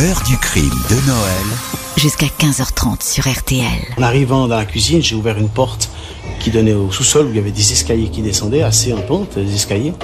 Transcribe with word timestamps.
L'heure 0.00 0.22
du 0.28 0.36
crime 0.36 0.70
de 0.90 1.06
Noël. 1.08 1.46
Jusqu'à 1.96 2.26
15h30 2.26 3.02
sur 3.02 3.28
RTL. 3.28 3.64
En 3.96 4.02
arrivant 4.02 4.46
dans 4.46 4.56
la 4.56 4.64
cuisine, 4.64 5.02
j'ai 5.02 5.16
ouvert 5.16 5.38
une 5.38 5.48
porte 5.48 5.90
qui 6.38 6.52
donnait 6.52 6.72
au 6.72 6.92
sous-sol 6.92 7.26
où 7.26 7.30
il 7.30 7.36
y 7.36 7.38
avait 7.40 7.50
des 7.50 7.72
escaliers 7.72 8.08
qui 8.08 8.22
descendaient, 8.22 8.62
assez 8.62 8.92
en 8.92 9.00
pente, 9.00 9.36
des 9.36 9.52
escaliers. 9.52 9.94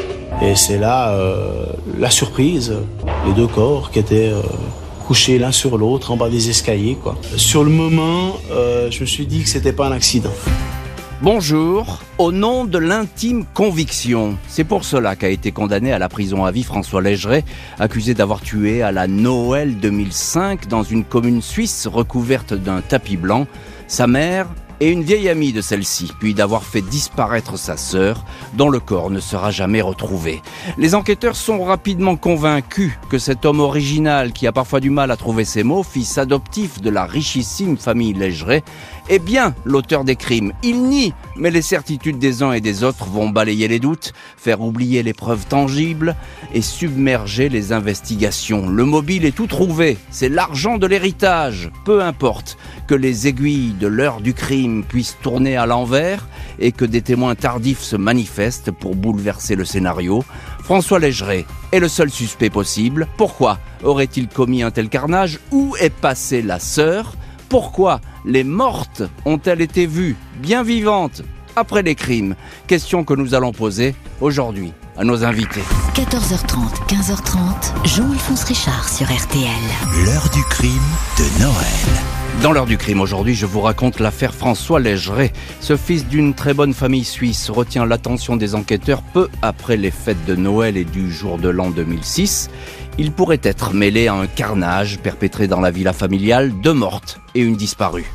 Et 0.43 0.57
c'est 0.57 0.79
là 0.79 1.11
euh, 1.11 1.67
la 1.96 2.11
surprise, 2.11 2.75
les 3.25 3.35
deux 3.35 3.46
corps 3.46 3.93
qui 3.93 4.01
étaient 4.01 4.30
euh, 4.30 4.43
couchés 5.07 5.39
l'un 5.39 5.53
sur 5.53 5.79
l'autre 5.79 6.11
en 6.11 6.17
bas 6.17 6.29
des 6.29 6.51
escaliers. 6.51 6.99
Quoi. 7.01 7.17
Sur 7.37 7.63
le 7.63 7.71
moment, 7.71 8.37
euh, 8.51 8.91
je 8.91 9.01
me 9.01 9.07
suis 9.07 9.27
dit 9.27 9.45
que 9.45 9.49
c'était 9.49 9.73
pas 9.73 9.87
un 9.87 9.93
accident. 9.93 10.33
Bonjour, 11.23 12.03
au 12.19 12.33
nom 12.33 12.65
de 12.65 12.77
l'intime 12.77 13.45
conviction. 13.55 14.37
C'est 14.49 14.65
pour 14.65 14.85
cela 14.85 15.15
qu'a 15.15 15.29
été 15.29 15.53
condamné 15.53 15.93
à 15.93 15.98
la 15.98 16.09
prison 16.09 16.45
à 16.45 16.51
vie 16.51 16.65
François 16.65 17.01
Légeret, 17.01 17.45
accusé 17.79 18.15
d'avoir 18.15 18.41
tué 18.41 18.83
à 18.83 18.91
la 18.91 19.07
Noël 19.07 19.79
2005 19.79 20.66
dans 20.66 20.83
une 20.83 21.05
commune 21.05 21.41
suisse 21.41 21.87
recouverte 21.87 22.52
d'un 22.52 22.80
tapis 22.80 23.16
blanc 23.16 23.47
sa 23.87 24.07
mère 24.07 24.48
et 24.80 24.91
une 24.91 25.02
vieille 25.02 25.29
amie 25.29 25.52
de 25.52 25.61
celle-ci, 25.61 26.12
puis 26.19 26.35
d'avoir 26.35 26.65
fait 26.65 26.83
disparaître 26.83 27.57
sa 27.57 27.77
sœur, 27.77 28.24
dont 28.55 28.69
le 28.69 28.80
corps 28.80 29.10
ne 29.10 29.21
sera 29.21 29.51
jamais 29.51 29.80
retrouvé. 29.80 30.43
Les 30.79 30.95
enquêteurs 30.95 31.37
sont 31.37 31.62
rapidement 31.62 32.16
convaincus 32.16 32.93
que 33.09 33.19
cet 33.19 33.45
homme 33.45 33.60
original, 33.60 34.33
qui 34.33 34.46
a 34.46 34.52
parfois 34.52 34.80
du 34.80 34.91
mal 34.91 35.10
à 35.10 35.16
trouver 35.16 35.45
ses 35.45 35.62
mots, 35.62 35.83
fils 35.83 36.19
adoptif 36.19 36.80
de 36.80 36.91
la 36.91 37.05
richissime 37.05 37.77
famille 37.77 38.15
Légeret, 38.15 38.65
est 39.09 39.19
bien 39.19 39.55
l'auteur 39.65 40.05
des 40.05 40.17
crimes. 40.17 40.53
Il 40.63 40.85
nie, 40.85 41.13
mais 41.37 41.51
les 41.51 41.63
certitudes 41.63 42.19
des 42.19 42.43
uns 42.43 42.53
et 42.53 42.61
des 42.61 42.85
autres 42.85 43.07
vont 43.07 43.29
balayer 43.29 43.69
les 43.69 43.79
doutes, 43.79 44.13
faire 44.37 44.61
oublier 44.61 45.03
les 45.03 45.13
preuves 45.13 45.47
tangibles 45.47 46.17
et 46.53 46.63
submerger 46.63 47.49
les 47.49 47.73
investigations. 47.73 48.69
Le 48.69 48.85
mobile 48.85 49.25
est 49.25 49.35
tout 49.35 49.47
trouvé, 49.47 49.99
c'est 50.11 50.29
l'argent 50.29 50.79
de 50.79 50.87
l'héritage, 50.87 51.71
peu 51.85 52.03
importe 52.03 52.57
que 52.87 52.95
les 52.95 53.27
aiguilles 53.27 53.74
de 53.79 53.87
l'heure 53.87 54.21
du 54.21 54.35
crime 54.35 54.85
puissent 54.85 55.16
tourner 55.23 55.57
à 55.57 55.66
l'envers 55.66 56.27
et 56.59 56.73
que 56.73 56.85
des 56.85 57.02
témoins 57.02 57.35
tardifs 57.35 57.80
se 57.80 57.96
manifestent 57.96 58.71
pour 58.71 58.95
bouleverser 58.95 59.57
le 59.57 59.65
scénario. 59.65 60.24
François 60.63 60.99
Légeret 60.99 61.46
est 61.73 61.80
le 61.80 61.89
seul 61.89 62.11
suspect 62.11 62.51
possible. 62.51 63.07
Pourquoi 63.16 63.59
aurait-il 63.83 64.28
commis 64.28 64.62
un 64.62 64.71
tel 64.71 64.89
carnage? 64.89 65.41
Où 65.50 65.75
est 65.78 65.93
passée 65.93 66.43
la 66.43 66.59
sœur? 66.59 67.15
Pourquoi 67.55 68.00
les 68.25 68.43
mortes 68.43 69.05
ont-elles 69.25 69.60
été 69.60 69.87
vues 69.87 70.16
bien 70.38 70.65
vivantes 70.65 71.22
après 71.55 71.84
les 71.84 71.94
crimes? 71.94 72.34
Question 72.66 73.05
que 73.05 73.15
nous 73.15 73.33
allons 73.33 73.53
poser 73.53 73.94
aujourd'hui 74.21 74.72
à 74.97 75.05
nos 75.05 75.22
invités. 75.22 75.62
14h30, 75.94 76.88
15h30, 76.88 77.87
Jean-Alphonse 77.87 78.43
Richard 78.43 78.88
sur 78.88 79.06
RTL. 79.06 79.47
L'heure 80.05 80.28
du 80.31 80.43
crime 80.50 80.72
de 81.16 81.43
Noël. 81.44 82.05
Dans 82.43 82.53
l'heure 82.53 82.66
du 82.66 82.77
crime 82.77 83.00
aujourd'hui, 83.00 83.34
je 83.34 83.47
vous 83.47 83.61
raconte 83.61 84.00
l'affaire 84.00 84.34
François 84.34 84.81
Légeret. 84.81 85.33
Ce 85.61 85.77
fils 85.77 86.06
d'une 86.06 86.34
très 86.34 86.53
bonne 86.53 86.75
famille 86.75 87.05
suisse 87.05 87.49
retient 87.49 87.87
l'attention 87.87 88.37
des 88.37 88.55
enquêteurs 88.55 89.03
peu 89.03 89.28
après 89.41 89.77
les 89.77 89.93
fêtes 89.93 90.25
de 90.27 90.34
Noël 90.34 90.77
et 90.77 90.84
du 90.84 91.11
jour 91.11 91.39
de 91.39 91.49
l'an 91.49 91.71
2006. 91.71 92.50
Il 92.97 93.10
pourrait 93.10 93.41
être 93.42 93.75
mêlé 93.75 94.06
à 94.06 94.14
un 94.14 94.28
carnage 94.28 95.00
perpétré 95.00 95.48
dans 95.48 95.60
la 95.60 95.72
villa 95.72 95.92
familiale, 95.92 96.53
deux 96.62 96.72
mortes 96.72 97.20
et 97.34 97.41
une 97.41 97.56
disparue. 97.56 98.06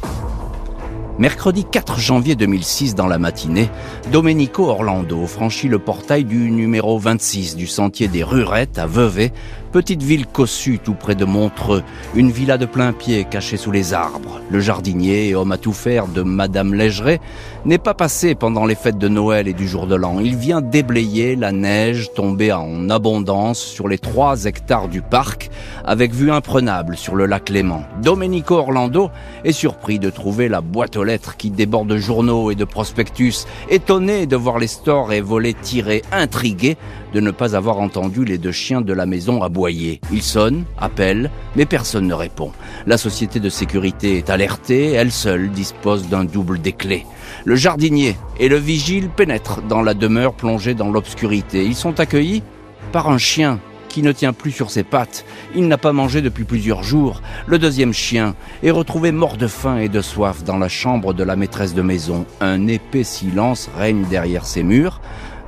Mercredi 1.17 1.66
4 1.69 1.99
janvier 1.99 2.38
2006 2.38 2.95
dans 2.95 3.07
la 3.07 3.19
matinée, 3.19 3.69
Domenico 4.09 4.69
Orlando 4.69 5.27
franchit 5.27 5.67
le 5.67 5.77
portail 5.77 6.23
du 6.23 6.50
numéro 6.50 6.97
26 6.97 7.57
du 7.57 7.67
sentier 7.67 8.07
des 8.07 8.23
Rurettes 8.23 8.80
à 8.80 8.85
Vevey 8.85 9.33
Petite 9.72 10.02
ville 10.02 10.25
cossue 10.25 10.80
tout 10.80 10.95
près 10.95 11.14
de 11.14 11.25
Montreux, 11.25 11.84
une 12.16 12.31
villa 12.31 12.58
de 12.58 12.66
plein 12.66 12.92
pied 12.92 13.23
cachée 13.25 13.56
sous 13.56 13.70
les 13.70 13.94
arbres. 13.94 14.42
Le 14.50 14.59
jardinier 14.59 15.36
homme 15.36 15.52
à 15.52 15.59
tout 15.59 15.73
faire 15.73 16.08
de 16.08 16.23
Madame 16.23 16.73
Légeret 16.73 17.22
n'est 17.66 17.78
pas 17.78 17.94
passé 17.94 18.34
pendant 18.34 18.66
les 18.66 18.74
fêtes 18.74 18.97
de 18.97 19.07
Noël 19.07 19.47
et 19.47 19.53
du 19.53 19.68
jour 19.68 19.85
de 19.85 19.94
l'an. 19.94 20.19
Il 20.22 20.35
vient 20.35 20.62
déblayer 20.62 21.35
la 21.35 21.52
neige 21.52 22.12
tombée 22.16 22.52
en 22.52 22.90
abondance 22.90 23.59
sur 23.59 23.88
les 23.88 24.00
trois 24.00 24.46
hectares 24.46 24.88
du 24.88 25.03
parc, 25.03 25.52
avec 25.86 26.16
vue 26.16 26.31
imprenable 26.31 26.97
sur 26.97 27.16
le 27.16 27.28
lac 27.28 27.50
Léman. 27.50 27.84
Domenico 28.01 28.56
Orlando 28.56 29.12
est 29.44 29.51
surpris 29.51 30.00
de 30.00 30.09
trouver 30.09 30.50
la 30.50 30.62
boîte 30.62 30.97
aux 30.97 31.03
lettres 31.03 31.38
qui 31.38 31.51
déborde 31.51 31.90
de 31.90 31.97
journaux 31.97 32.50
et 32.50 32.56
de 32.56 32.66
prospectus, 32.66 33.46
étonné 33.69 34.25
de 34.25 34.36
voir 34.36 34.57
les 34.57 34.66
stores 34.66 35.13
et 35.13 35.22
volets 35.22 35.53
tirés, 35.53 36.01
intrigué 36.12 36.75
de 37.14 37.20
ne 37.20 37.31
pas 37.31 37.56
avoir 37.56 37.80
entendu 37.80 38.25
les 38.25 38.38
deux 38.38 38.52
chiens 38.52 38.81
de 38.81 38.94
la 38.94 39.06
maison 39.06 39.44
aboyer. 39.44 40.02
Ils 40.12 40.24
sonnent, 40.24 40.66
appellent, 40.78 41.31
mais 41.56 41.66
personne 41.66 42.08
ne 42.08 42.14
répond. 42.14 42.52
La 42.86 42.97
société 42.97 43.40
de 43.40 43.50
sécurité 43.50 44.18
est 44.18 44.30
alertée, 44.30 44.92
elle 44.92 45.12
seule 45.12 45.50
dispose 45.50 46.08
d'un 46.08 46.24
double 46.24 46.59
des 46.59 46.74
clés. 46.74 47.06
Le 47.46 47.56
jardinier 47.56 48.16
et 48.40 48.50
le 48.50 48.58
vigile 48.58 49.09
pénètrent 49.09 49.62
dans 49.62 49.81
la 49.81 49.94
demeure 49.94 50.34
plongée 50.34 50.74
dans 50.74 50.92
l'obscurité. 50.92 51.66
Ils 51.66 51.75
sont 51.75 52.00
accueillis 52.00 52.44
par 52.92 53.09
un 53.09 53.18
chien 53.18 53.59
qui 53.90 54.03
ne 54.03 54.12
tient 54.12 54.34
plus 54.34 54.52
sur 54.52 54.69
ses 54.69 54.84
pattes. 54.84 55.25
Il 55.56 55.68
n'a 55.68 55.78
pas 55.78 55.92
mangé 55.92 56.22
depuis 56.22 56.46
plusieurs 56.46 56.84
jours. 56.84 57.22
Le 57.48 57.59
deuxième 57.59 57.94
chien 57.94 58.36
est 58.64 58.72
retrouvé 58.72 59.12
mort 59.12 59.36
de 59.36 59.48
faim 59.48 59.78
et 59.78 59.90
de 59.90 60.02
soif 60.02 60.44
dans 60.44 60.58
la 60.58 60.69
chambre 60.69 61.14
de 61.14 61.24
la 61.24 61.36
maîtresse 61.36 61.74
de 61.74 61.81
maison. 61.81 62.25
Un 62.40 62.68
épais 62.68 63.03
silence 63.03 63.69
règne 63.75 64.06
derrière 64.09 64.46
ses 64.46 64.64
murs. 64.64 65.02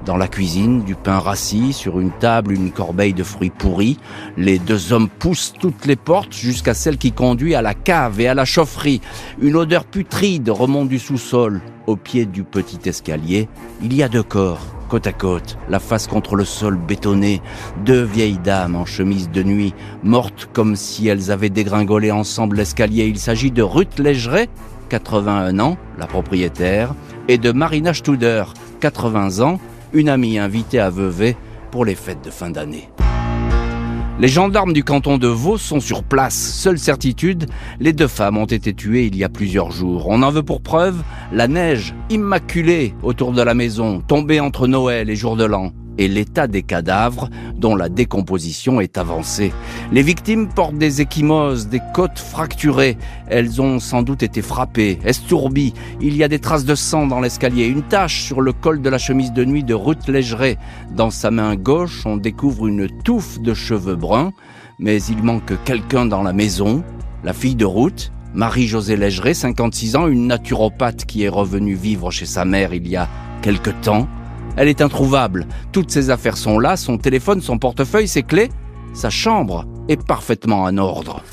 Dans 0.06 0.18
la 0.18 0.28
cuisine, 0.28 0.82
du 0.84 0.96
pain 0.96 1.20
rassis, 1.20 1.74
sur 1.74 2.00
une 2.00 2.12
table, 2.12 2.54
une 2.54 2.72
corbeille 2.72 3.14
de 3.14 3.24
fruits 3.24 3.52
pourris. 3.52 3.98
Les 4.36 4.58
deux 4.58 4.94
hommes 4.94 5.10
poussent 5.10 5.54
toutes 5.60 5.86
les 5.86 5.96
portes 5.96 6.34
jusqu'à 6.34 6.74
celle 6.74 6.98
qui 6.98 7.12
conduit 7.12 7.54
à 7.54 7.62
la 7.62 7.76
cave 7.76 8.20
et 8.20 8.28
à 8.28 8.34
la 8.34 8.46
chaufferie. 8.46 9.02
Une 9.40 9.56
odeur 9.56 9.86
putride 9.86 10.50
remonte 10.50 10.90
du 10.90 10.98
sous-sol. 10.98 11.62
Au 11.86 11.96
pied 11.96 12.26
du 12.26 12.44
petit 12.44 12.90
escalier, 12.90 13.48
il 13.84 13.94
y 13.94 14.02
a 14.02 14.10
deux 14.10 14.24
corps, 14.24 14.66
côte 14.90 15.06
à 15.06 15.14
côte, 15.14 15.58
la 15.70 15.80
face 15.80 16.08
contre 16.08 16.36
le 16.36 16.46
sol 16.46 16.78
bétonné. 16.78 17.42
Deux 17.86 18.04
vieilles 18.04 18.40
dames 18.44 18.76
en 18.76 18.86
chemise 18.86 19.30
de 19.30 19.44
nuit, 19.44 19.74
mortes 20.04 20.50
comme 20.52 20.76
si 20.76 21.08
elles 21.08 21.32
avaient 21.32 21.50
dégringolé 21.50 22.12
ensemble 22.12 22.58
l'escalier. 22.58 23.06
Il 23.06 23.20
s'agit 23.20 23.52
de 23.52 23.62
Ruth 23.62 24.00
Légeret, 24.00 24.50
81 24.90 25.60
ans, 25.60 25.78
la 26.00 26.08
propriétaire, 26.08 26.96
et 27.28 27.38
de 27.38 27.52
Marina 27.52 27.94
Studer, 27.94 28.46
80 28.80 29.42
ans, 29.42 29.60
une 29.94 30.10
amie 30.10 30.38
invitée 30.38 30.80
à 30.80 30.90
Vevey 30.90 31.36
pour 31.72 31.86
les 31.86 31.96
fêtes 31.96 32.24
de 32.24 32.30
fin 32.30 32.50
d'année. 32.50 32.90
Les 34.20 34.28
gendarmes 34.28 34.74
du 34.74 34.84
canton 34.84 35.18
de 35.18 35.28
Vaud 35.28 35.58
sont 35.58 35.80
sur 35.80 36.04
place. 36.04 36.36
Seule 36.36 36.78
certitude, 36.78 37.48
les 37.80 37.92
deux 37.92 38.08
femmes 38.08 38.38
ont 38.38 38.46
été 38.46 38.74
tuées 38.74 39.08
il 39.08 39.16
y 39.16 39.24
a 39.24 39.30
plusieurs 39.30 39.72
jours. 39.72 40.06
On 40.10 40.22
en 40.22 40.30
veut 40.30 40.44
pour 40.44 40.62
preuve 40.62 41.02
la 41.32 41.48
neige 41.48 41.96
immaculée 42.12 42.94
autour 43.02 43.32
de 43.32 43.42
la 43.42 43.56
maison, 43.56 44.02
tombée 44.02 44.40
entre 44.40 44.68
Noël 44.68 45.10
et 45.10 45.16
jour 45.16 45.36
de 45.38 45.46
l'an 45.46 45.72
et 45.98 46.08
l'état 46.08 46.48
des 46.48 46.64
cadavres 46.64 47.30
dont 47.56 47.76
la 47.76 47.90
décomposition 47.90 48.82
est 48.82 48.98
avancée. 48.98 49.52
Les 49.92 50.02
victimes 50.02 50.48
portent 50.48 50.78
des 50.78 51.02
échymoses, 51.02 51.68
des 51.68 51.82
côtes 51.94 52.20
fracturées. 52.20 52.98
Elles 53.28 53.62
ont 53.62 53.80
sans 53.80 54.02
doute 54.02 54.24
été 54.24 54.42
frappées, 54.42 55.00
estourbies. 55.06 55.74
Il 56.02 56.16
y 56.16 56.24
a 56.24 56.28
des 56.28 56.40
traces 56.40 56.66
de 56.66 56.76
sang 56.76 57.08
dans 57.08 57.20
l'escalier, 57.20 57.66
une 57.66 57.84
tache 57.84 58.24
sur 58.24 58.42
le 58.42 58.54
col 58.54 58.82
de 58.82 58.90
la 58.90 58.98
chemise 58.98 59.34
de 59.34 59.46
nuit 59.46 59.64
de 59.64 59.74
Ruth 59.74 60.08
Légeret. 60.08 60.58
Dans 60.96 61.12
sa 61.12 61.32
main 61.32 61.56
gauche, 61.56 62.06
on 62.06 62.18
découvre 62.18 62.68
une 62.68 62.88
touffe 63.04 63.40
de 63.40 63.54
cheveux 63.54 63.96
bruns, 63.96 64.32
mais 64.80 65.02
il 65.04 65.24
manque 65.24 65.54
quelqu'un 65.64 66.06
dans 66.06 66.24
la 66.24 66.34
maison, 66.34 66.84
la 67.24 67.34
fille 67.34 67.56
de 67.56 67.66
Ruth, 67.66 68.12
Marie-Josée 68.34 68.96
Légeret, 68.96 69.34
56 69.34 69.96
ans, 69.98 70.08
une 70.08 70.28
naturopathe 70.28 71.06
qui 71.06 71.24
est 71.24 71.30
revenue 71.30 71.76
vivre 71.76 72.12
chez 72.12 72.26
sa 72.26 72.46
mère 72.46 72.74
il 72.74 72.88
y 72.88 72.96
a 72.96 73.10
quelque 73.42 73.72
temps. 73.82 74.08
Elle 74.58 74.68
est 74.68 74.82
introuvable. 74.82 75.48
Toutes 75.72 75.92
ses 75.92 76.10
affaires 76.10 76.38
sont 76.38 76.60
là, 76.60 76.78
son 76.78 76.98
téléphone, 76.98 77.42
son 77.42 77.58
portefeuille, 77.58 78.08
ses 78.08 78.24
clés. 78.24 78.50
Sa 78.94 79.10
chambre 79.10 79.66
est 79.88 80.04
parfaitement 80.06 80.64
en 80.64 80.78
ordre. 80.78 81.24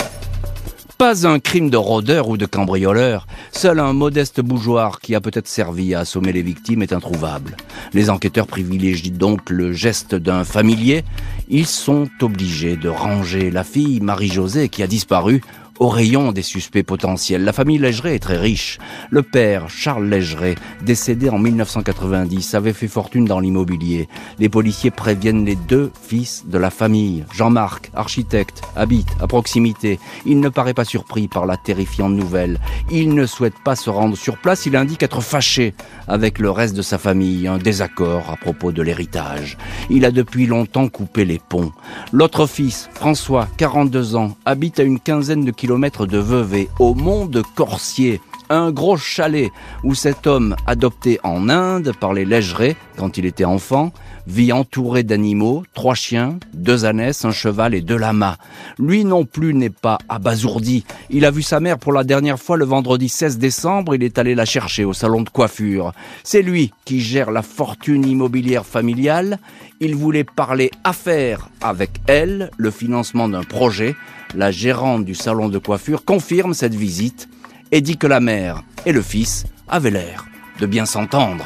Pas 0.99 1.29
un 1.29 1.38
crime 1.38 1.70
de 1.70 1.76
rôdeur 1.76 2.29
ou 2.29 2.37
de 2.37 2.44
cambrioleur. 2.44 3.29
Seul 3.53 3.79
un 3.79 3.93
modeste 3.93 4.41
bougeoir 4.41 4.99
qui 4.99 5.15
a 5.15 5.20
peut-être 5.20 5.47
servi 5.47 5.94
à 5.94 6.00
assommer 6.00 6.32
les 6.32 6.43
victimes 6.43 6.82
est 6.82 6.93
introuvable. 6.93 7.56
Les 7.93 8.11
enquêteurs 8.11 8.49
privilégient 8.49 9.12
donc 9.12 9.49
le 9.49 9.73
geste 9.73 10.17
d'un 10.17 10.43
familier. 10.43 11.05
Ils 11.49 11.69
sont 11.69 12.09
obligés 12.21 12.76
de 12.76 12.88
ranger 12.88 13.53
la 13.53 13.62
fille 13.62 14.00
Marie-Josée 14.00 14.69
qui 14.69 14.82
a 14.82 14.88
disparu 14.88 15.41
au 15.78 15.88
rayon 15.88 16.32
des 16.32 16.42
suspects 16.42 16.82
potentiels. 16.82 17.44
La 17.44 17.52
famille 17.52 17.78
Légeret 17.78 18.16
est 18.16 18.20
très 18.20 18.36
riche. 18.36 18.78
Le 19.10 19.22
père, 19.22 19.69
Charles 19.69 20.08
Légeret, 20.08 20.56
décédé 20.82 21.30
en 21.30 21.38
1990, 21.38 22.54
avait 22.54 22.72
fait 22.72 22.88
fortune 22.88 23.25
dans 23.25 23.40
l'immobilier. 23.40 24.08
Les 24.38 24.48
policiers 24.48 24.90
préviennent 24.90 25.44
les 25.44 25.56
deux 25.56 25.92
fils 26.02 26.44
de 26.46 26.58
la 26.58 26.70
famille. 26.70 27.25
Jean-Marc, 27.32 27.90
architecte, 27.94 28.62
habite 28.76 29.08
à 29.20 29.26
proximité. 29.26 29.98
Il 30.26 30.40
ne 30.40 30.48
paraît 30.48 30.75
pas 30.75 30.84
surpris 30.84 31.28
par 31.28 31.46
la 31.46 31.56
terrifiante 31.56 32.12
nouvelle. 32.12 32.58
Il 32.90 33.14
ne 33.14 33.26
souhaite 33.26 33.58
pas 33.64 33.76
se 33.76 33.90
rendre 33.90 34.16
sur 34.16 34.38
place. 34.38 34.66
Il 34.66 34.76
indique 34.76 35.02
être 35.02 35.20
fâché 35.20 35.75
avec 36.08 36.38
le 36.38 36.50
reste 36.50 36.75
de 36.75 36.82
sa 36.82 36.98
famille. 36.98 37.46
Un 37.46 37.58
désaccord 37.58 38.30
à 38.30 38.36
propos 38.36 38.72
de 38.72 38.82
l'héritage. 38.82 39.56
Il 39.90 40.04
a 40.04 40.10
depuis 40.10 40.46
longtemps 40.46 40.88
coupé 40.88 41.25
les 41.25 41.38
ponts. 41.38 41.72
L'autre 42.12 42.46
fils, 42.46 42.88
François, 42.94 43.48
42 43.56 44.16
ans, 44.16 44.36
habite 44.44 44.80
à 44.80 44.82
une 44.82 44.98
quinzaine 44.98 45.44
de 45.44 45.50
kilomètres 45.50 45.68
de 45.69 46.19
Vevey, 46.19 46.69
au 46.79 46.94
mont 46.94 47.26
de 47.26 47.43
Corsier 47.55 48.23
un 48.50 48.70
gros 48.70 48.97
chalet 48.97 49.50
où 49.85 49.94
cet 49.94 50.26
homme, 50.26 50.56
adopté 50.67 51.20
en 51.23 51.49
Inde 51.49 51.93
par 51.99 52.15
les 52.15 52.25
Légerets 52.25 52.76
quand 52.97 53.19
il 53.19 53.26
était 53.26 53.44
enfant, 53.44 53.93
vit 54.26 54.53
entouré 54.53 55.03
d'animaux, 55.03 55.62
trois 55.75 55.94
chiens, 55.94 56.38
deux 56.55 56.85
ânesses, 56.85 57.25
un 57.25 57.31
cheval 57.31 57.75
et 57.75 57.81
deux 57.81 57.97
lamas. 57.97 58.37
Lui 58.79 59.05
non 59.05 59.25
plus 59.25 59.55
n'est 59.55 59.70
pas 59.70 59.99
abasourdi. 60.09 60.85
Il 61.11 61.25
a 61.25 61.31
vu 61.31 61.43
sa 61.43 61.61
mère 61.61 61.79
pour 61.79 61.93
la 61.93 62.05
dernière 62.05 62.38
fois 62.38 62.56
le 62.56 62.64
vendredi 62.64 63.09
16 63.09 63.38
décembre, 63.38 63.94
il 63.94 64.03
est 64.03 64.19
allé 64.19 64.35
la 64.35 64.44
chercher 64.44 64.85
au 64.85 64.93
salon 64.93 65.23
de 65.23 65.29
coiffure. 65.29 65.93
C'est 66.25 66.43
lui 66.43 66.73
qui 66.85 67.00
gère 67.00 67.31
la 67.31 67.43
fortune 67.43 68.06
immobilière 68.06 68.67
familiale. 68.67 69.38
Il 69.81 69.94
voulait 69.94 70.25
parler 70.25 70.71
affaires 70.82 71.49
avec 71.61 71.91
elle, 72.06 72.50
le 72.56 72.71
financement 72.71 73.29
d'un 73.29 73.44
projet. 73.44 73.94
La 74.34 74.50
gérante 74.50 75.04
du 75.04 75.14
salon 75.14 75.48
de 75.48 75.58
coiffure 75.58 76.04
confirme 76.04 76.52
cette 76.52 76.75
visite 76.75 77.28
et 77.72 77.80
dit 77.80 77.96
que 77.96 78.06
la 78.06 78.20
mère 78.20 78.62
et 78.84 78.92
le 78.92 79.02
fils 79.02 79.44
avaient 79.69 79.90
l'air 79.90 80.26
de 80.60 80.66
bien 80.66 80.84
s'entendre. 80.84 81.44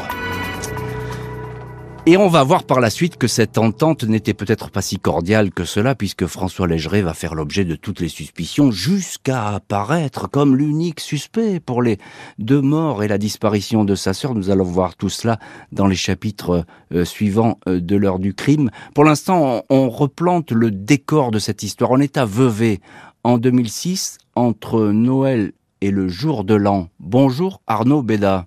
Et 2.04 2.16
on 2.16 2.26
va 2.26 2.42
voir 2.42 2.64
par 2.64 2.80
la 2.80 2.90
suite 2.90 3.16
que 3.16 3.28
cette 3.28 3.58
entente 3.58 4.02
n'était 4.02 4.34
peut-être 4.34 4.72
pas 4.72 4.82
si 4.82 4.98
cordiale 4.98 5.52
que 5.52 5.64
cela, 5.64 5.94
puisque 5.94 6.26
François 6.26 6.66
Légeret 6.66 7.00
va 7.00 7.14
faire 7.14 7.36
l'objet 7.36 7.64
de 7.64 7.76
toutes 7.76 8.00
les 8.00 8.08
suspicions, 8.08 8.72
jusqu'à 8.72 9.50
apparaître 9.50 10.28
comme 10.28 10.56
l'unique 10.56 10.98
suspect 10.98 11.60
pour 11.60 11.80
les 11.80 11.98
deux 12.40 12.60
morts 12.60 13.04
et 13.04 13.08
la 13.08 13.18
disparition 13.18 13.84
de 13.84 13.94
sa 13.94 14.14
sœur. 14.14 14.34
Nous 14.34 14.50
allons 14.50 14.64
voir 14.64 14.96
tout 14.96 15.10
cela 15.10 15.38
dans 15.70 15.86
les 15.86 15.94
chapitres 15.94 16.66
euh, 16.92 17.04
suivants 17.04 17.60
euh, 17.68 17.80
de 17.80 17.94
l'heure 17.94 18.18
du 18.18 18.34
crime. 18.34 18.70
Pour 18.96 19.04
l'instant, 19.04 19.62
on, 19.70 19.88
replante 19.88 20.50
le 20.50 20.72
décor 20.72 21.30
de 21.30 21.38
cette 21.38 21.62
histoire. 21.62 21.92
On 21.92 22.00
est 22.00 22.16
à 22.16 22.24
Vevey 22.24 22.80
en 23.22 23.38
2006, 23.38 24.18
entre 24.34 24.88
Noël 24.88 25.52
et 25.80 25.92
le 25.92 26.08
jour 26.08 26.42
de 26.42 26.56
l'an. 26.56 26.88
Bonjour 26.98 27.62
Arnaud 27.68 28.02
Béda. 28.02 28.46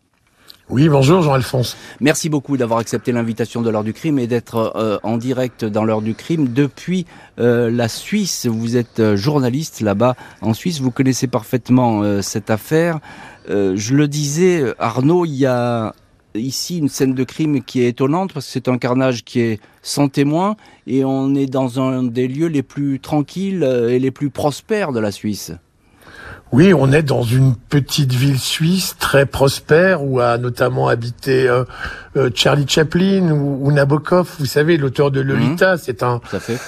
Oui, 0.68 0.90
bonjour 0.90 1.22
Jean-Alphonse. 1.22 1.78
Merci 2.02 2.28
beaucoup 2.28 2.58
d'avoir 2.58 2.80
accepté 2.80 3.12
l'invitation 3.12 3.62
de 3.62 3.70
l'heure 3.70 3.84
du 3.84 3.94
crime 3.94 4.18
et 4.18 4.26
d'être 4.26 4.74
euh, 4.76 4.98
en 5.04 5.18
direct 5.18 5.64
dans 5.64 5.84
l'heure 5.84 6.02
du 6.02 6.16
crime 6.16 6.54
depuis 6.54 7.06
euh, 7.38 7.70
la 7.70 7.88
Suisse. 7.88 8.48
Vous 8.48 8.76
êtes 8.76 9.00
euh, 9.00 9.16
journaliste 9.16 9.82
là-bas 9.82 10.16
en 10.42 10.56
Suisse, 10.56 10.82
vous 10.82 10.90
connaissez 10.90 11.28
parfaitement 11.28 12.20
cette 12.24 12.50
affaire. 12.50 13.00
Je 13.48 13.94
le 13.94 14.08
disais, 14.08 14.74
Arnaud, 14.80 15.26
il 15.26 15.36
y 15.36 15.46
a 15.46 15.94
ici 16.34 16.80
une 16.80 16.90
scène 16.90 17.14
de 17.14 17.24
crime 17.24 17.64
qui 17.64 17.84
est 17.84 17.90
étonnante 17.90 18.34
parce 18.34 18.48
que 18.48 18.52
c'est 18.52 18.68
un 18.68 18.80
carnage 18.80 19.24
qui 19.24 19.42
est 19.42 19.60
sans 19.84 20.10
témoin 20.10 20.56
et 20.88 21.06
on 21.06 21.36
est 21.36 21.46
dans 21.46 21.80
un 21.80 22.02
des 22.02 22.28
lieux 22.28 22.48
les 22.48 22.64
plus 22.64 23.00
tranquilles 23.00 23.64
et 23.64 24.00
les 24.00 24.12
plus 24.12 24.32
prospères 24.32 24.94
de 24.94 25.00
la 25.00 25.12
Suisse. 25.12 25.54
Oui, 26.52 26.74
on 26.74 26.92
est 26.92 27.04
dans 27.04 27.24
une 27.24 27.56
petite 27.56 28.14
ville 28.14 28.40
suisse 28.40 28.96
très 29.00 29.26
prospère 29.26 30.04
où 30.04 30.20
a 30.20 30.38
notamment 30.38 30.88
habité 30.88 31.50
euh, 31.50 31.64
euh, 32.18 32.30
Charlie 32.34 32.68
Chaplin 32.68 33.32
ou, 33.32 33.66
ou, 33.66 33.72
Nabokov. 33.72 34.36
Vous 34.40 34.46
savez, 34.46 34.78
l'auteur 34.78 35.12
de 35.12 35.20
Lolita, 35.20 35.76
mmh. 35.76 35.80
c'est 35.82 36.04
un, 36.04 36.22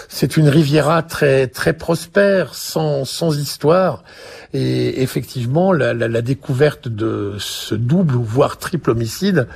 c'est 0.10 0.36
une 0.36 0.50
Riviera 0.50 1.04
très 1.04 1.48
très 1.48 1.74
prospère, 1.74 2.54
sans 2.56 3.06
sans 3.06 3.38
histoire. 3.38 4.04
Et 4.54 5.04
effectivement, 5.04 5.74
la, 5.74 5.94
la, 5.94 6.08
la 6.08 6.22
découverte 6.22 6.88
de 6.88 7.36
ce 7.38 7.76
double 7.76 8.16
ou 8.16 8.24
voire 8.24 8.58
triple 8.58 8.92
homicide 8.92 9.48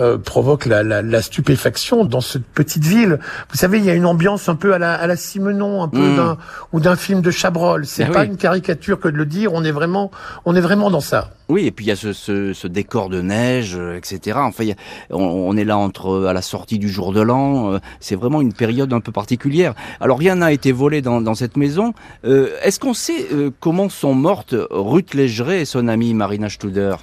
euh, 0.00 0.18
provoque 0.18 0.66
la, 0.66 0.82
la, 0.82 1.22
stupéfaction 1.22 2.04
dans 2.04 2.20
cette 2.20 2.44
petite 2.44 2.84
ville. 2.84 3.18
Vous 3.50 3.56
savez, 3.56 3.78
il 3.78 3.84
y 3.84 3.90
a 3.90 3.94
une 3.94 4.04
ambiance 4.04 4.48
un 4.48 4.54
peu 4.54 4.74
à 4.74 4.78
la, 4.78 4.94
à 4.94 5.06
la 5.06 5.16
Simenon, 5.16 5.82
un 5.82 5.88
peu 5.88 6.12
mmh. 6.12 6.16
d'un 6.16 6.38
ou 6.72 6.80
d'un 6.80 6.94
film 6.96 7.22
de 7.22 7.30
Chabrol. 7.30 7.86
C'est 7.86 8.04
ah 8.04 8.10
pas 8.10 8.20
oui. 8.20 8.28
une 8.28 8.36
caricature 8.36 9.00
que 9.00 9.08
de 9.08 9.16
le 9.16 9.26
dire. 9.26 9.52
On 9.54 9.63
est 9.64 9.72
vraiment, 9.72 10.10
on 10.44 10.54
est 10.54 10.60
vraiment 10.60 10.90
dans 10.90 11.00
ça. 11.00 11.30
Oui, 11.48 11.66
et 11.66 11.70
puis 11.70 11.84
il 11.84 11.88
y 11.88 11.92
a 11.92 11.96
ce, 11.96 12.66
décor 12.66 13.08
de 13.10 13.20
neige, 13.20 13.74
euh, 13.76 13.96
etc. 13.96 14.38
Enfin, 14.40 14.64
on, 15.10 15.18
on, 15.18 15.56
est 15.56 15.64
là 15.64 15.76
entre 15.76 16.24
à 16.26 16.32
la 16.32 16.40
sortie 16.42 16.78
du 16.78 16.88
jour 16.88 17.12
de 17.12 17.20
l'an. 17.20 17.74
Euh, 17.74 17.78
c'est 18.00 18.16
vraiment 18.16 18.40
une 18.40 18.52
période 18.52 18.92
un 18.92 19.00
peu 19.00 19.12
particulière. 19.12 19.74
Alors 20.00 20.18
rien 20.18 20.36
n'a 20.36 20.52
été 20.52 20.72
volé 20.72 21.02
dans, 21.02 21.34
cette 21.34 21.56
maison. 21.56 21.94
Euh, 22.24 22.50
Est-ce 22.62 22.80
qu'on 22.80 22.94
sait 22.94 23.26
euh, 23.32 23.50
comment 23.60 23.88
sont 23.88 24.14
mortes 24.14 24.54
Ruth 24.70 25.14
Légeret 25.14 25.62
et 25.62 25.64
son 25.64 25.88
amie 25.88 26.14
Marina 26.14 26.48
Studer? 26.48 26.96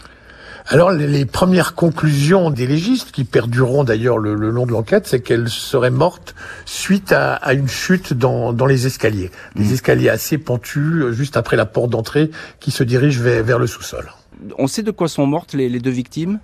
Alors 0.68 0.92
les, 0.92 1.08
les, 1.08 1.26
premières 1.26 1.76
conclusions 1.76 2.50
des 2.50 2.68
légistes, 2.68 3.12
qui 3.12 3.24
perdureront 3.24 3.84
d'ailleurs 3.84 4.18
le, 4.18 4.36
le, 4.36 4.50
long 4.50 4.66
de 4.66 4.72
l'enquête, 4.72 5.08
c'est 5.08 5.22
qu'elle 5.22 5.50
serait 5.50 5.92
morte 5.92 6.36
suite 6.66 7.12
à, 7.12 7.34
à 7.34 7.54
une 7.54 7.68
chute 7.68 8.14
dans, 8.14 8.54
dans, 8.54 8.66
les 8.66 8.88
escaliers. 8.88 9.32
Des 9.56 9.64
mmh. 9.64 9.74
escaliers 9.74 10.10
assez 10.10 10.38
pentus, 10.38 11.12
juste 11.12 11.38
après 11.38 11.58
la 11.58 11.66
porte 11.66 11.90
d'entrée, 11.90 12.32
qui 12.60 12.72
se 12.72 12.84
dirige 12.84 13.20
vers, 13.20 13.44
vers 13.44 13.60
le 13.60 13.68
sous-sol. 13.68 14.12
On 14.58 14.68
sait 14.68 14.84
de 14.84 14.92
quoi 14.92 15.08
sont 15.08 15.26
mortes 15.26 15.54
les, 15.54 15.70
les 15.70 15.80
deux 15.80 15.92
victimes? 15.92 16.40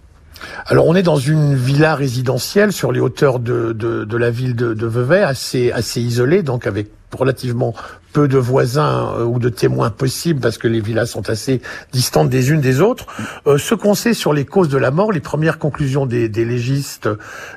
Alors 0.67 0.85
on 0.87 0.95
est 0.95 1.03
dans 1.03 1.17
une 1.17 1.55
villa 1.55 1.95
résidentielle 1.95 2.71
sur 2.71 2.91
les 2.91 2.99
hauteurs 2.99 3.39
de, 3.39 3.73
de, 3.73 4.03
de 4.03 4.17
la 4.17 4.29
ville 4.29 4.55
de, 4.55 4.73
de 4.73 4.85
Vevey, 4.85 5.23
assez, 5.23 5.71
assez 5.71 5.99
isolée, 5.99 6.43
donc 6.43 6.67
avec 6.67 6.89
relativement 7.15 7.74
peu 8.13 8.27
de 8.27 8.38
voisins 8.38 9.13
euh, 9.18 9.25
ou 9.25 9.39
de 9.39 9.50
témoins 9.50 9.89
possibles 9.89 10.39
parce 10.39 10.57
que 10.57 10.68
les 10.68 10.81
villas 10.81 11.06
sont 11.06 11.30
assez 11.30 11.62
distantes 11.92 12.30
des 12.30 12.51
unes 12.51 12.62
des 12.62 12.81
autres. 12.81 13.06
Euh, 13.45 13.57
ce 13.57 13.75
qu'on 13.75 13.94
sait 13.94 14.13
sur 14.13 14.33
les 14.33 14.45
causes 14.45 14.69
de 14.69 14.77
la 14.77 14.92
mort, 14.92 15.12
les 15.12 15.19
premières 15.19 15.59
conclusions 15.59 16.06
des, 16.06 16.30
des 16.30 16.45
légistes 16.45 17.09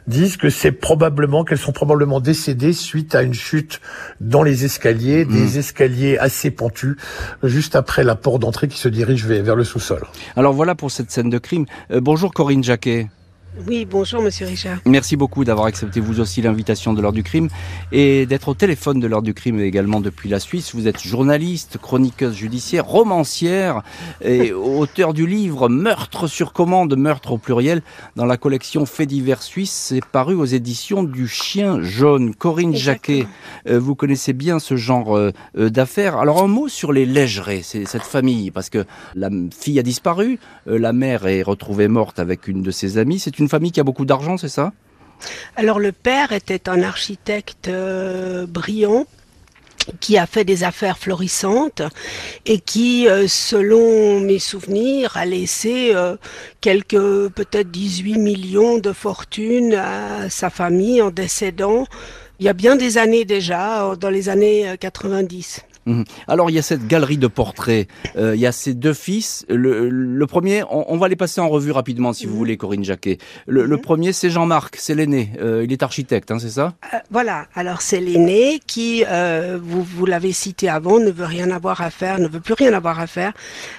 disent 0.07 0.37
que 0.37 0.51
c'est 0.51 0.73
probablement 0.73 1.45
qu'elles 1.45 1.59
sont 1.59 1.73
probablement 1.73 2.21
décédées 2.21 2.73
suite 2.73 3.15
à 3.15 3.23
une 3.23 3.35
chute 3.35 3.81
dans 4.21 4.43
les 4.43 4.65
escaliers, 4.65 5.25
mmh. 5.25 5.33
des 5.33 5.59
escaliers 5.59 6.19
assez 6.19 6.51
pentus, 6.51 6.97
juste 7.43 7.77
après 7.77 8.05
la 8.05 8.15
porte 8.15 8.41
d'entrée 8.43 8.69
qui 8.69 8.79
se 8.79 8.89
dirige 8.89 9.25
vers, 9.27 9.43
vers 9.43 9.57
le 9.57 9.65
sous-sol. 9.65 10.03
Alors 10.37 10.53
voilà 10.53 10.75
pour 10.75 10.91
cette 10.91 11.11
scène 11.11 11.31
de 11.31 11.39
crime. 11.39 11.67
Euh, 11.91 12.01
bonjour 12.01 12.33
Corinne 12.33 12.63
Jacquet. 12.63 13.09
Oui, 13.67 13.85
bonjour 13.85 14.23
Monsieur 14.23 14.47
Richard. 14.47 14.79
Merci 14.87 15.17
beaucoup 15.17 15.45
d'avoir 15.45 15.67
accepté 15.67 15.99
vous 15.99 16.21
aussi 16.21 16.41
l'invitation 16.41 16.93
de 16.93 17.03
l'heure 17.03 17.13
du 17.13 17.25
crime 17.25 17.49
et 17.91 18.25
d'être 18.25 18.49
au 18.49 18.55
téléphone 18.55 19.01
de 19.01 19.09
l'heure 19.09 19.23
du 19.23 19.35
crime 19.35 19.59
également 19.59 20.01
depuis 20.01 20.29
la 20.29 20.39
Suisse. 20.39 20.73
Vous 20.73 20.87
êtes 20.87 21.03
journaliste, 21.03 21.77
chroniqueuse 21.77 22.37
judiciaire, 22.37 22.87
romancière 22.87 23.83
et 24.23 24.53
auteur 24.53 25.15
du 25.15 25.27
livre 25.27 25.69
Meurtre 25.69 26.29
sur 26.29 26.53
commande, 26.53 26.97
meurtre 26.97 27.33
au 27.33 27.39
pluriel 27.39 27.83
dans 28.15 28.25
la 28.25 28.37
collection 28.37 28.87
Faits 28.87 29.09
divers 29.09 29.43
suisse. 29.43 29.73
C'est 29.73 30.05
paru 30.05 30.35
aux 30.35 30.45
éditions 30.45 31.03
du 31.03 31.27
Chien 31.27 31.83
jaune. 31.83 32.37
Corinne 32.37 32.77
Jacquet, 32.77 33.27
euh, 33.69 33.81
vous 33.81 33.97
connaissez 33.97 34.33
bien 34.33 34.61
ce 34.61 34.77
genre 34.77 35.17
euh, 35.17 35.33
d'affaires. 35.57 36.19
Alors 36.19 36.41
un 36.41 36.49
mot 36.49 36.69
sur 36.69 36.93
les 36.93 37.05
Légerets, 37.05 37.63
cette 37.63 38.03
famille 38.03 38.53
parce 38.53 38.71
que 38.71 38.85
la 39.17 39.29
fille 39.51 39.81
a 39.81 39.83
disparu, 39.83 40.39
euh, 40.69 40.79
la 40.79 40.93
mère 40.93 41.27
est 41.27 41.43
retrouvée 41.43 41.89
morte 41.89 42.21
avec 42.21 42.47
une 42.47 42.63
de 42.63 42.71
ses 42.71 42.97
amies. 42.97 43.19
C'est 43.19 43.40
une 43.41 43.49
famille 43.49 43.73
qui 43.73 43.81
a 43.81 43.85
beaucoup 43.85 44.05
d'argent, 44.05 44.37
c'est 44.37 44.49
ça? 44.49 44.73
Alors 45.57 45.79
le 45.79 45.93
père 45.93 46.33
était 46.33 46.69
un 46.69 46.83
architecte 46.83 47.69
euh, 47.69 48.47
brillant 48.47 49.07
qui 49.99 50.19
a 50.19 50.27
fait 50.27 50.45
des 50.45 50.63
affaires 50.63 50.99
florissantes 50.99 51.83
et 52.47 52.59
qui, 52.59 53.09
euh, 53.09 53.27
selon 53.27 54.21
mes 54.21 54.39
souvenirs, 54.39 55.17
a 55.17 55.25
laissé 55.25 55.93
euh, 55.95 56.17
quelques, 56.61 57.29
peut-être 57.31 57.71
18 57.71 58.19
millions 58.19 58.79
de 58.79 58.93
fortune 58.93 59.75
à 59.75 60.31
sa 60.31 60.51
famille 60.51 61.03
en 61.03 61.11
décédant 61.11 61.87
il 62.39 62.47
y 62.47 62.49
a 62.49 62.55
bien 62.55 62.75
des 62.75 62.97
années 62.97 63.27
déjà, 63.27 63.95
dans 64.01 64.09
les 64.09 64.31
années 64.31 64.75
90. 64.81 65.61
Mmh. 65.87 66.03
Alors 66.29 66.51
il 66.51 66.55
y 66.55 66.59
a 66.59 66.63
cette 66.63 66.87
galerie 66.87 67.17
de 67.19 67.27
portraits, 67.27 67.89
euh, 68.17 68.35
il 68.35 68.41
y 68.41 68.47
a 68.47 68.53
ces 68.53 68.75
deux 68.75 68.93
fils. 68.93 69.47
Le, 69.49 69.89
le 69.89 70.27
premier, 70.27 70.63
on, 70.65 70.93
on, 70.93 70.99
va 70.99 71.09
les 71.09 71.17
passer 71.17 71.41
en 71.41 71.49
revue 71.49 71.73
rapidement 71.73 72.13
si 72.13 72.27
mmh. 72.27 72.31
vous 72.31 72.37
voulez, 72.37 72.57
Corinne 72.57 72.85
Jacquet. 72.85 73.19
Le, 73.47 73.65
mmh. 73.65 73.67
le 73.67 73.77
premier, 73.79 74.13
c'est 74.13 74.31
Jean-Marc, 74.31 74.77
c'est 74.77 74.95
l'aîné. 74.95 75.33
Euh, 75.41 75.65
il 75.65 75.73
est 75.73 75.83
architecte, 75.83 76.31
hein, 76.31 76.39
c'est 76.39 76.51
ça? 76.51 76.75
Euh, 76.93 76.99
Voilà. 77.11 77.47
Alors 77.55 77.81
c'est 77.81 78.01
l'aîné 78.01 78.61
qui, 78.67 79.05
vous, 79.63 79.83
vous 79.83 80.07
l'avez 80.07 80.33
cité 80.33 80.69
avant, 80.69 80.99
ne 80.99 81.11
veut 81.11 81.25
rien 81.25 81.51
avoir 81.51 81.81
à 81.81 81.91
faire, 81.91 82.19
ne 82.19 82.29
veut 82.29 82.41
plus 82.41 82.55
rien 82.55 82.73
avoir 82.75 83.01
à 83.01 83.07
faire 83.07 83.33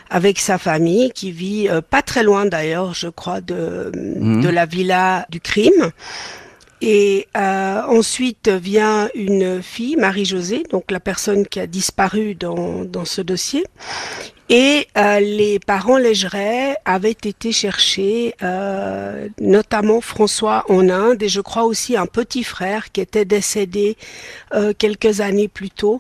avec 0.10 0.40
sa 0.40 0.58
famille, 0.58 1.12
qui 1.12 1.32
vit 1.32 1.70
pas 1.90 2.02
très 2.02 2.24
loin 2.24 2.46
d'ailleurs, 2.46 2.94
je 2.94 3.08
crois, 3.08 3.42
de, 3.42 3.92
de 3.94 4.50
la 4.50 4.66
villa 4.66 5.26
du 5.30 5.40
crime. 5.40 5.92
Et 6.82 7.28
euh, 7.38 7.82
ensuite 7.84 8.50
vient 8.50 9.10
une 9.14 9.62
fille, 9.62 9.96
Marie-Josée, 9.98 10.64
donc 10.72 10.90
la 10.90 11.00
personne 11.00 11.46
qui 11.46 11.60
a 11.60 11.68
disparu 11.68 12.34
dans, 12.34 12.84
dans 12.86 13.06
ce 13.06 13.22
dossier. 13.22 13.64
Et 14.54 14.90
euh, 14.98 15.22
les 15.22 15.60
parents 15.60 15.96
Légeret 15.96 16.76
avaient 16.84 17.12
été 17.12 17.54
chercher 17.54 18.36
euh, 18.44 19.30
notamment 19.40 20.02
François 20.02 20.66
en 20.68 20.90
Inde 20.90 21.24
et 21.24 21.30
je 21.30 21.40
crois 21.40 21.64
aussi 21.64 21.96
un 21.96 22.06
petit 22.06 22.44
frère 22.44 22.92
qui 22.92 23.00
était 23.00 23.24
décédé 23.24 23.96
euh, 24.54 24.74
quelques 24.78 25.22
années 25.22 25.48
plus 25.48 25.70
tôt. 25.70 26.00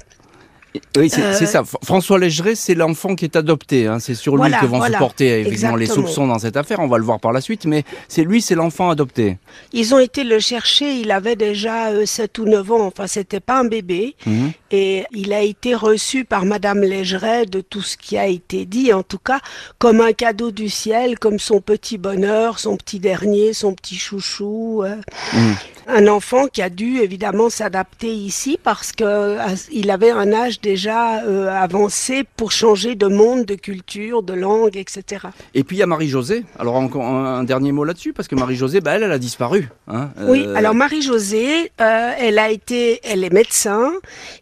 Oui, 0.98 1.10
c'est 1.10 1.22
euh, 1.22 1.46
ça. 1.46 1.64
François 1.84 2.18
Légeret, 2.18 2.56
c'est 2.56 2.76
l'enfant 2.76 3.16
qui 3.16 3.26
est 3.26 3.36
adopté. 3.36 3.88
Hein. 3.88 4.00
C'est 4.00 4.16
sur 4.16 4.38
lui 4.38 4.52
que 4.52 4.66
vont 4.66 4.84
se 4.84 4.98
porter 4.98 5.42
effectivement 5.42 5.76
les 5.76 5.88
soupçons 5.88 6.28
dans 6.28 6.40
cette 6.40 6.58
affaire. 6.58 6.80
On 6.80 6.88
va 6.88 6.98
le 6.98 7.04
voir 7.04 7.20
par 7.20 7.32
la 7.32 7.42
suite, 7.42 7.66
mais 7.66 7.84
c'est 8.08 8.24
lui, 8.24 8.42
c'est 8.42 8.56
l'enfant 8.56 8.90
adopté. 8.90 9.38
Ils 9.74 9.94
ont 9.94 10.00
été 10.00 10.24
le 10.24 10.40
chercher. 10.40 10.94
Il 10.96 11.12
avait 11.12 11.36
déjà 11.36 11.90
euh, 11.90 12.06
7 12.06 12.38
ou 12.40 12.46
9 12.46 12.72
ans. 12.72 12.86
Enfin, 12.88 13.08
c'était 13.08 13.40
pas 13.40 13.60
un 13.60 13.66
bébé. 13.66 14.16
Mhm. 14.26 14.52
Et 14.72 15.04
il 15.12 15.34
a 15.34 15.42
été 15.42 15.76
reçu 15.76 16.24
par 16.24 16.46
Madame 16.46 16.82
Légeret 16.82 17.46
de 17.46 17.60
tout 17.60 17.82
ce 17.82 17.98
qui 17.98 18.18
a 18.18 18.28
été 18.28 18.66
dit, 18.66 18.94
en 18.94 19.04
tout 19.04 19.18
cas, 19.18 19.40
comme 19.78 20.00
un 20.00 20.14
cadeau 20.14 20.52
du 20.52 20.70
ciel, 20.70 21.20
comme 21.20 21.40
son 21.40 21.60
petit 21.60 21.98
bonheur, 21.98 22.60
son 22.60 22.78
petit 22.78 23.00
dernier, 23.00 23.52
son 23.52 23.74
petit 23.74 23.98
chouchou. 23.98 24.84
Euh. 24.86 24.96
Mhm. 25.34 25.56
Un 25.88 26.08
enfant 26.08 26.48
qui 26.48 26.62
a 26.62 26.70
dû 26.70 27.00
évidemment 27.00 27.50
s'adapter 27.50 28.14
ici 28.14 28.58
parce 28.64 28.92
que 28.94 29.04
euh, 29.04 29.56
il 29.72 29.90
avait 29.92 30.12
un 30.12 30.32
âge 30.32 30.61
déjà 30.62 31.24
euh, 31.24 31.50
avancé 31.50 32.24
pour 32.38 32.52
changer 32.52 32.96
de 32.96 33.08
monde, 33.08 33.46
de 33.46 33.56
culture, 33.56 34.24
de 34.24 34.34
langue, 34.34 34.78
etc. 34.78 35.28
Et 35.54 35.64
puis 35.64 35.78
il 35.78 35.80
y 35.80 35.84
a 35.84 35.88
Marie-Josée. 35.88 36.46
Alors 36.60 36.76
encore 36.76 37.06
un, 37.06 37.44
dernier 37.44 37.72
mot 37.72 37.84
là-dessus 37.84 38.14
parce 38.14 38.28
que 38.28 38.36
Marie-Josée, 38.36 38.82
bah, 38.82 38.94
elle, 38.96 39.04
elle 39.04 39.12
a 39.12 39.20
disparu. 39.20 39.70
Hein, 39.88 40.10
oui, 40.28 40.44
euh, 40.46 40.56
alors 40.56 40.74
Marie-Josée, 40.74 41.72
elle 41.78 42.40
a 42.40 42.50
été, 42.50 43.00
elle 43.04 43.24
est 43.24 43.34
médecin, 43.34 43.92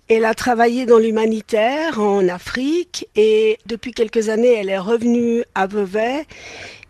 elle 0.07 0.25
a 0.25 0.33
travaillé 0.33 0.85
dans 0.85 0.97
l'humanitaire 0.97 1.99
en 1.99 2.27
Afrique 2.27 3.07
et 3.15 3.57
depuis 3.65 3.91
quelques 3.91 4.29
années, 4.29 4.53
elle 4.53 4.69
est 4.69 4.77
revenue 4.77 5.43
à 5.55 5.67
Vevey 5.67 6.25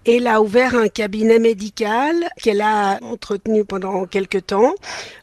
elle 0.06 0.28
a 0.28 0.42
ouvert 0.42 0.76
un 0.76 0.88
cabinet 0.88 1.40
médical 1.40 2.16
qu'elle 2.42 2.62
a 2.62 3.00
entretenu 3.02 3.66
pendant 3.66 4.06
quelques 4.06 4.48
temps. 4.48 4.74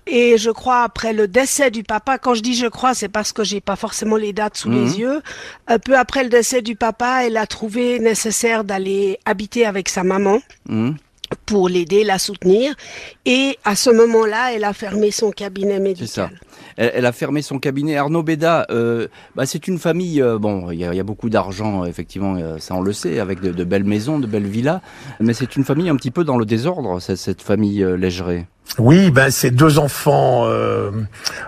Et 0.06 0.38
je 0.38 0.50
crois 0.50 0.82
après 0.82 1.12
le 1.12 1.28
décès 1.28 1.70
du 1.70 1.82
papa, 1.82 2.18
quand 2.18 2.34
je 2.34 2.42
dis 2.42 2.54
je 2.54 2.66
crois, 2.66 2.94
c'est 2.94 3.08
parce 3.08 3.32
que 3.32 3.42
j'ai 3.42 3.60
pas 3.60 3.76
forcément 3.76 4.16
les 4.16 4.32
dates 4.32 4.56
sous 4.56 4.70
les 4.70 4.76
mhm. 4.76 4.94
yeux. 4.94 5.22
Un 5.66 5.78
peu 5.78 5.96
après 5.96 6.22
le 6.22 6.30
décès 6.30 6.62
du 6.62 6.76
papa, 6.76 7.24
elle 7.24 7.36
a 7.36 7.46
trouvé 7.46 7.98
nécessaire 7.98 8.64
d'aller 8.64 9.18
habiter 9.24 9.66
avec 9.66 9.88
sa 9.88 10.04
maman. 10.04 10.40
Mhm 10.68 10.96
pour 11.44 11.68
l'aider, 11.68 12.04
la 12.04 12.18
soutenir. 12.18 12.74
Et 13.24 13.58
à 13.64 13.76
ce 13.76 13.90
moment-là, 13.90 14.52
elle 14.54 14.64
a 14.64 14.72
fermé 14.72 15.10
son 15.10 15.30
cabinet 15.30 15.80
médical. 15.80 16.30
Ça. 16.76 16.84
Elle, 16.84 17.06
a 17.06 17.12
fermé 17.12 17.42
son 17.42 17.58
cabinet. 17.58 17.96
Arnaud 17.96 18.22
Béda, 18.22 18.66
euh, 18.70 19.08
bah 19.34 19.46
c'est 19.46 19.68
une 19.68 19.78
famille, 19.78 20.20
euh, 20.20 20.38
bon, 20.38 20.70
il 20.70 20.78
y, 20.78 20.84
y, 20.84 21.00
a 21.00 21.02
beaucoup 21.02 21.30
d'argent, 21.30 21.84
effectivement, 21.84 22.36
euh, 22.36 22.58
ça 22.58 22.74
on 22.74 22.82
le 22.82 22.92
sait, 22.92 23.18
avec 23.20 23.40
de, 23.40 23.52
de, 23.52 23.64
belles 23.64 23.84
maisons, 23.84 24.18
de 24.18 24.26
belles 24.26 24.46
villas, 24.46 24.80
mais 25.20 25.32
c'est 25.32 25.56
une 25.56 25.64
famille 25.64 25.88
un 25.88 25.96
petit 25.96 26.10
peu 26.10 26.24
dans 26.24 26.38
le 26.38 26.44
désordre, 26.44 27.00
cette, 27.00 27.18
cette 27.18 27.42
famille 27.42 27.82
euh, 27.82 27.96
Légeret. 27.96 28.46
Oui, 28.78 29.10
ben 29.10 29.30
c'est 29.30 29.50
deux 29.50 29.78
enfants 29.78 30.44
euh, 30.44 30.90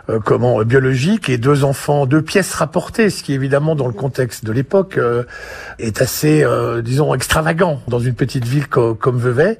euh, 0.08 0.18
comment 0.24 0.64
biologiques 0.64 1.28
et 1.28 1.36
deux 1.36 1.62
enfants, 1.62 2.06
deux 2.06 2.22
pièces 2.22 2.54
rapportées, 2.54 3.10
ce 3.10 3.22
qui 3.22 3.34
évidemment 3.34 3.74
dans 3.74 3.86
le 3.86 3.92
contexte 3.92 4.46
de 4.46 4.52
l'époque 4.52 4.96
euh, 4.96 5.24
est 5.78 6.00
assez, 6.00 6.46
disons, 6.82 7.12
extravagant 7.12 7.82
dans 7.86 7.98
une 7.98 8.14
petite 8.14 8.46
ville 8.46 8.66
comme 8.68 9.18
Vevey. 9.18 9.58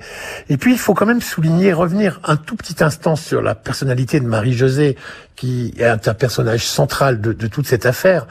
Et 0.48 0.56
puis 0.56 0.72
il 0.72 0.78
faut 0.78 0.94
quand 0.94 1.04
même 1.04 1.20
souligner, 1.20 1.75
revenir 1.75 2.20
un 2.25 2.37
tout 2.37 2.56
petit 2.56 2.82
instant 2.82 3.16
sur 3.16 3.42
la 3.42 3.54
personnalité 3.54 4.18
de 4.20 4.26
Marie-Josée, 4.26 4.96
qui 5.38 5.73
est 5.78 6.09
un 6.09 6.14
personnage 6.14 6.64
central 6.66 7.21
de, 7.21 7.33
toute 7.47 7.68
cette 7.68 7.87
affaire. 7.87 8.26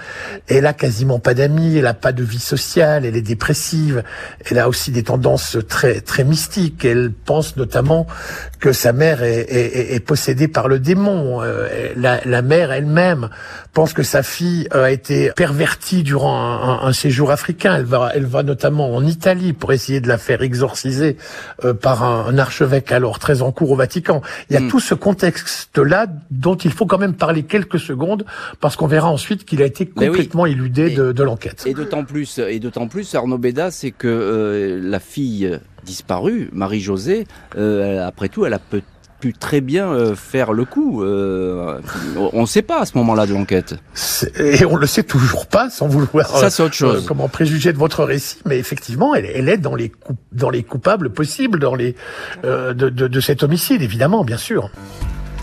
Elle 0.50 0.66
a 0.66 0.74
quasiment 0.74 1.20
pas 1.20 1.34
d'amis, 1.34 1.78
elle 1.78 1.88
a 1.88 1.94
pas 1.94 2.12
de 2.12 2.22
vie 2.22 2.38
sociale, 2.38 3.06
elle 3.06 3.16
est 3.16 3.22
dépressive, 3.22 4.04
elle 4.50 4.60
a 4.60 4.68
aussi 4.68 4.92
des 4.92 5.04
tendances 5.04 5.58
très 5.70 6.02
très 6.02 6.26
mystiques. 6.26 6.84
Elle 6.84 7.14
pense 7.14 7.56
notamment 7.56 8.08
que 8.60 8.74
sa 8.74 8.92
mère 8.92 9.24
est, 9.24 9.40
est, 9.40 9.96
est 9.96 10.00
possédée 10.02 10.50
par 10.50 10.68
le 10.68 10.80
démon. 10.80 11.42
Euh, 11.42 11.94
la, 11.96 12.20
la, 12.26 12.42
mère 12.42 12.74
elle-même 12.74 13.30
pense 13.78 13.94
que 13.94 14.02
sa 14.02 14.24
fille 14.24 14.68
a 14.72 14.90
été 14.90 15.30
pervertie 15.36 16.02
durant 16.02 16.36
un, 16.36 16.88
un, 16.88 16.94
séjour 16.94 17.30
africain. 17.30 17.76
Elle 17.76 17.86
va, 17.86 18.10
elle 18.16 18.26
va 18.26 18.42
notamment 18.42 18.96
en 18.96 19.06
Italie 19.06 19.54
pour 19.54 19.72
essayer 19.72 20.02
de 20.02 20.08
la 20.08 20.18
faire 20.18 20.42
exorciser 20.42 21.16
euh, 21.64 21.76
par 21.76 22.02
un, 22.02 22.26
un, 22.26 22.40
archevêque 22.40 22.92
alors 22.92 23.20
très 23.20 23.44
en 23.44 23.52
cours 23.52 23.70
au 23.70 23.76
Vatican. 23.76 24.24
Il 24.50 24.56
y 24.56 24.58
a 24.58 24.62
hmm. 24.62 24.70
tout 24.70 24.80
ce 24.80 24.96
contexte-là 24.96 26.08
dont 26.32 26.56
il 26.56 26.72
faut 26.72 26.88
quand 26.88 26.98
même 26.98 27.14
parler 27.14 27.44
quelques 27.44 27.78
secondes 27.78 28.26
parce 28.62 28.76
qu'on 28.76 28.88
verra 28.88 29.12
ensuite 29.12 29.46
qu'il 29.46 29.62
a 29.62 29.66
été 29.68 29.86
complètement 29.86 30.44
oui. 30.44 30.54
éludé 30.54 30.90
de, 30.90 31.12
de 31.12 31.24
l'enquête. 31.24 31.62
Et 31.68 31.76
d'autant 31.76 32.04
plus, 32.04 32.40
et 32.40 32.60
d'autant 32.60 32.88
plus, 32.88 33.14
Arnaud 33.14 33.38
Béda, 33.38 33.70
c'est 33.70 33.92
que 33.92 34.08
euh, 34.08 34.80
la 34.82 35.00
fille 35.00 35.60
disparue, 35.84 36.50
Marie-Josée, 36.52 37.28
euh, 37.56 38.08
après 38.08 38.30
tout, 38.30 38.44
elle 38.44 38.56
a 38.56 38.60
peut 38.60 38.82
pu 39.20 39.34
très 39.34 39.62
bien 39.62 39.88
euh, 39.88 40.16
faire 40.16 40.54
le 40.54 40.66
coup. 40.66 41.04
Euh, 41.04 41.80
on 42.34 42.42
ne 42.42 42.46
sait 42.46 42.62
pas 42.62 42.82
à 42.82 42.86
ce 42.86 42.98
moment-là 42.98 43.26
de 43.26 43.34
l'enquête. 43.34 43.76
Et 44.40 44.66
on 44.66 44.76
le 44.76 44.88
sait 44.88 45.04
toujours 45.04 45.48
pas, 45.48 45.70
sans 45.70 45.88
vouloir. 45.88 46.28
Ça, 46.28 46.50
c'est 46.50 46.64
autre 46.64 46.76
euh, 46.76 46.94
chose. 46.94 47.04
Euh, 47.04 47.08
comment 47.08 47.28
préjuger 47.28 47.74
de 47.74 47.78
votre 47.78 48.04
récit, 48.04 48.40
mais 48.46 48.58
effectivement, 48.58 49.16
elle, 49.16 49.26
elle 49.26 49.50
est 49.50 49.58
dans 49.58 49.76
les 49.76 49.92
dans 50.32 50.50
les 50.50 50.64
coupables 50.64 51.12
possibles, 51.12 51.60
dans 51.60 51.76
les 51.76 51.96
de, 52.44 52.74
de, 52.74 52.90
de 52.90 53.20
cet 53.20 53.44
homicide, 53.44 53.82
évidemment, 53.82 54.24
bien 54.24 54.38
sûr. 54.38 54.70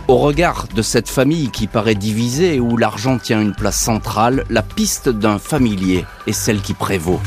Au 0.07 0.19
regard 0.19 0.67
de 0.75 0.83
cette 0.83 1.09
famille 1.09 1.51
qui 1.51 1.67
paraît 1.67 1.95
divisée 1.95 2.57
et 2.57 2.61
où 2.61 2.77
l'argent 2.77 3.19
tient 3.19 3.41
une 3.41 3.55
place 3.55 3.81
centrale, 3.81 4.45
la 4.51 4.61
piste 4.63 5.09
d'un 5.09 5.39
familier 5.39 6.05
est 6.27 6.33
celle 6.33 6.61
qui 6.61 6.75
prévaut. 6.75 7.21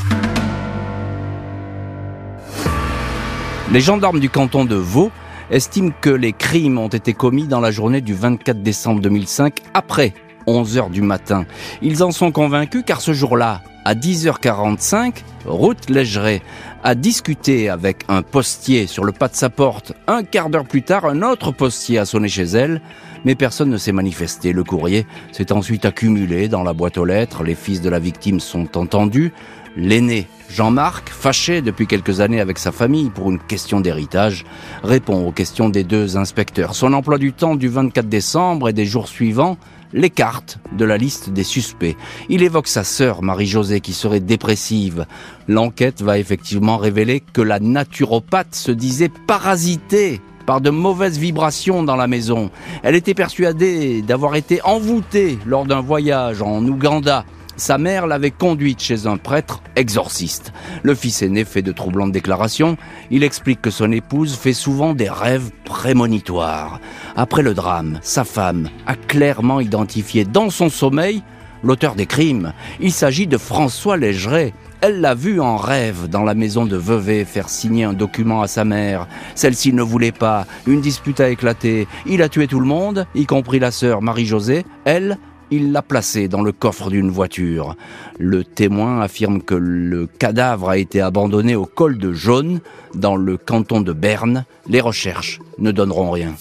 Les 3.72 3.80
gendarmes 3.80 4.20
du 4.20 4.30
canton 4.30 4.64
de 4.64 4.76
Vaud 4.76 5.10
estiment 5.50 5.92
que 6.00 6.10
les 6.10 6.32
crimes 6.32 6.78
ont 6.78 6.88
été 6.88 7.14
commis 7.14 7.46
dans 7.46 7.60
la 7.60 7.70
journée 7.70 8.00
du 8.00 8.14
24 8.14 8.62
décembre 8.62 9.00
2005 9.00 9.54
après 9.74 10.12
11 10.46 10.78
heures 10.78 10.90
du 10.90 11.02
matin. 11.02 11.44
Ils 11.82 12.02
en 12.02 12.10
sont 12.10 12.32
convaincus 12.32 12.82
car 12.86 13.00
ce 13.00 13.12
jour-là, 13.12 13.62
à 13.84 13.94
10h45, 13.94 15.22
Ruth 15.46 15.88
Légeret 15.88 16.42
a 16.84 16.94
discuté 16.94 17.68
avec 17.68 18.04
un 18.08 18.22
postier 18.22 18.86
sur 18.86 19.04
le 19.04 19.12
pas 19.12 19.28
de 19.28 19.34
sa 19.34 19.50
porte. 19.50 19.92
Un 20.06 20.22
quart 20.24 20.50
d'heure 20.50 20.66
plus 20.66 20.82
tard, 20.82 21.06
un 21.06 21.22
autre 21.22 21.52
postier 21.52 21.98
a 21.98 22.04
sonné 22.04 22.28
chez 22.28 22.44
elle, 22.44 22.82
mais 23.24 23.34
personne 23.34 23.70
ne 23.70 23.78
s'est 23.78 23.92
manifesté. 23.92 24.52
Le 24.52 24.64
courrier 24.64 25.06
s'est 25.32 25.52
ensuite 25.52 25.84
accumulé 25.84 26.48
dans 26.48 26.62
la 26.62 26.72
boîte 26.72 26.98
aux 26.98 27.04
lettres. 27.04 27.44
Les 27.44 27.54
fils 27.54 27.80
de 27.80 27.88
la 27.88 27.98
victime 27.98 28.40
sont 28.40 28.76
entendus. 28.76 29.32
L'aîné, 29.80 30.26
Jean-Marc, 30.50 31.08
fâché 31.08 31.62
depuis 31.62 31.86
quelques 31.86 32.18
années 32.18 32.40
avec 32.40 32.58
sa 32.58 32.72
famille 32.72 33.10
pour 33.10 33.30
une 33.30 33.38
question 33.38 33.80
d'héritage, 33.80 34.44
répond 34.82 35.24
aux 35.24 35.30
questions 35.30 35.68
des 35.68 35.84
deux 35.84 36.16
inspecteurs. 36.16 36.74
Son 36.74 36.92
emploi 36.94 37.16
du 37.16 37.32
temps 37.32 37.54
du 37.54 37.68
24 37.68 38.08
décembre 38.08 38.68
et 38.68 38.72
des 38.72 38.86
jours 38.86 39.06
suivants 39.06 39.56
l'écarte 39.92 40.58
de 40.72 40.84
la 40.84 40.96
liste 40.96 41.30
des 41.30 41.44
suspects. 41.44 41.96
Il 42.28 42.42
évoque 42.42 42.66
sa 42.66 42.82
sœur 42.82 43.22
Marie-Josée 43.22 43.80
qui 43.80 43.92
serait 43.92 44.18
dépressive. 44.18 45.06
L'enquête 45.46 46.02
va 46.02 46.18
effectivement 46.18 46.76
révéler 46.76 47.20
que 47.20 47.40
la 47.40 47.60
naturopathe 47.60 48.56
se 48.56 48.72
disait 48.72 49.12
parasitée 49.28 50.20
par 50.44 50.60
de 50.60 50.70
mauvaises 50.70 51.18
vibrations 51.18 51.84
dans 51.84 51.94
la 51.94 52.08
maison. 52.08 52.50
Elle 52.82 52.96
était 52.96 53.14
persuadée 53.14 54.02
d'avoir 54.02 54.34
été 54.34 54.60
envoûtée 54.62 55.38
lors 55.46 55.66
d'un 55.66 55.82
voyage 55.82 56.42
en 56.42 56.64
Ouganda 56.66 57.24
sa 57.58 57.76
mère 57.76 58.06
l'avait 58.06 58.30
conduite 58.30 58.80
chez 58.80 59.06
un 59.06 59.16
prêtre 59.16 59.62
exorciste. 59.76 60.52
Le 60.82 60.94
fils 60.94 61.22
aîné 61.22 61.44
fait 61.44 61.60
de 61.60 61.72
troublantes 61.72 62.12
déclarations. 62.12 62.76
Il 63.10 63.24
explique 63.24 63.60
que 63.60 63.70
son 63.70 63.90
épouse 63.90 64.36
fait 64.36 64.52
souvent 64.52 64.94
des 64.94 65.10
rêves 65.10 65.50
prémonitoires. 65.64 66.80
Après 67.16 67.42
le 67.42 67.54
drame, 67.54 67.98
sa 68.00 68.24
femme 68.24 68.70
a 68.86 68.94
clairement 68.94 69.60
identifié 69.60 70.24
dans 70.24 70.50
son 70.50 70.70
sommeil 70.70 71.22
l'auteur 71.62 71.94
des 71.94 72.06
crimes. 72.06 72.52
Il 72.80 72.92
s'agit 72.92 73.26
de 73.26 73.38
François 73.38 73.96
Légeret. 73.96 74.54
Elle 74.80 75.00
l'a 75.00 75.14
vu 75.16 75.40
en 75.40 75.56
rêve 75.56 76.08
dans 76.08 76.22
la 76.22 76.34
maison 76.34 76.64
de 76.64 76.76
Vevey 76.76 77.24
faire 77.24 77.48
signer 77.48 77.82
un 77.82 77.92
document 77.92 78.42
à 78.42 78.46
sa 78.46 78.64
mère. 78.64 79.08
Celle-ci 79.34 79.72
ne 79.72 79.82
voulait 79.82 80.12
pas. 80.12 80.46
Une 80.68 80.80
dispute 80.80 81.18
a 81.18 81.30
éclaté. 81.30 81.88
Il 82.06 82.22
a 82.22 82.28
tué 82.28 82.46
tout 82.46 82.60
le 82.60 82.66
monde, 82.66 83.06
y 83.16 83.26
compris 83.26 83.58
la 83.58 83.72
sœur 83.72 84.02
Marie-Josée. 84.02 84.64
Elle 84.84 85.18
il 85.50 85.72
l'a 85.72 85.82
placé 85.82 86.28
dans 86.28 86.42
le 86.42 86.52
coffre 86.52 86.90
d'une 86.90 87.10
voiture. 87.10 87.76
Le 88.18 88.44
témoin 88.44 89.00
affirme 89.00 89.42
que 89.42 89.54
le 89.54 90.06
cadavre 90.06 90.68
a 90.70 90.78
été 90.78 91.00
abandonné 91.00 91.54
au 91.56 91.66
col 91.66 91.98
de 91.98 92.12
Jaune, 92.12 92.60
dans 92.94 93.16
le 93.16 93.36
canton 93.36 93.80
de 93.80 93.92
Berne. 93.92 94.44
Les 94.68 94.80
recherches 94.80 95.40
ne 95.58 95.70
donneront 95.72 96.10
rien. 96.10 96.34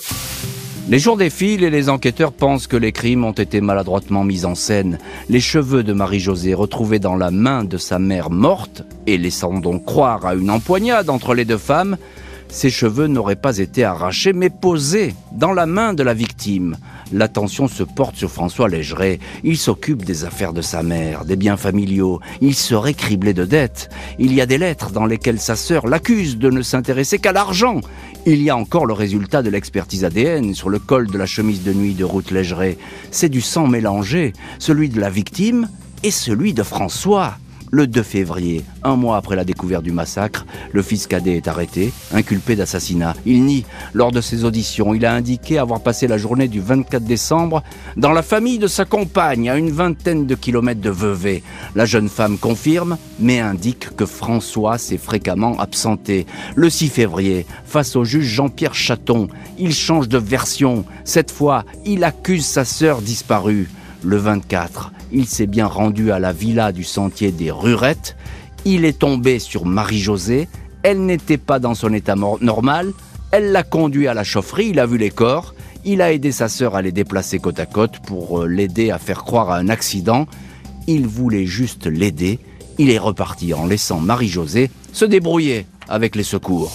Les 0.90 1.00
jours 1.00 1.18
défilent 1.18 1.66
et 1.66 1.70
les 1.70 1.90
enquêteurs 1.90 2.32
pensent 2.32 2.68
que 2.68 2.78
les 2.78 2.94
crimes 2.94 3.26
ont 3.26 3.34
été 3.34 3.60
maladroitement 3.60 4.24
mis 4.24 4.46
en 4.46 4.56
scène. 4.56 5.00
Les 5.28 5.42
cheveux 5.42 5.84
de 5.84 5.92
Marie-Josée 5.92 6.54
retrouvés 6.54 7.00
dans 7.00 7.18
la 7.18 7.30
main 7.30 7.66
de 7.66 7.78
sa 7.78 8.00
mère 8.00 8.30
morte, 8.30 8.84
et 9.06 9.18
laissant 9.18 9.60
donc 9.60 9.84
croire 9.84 10.26
à 10.26 10.34
une 10.34 10.50
empoignade 10.50 11.10
entre 11.10 11.34
les 11.34 11.44
deux 11.44 11.58
femmes, 11.58 11.98
Ses 12.50 12.70
cheveux 12.70 13.08
n'auraient 13.08 13.36
pas 13.36 13.58
été 13.58 13.84
arrachés, 13.84 14.34
mais 14.34 14.50
posés 14.50 15.14
dans 15.34 15.54
la 15.54 15.66
main 15.66 15.94
de 15.94 16.04
la 16.04 16.14
victime. 16.14 16.78
L'attention 17.14 17.68
se 17.68 17.84
porte 17.84 18.16
sur 18.16 18.30
François 18.30 18.68
Légeret. 18.68 19.20
Il 19.44 19.58
s'occupe 19.58 20.04
des 20.04 20.26
affaires 20.26 20.54
de 20.54 20.62
sa 20.62 20.84
mère, 20.84 21.24
des 21.24 21.36
biens 21.36 21.58
familiaux. 21.58 22.20
Il 22.42 22.54
serait 22.54 22.94
criblé 22.94 23.34
de 23.34 23.46
dettes. 23.46 23.90
Il 24.20 24.34
y 24.34 24.42
a 24.42 24.46
des 24.46 24.58
lettres 24.58 24.92
dans 24.92 25.06
lesquelles 25.06 25.40
sa 25.40 25.56
sœur 25.56 25.88
l'accuse 25.88 26.38
de 26.38 26.50
ne 26.50 26.62
s'intéresser 26.62 27.20
qu'à 27.20 27.32
l'argent. 27.32 27.80
Il 28.26 28.42
y 28.42 28.50
a 28.50 28.58
encore 28.58 28.86
le 28.86 28.94
résultat 28.94 29.42
de 29.42 29.50
l'expertise 29.50 30.04
ADN 30.04 30.54
sur 30.54 30.70
le 30.70 30.80
col 30.80 31.08
de 31.08 31.18
la 31.18 31.26
chemise 31.26 31.64
de 31.64 31.74
nuit 31.74 31.94
de 31.94 32.04
Ruth 32.04 32.32
Légeret. 32.32 32.78
C'est 33.12 33.30
du 33.30 33.42
sang 33.42 33.68
mélangé, 33.68 34.34
celui 34.60 34.90
de 34.90 35.00
la 35.00 35.10
victime 35.10 35.70
et 36.04 36.12
celui 36.12 36.54
de 36.54 36.64
François. 36.64 37.38
Le 37.70 37.86
2 37.86 38.02
février, 38.02 38.64
un 38.84 38.96
mois 38.96 39.18
après 39.18 39.36
la 39.36 39.44
découverte 39.44 39.84
du 39.84 39.92
massacre, 39.92 40.46
le 40.72 40.82
fils 40.82 41.06
cadet 41.06 41.36
est 41.36 41.50
arrêté, 41.50 41.92
inculpé 42.14 42.56
d'assassinat. 42.56 43.14
Il 43.26 43.44
nie. 43.44 43.66
Lors 43.94 44.14
de 44.14 44.22
ses 44.22 44.46
auditions, 44.46 44.94
il 44.94 45.06
a 45.06 45.14
indiqué 45.14 45.58
avoir 45.58 45.82
passé 45.82 46.08
la 46.08 46.18
journée 46.18 46.48
du 46.48 46.62
24 46.62 47.04
décembre 47.04 47.64
dans 47.98 48.14
la 48.14 48.22
famille 48.22 48.58
de 48.58 48.68
sa 48.68 48.86
compagne, 48.86 49.50
à 49.50 49.58
une 49.58 49.72
vingtaine 49.72 50.26
de 50.26 50.36
kilomètres 50.36 50.80
de 50.80 50.90
Vevey. 50.90 51.44
La 51.76 51.84
jeune 51.84 52.08
femme 52.08 52.38
confirme, 52.38 52.98
mais 53.20 53.42
indique 53.42 53.96
que 53.98 54.06
François 54.06 54.78
s'est 54.78 54.98
fréquemment 54.98 55.60
absenté. 55.60 56.26
Le 56.56 56.70
6 56.70 56.88
février, 56.88 57.46
face 57.66 57.98
au 57.98 58.06
juge 58.06 58.28
Jean-Pierre 58.28 58.76
Chaton, 58.76 59.28
il 59.60 59.74
change 59.74 60.08
de 60.08 60.18
version. 60.18 60.86
Cette 61.04 61.32
fois, 61.32 61.66
il 61.86 62.06
accuse 62.06 62.46
sa 62.46 62.64
sœur 62.64 63.02
disparue. 63.02 63.70
Le 64.04 64.18
24, 64.18 64.92
il 65.12 65.26
s'est 65.26 65.48
bien 65.48 65.68
rendu 65.68 66.12
à 66.12 66.20
la 66.20 66.34
villa 66.34 66.72
du 66.72 66.84
sentier 66.84 67.32
des 67.32 67.52
Rurettes. 67.52 68.16
Il 68.66 68.86
est 68.86 69.00
tombé 69.00 69.40
sur 69.40 69.66
Marie-Josée. 69.66 70.48
Elle 70.84 71.06
n'était 71.06 71.38
pas 71.38 71.60
dans 71.60 71.76
son 71.76 71.94
état 71.94 72.16
normal. 72.16 72.94
Elle 73.32 73.52
l'a 73.52 73.64
conduit 73.64 74.08
à 74.08 74.14
la 74.14 74.24
chaufferie, 74.24 74.70
il 74.70 74.80
a 74.80 74.86
vu 74.86 74.98
les 74.98 75.10
corps. 75.10 75.54
Il 75.86 76.02
a 76.02 76.12
aidé 76.12 76.32
sa 76.32 76.50
sœur 76.50 76.76
à 76.76 76.82
les 76.82 76.92
déplacer 76.92 77.40
côte 77.40 77.60
à 77.60 77.66
côte 77.66 78.00
pour 78.00 78.42
euh, 78.42 78.48
l'aider 78.48 78.92
à 78.92 78.98
faire 78.98 79.24
croire 79.24 79.52
à 79.52 79.58
un 79.58 79.70
accident. 79.70 80.28
Il 80.88 81.08
voulait 81.08 81.46
juste 81.46 81.86
l'aider. 81.88 82.40
Il 82.78 82.90
est 82.90 82.98
reparti 82.98 83.54
en 83.54 83.66
laissant 83.66 84.00
Marie-Josée 84.00 84.70
se 84.92 85.06
débrouiller 85.06 85.66
avec 85.88 86.16
les 86.16 86.24
secours. 86.24 86.72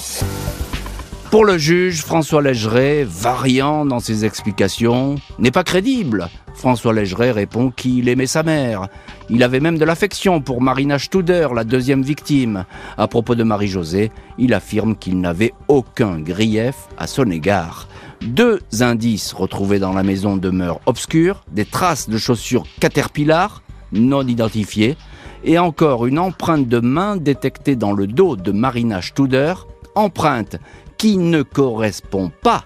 Pour 1.32 1.46
le 1.46 1.56
juge, 1.56 2.02
François 2.02 2.42
Légeret, 2.42 3.04
variant 3.08 3.86
dans 3.86 4.00
ses 4.00 4.26
explications, 4.26 5.14
n'est 5.38 5.50
pas 5.50 5.64
crédible. 5.64 6.28
François 6.52 6.92
Légeret 6.92 7.30
répond 7.30 7.70
qu'il 7.70 8.10
aimait 8.10 8.26
sa 8.26 8.42
mère. 8.42 8.88
Il 9.30 9.42
avait 9.42 9.58
même 9.58 9.78
de 9.78 9.86
l'affection 9.86 10.42
pour 10.42 10.60
Marina 10.60 10.98
Studer, 10.98 11.48
la 11.54 11.64
deuxième 11.64 12.02
victime. 12.02 12.66
À 12.98 13.08
propos 13.08 13.34
de 13.34 13.44
Marie-Josée, 13.44 14.12
il 14.36 14.52
affirme 14.52 14.94
qu'il 14.94 15.22
n'avait 15.22 15.54
aucun 15.68 16.20
grief 16.20 16.74
à 16.98 17.06
son 17.06 17.30
égard. 17.30 17.88
Deux 18.20 18.60
indices 18.80 19.32
retrouvés 19.32 19.78
dans 19.78 19.94
la 19.94 20.02
maison 20.02 20.36
demeurent 20.36 20.82
obscurs, 20.84 21.44
des 21.50 21.64
traces 21.64 22.10
de 22.10 22.18
chaussures 22.18 22.64
Caterpillar, 22.78 23.62
non 23.92 24.26
identifiées, 24.26 24.98
et 25.44 25.58
encore 25.58 26.04
une 26.04 26.18
empreinte 26.18 26.68
de 26.68 26.80
main 26.80 27.16
détectée 27.16 27.74
dans 27.74 27.92
le 27.92 28.06
dos 28.06 28.36
de 28.36 28.52
Marina 28.52 29.00
Studer, 29.00 29.54
empreinte 29.94 30.56
qui 31.02 31.18
ne 31.18 31.42
correspond 31.42 32.30
pas 32.44 32.64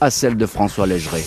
à 0.00 0.08
celle 0.08 0.36
de 0.36 0.46
François 0.46 0.86
Légeret. 0.86 1.24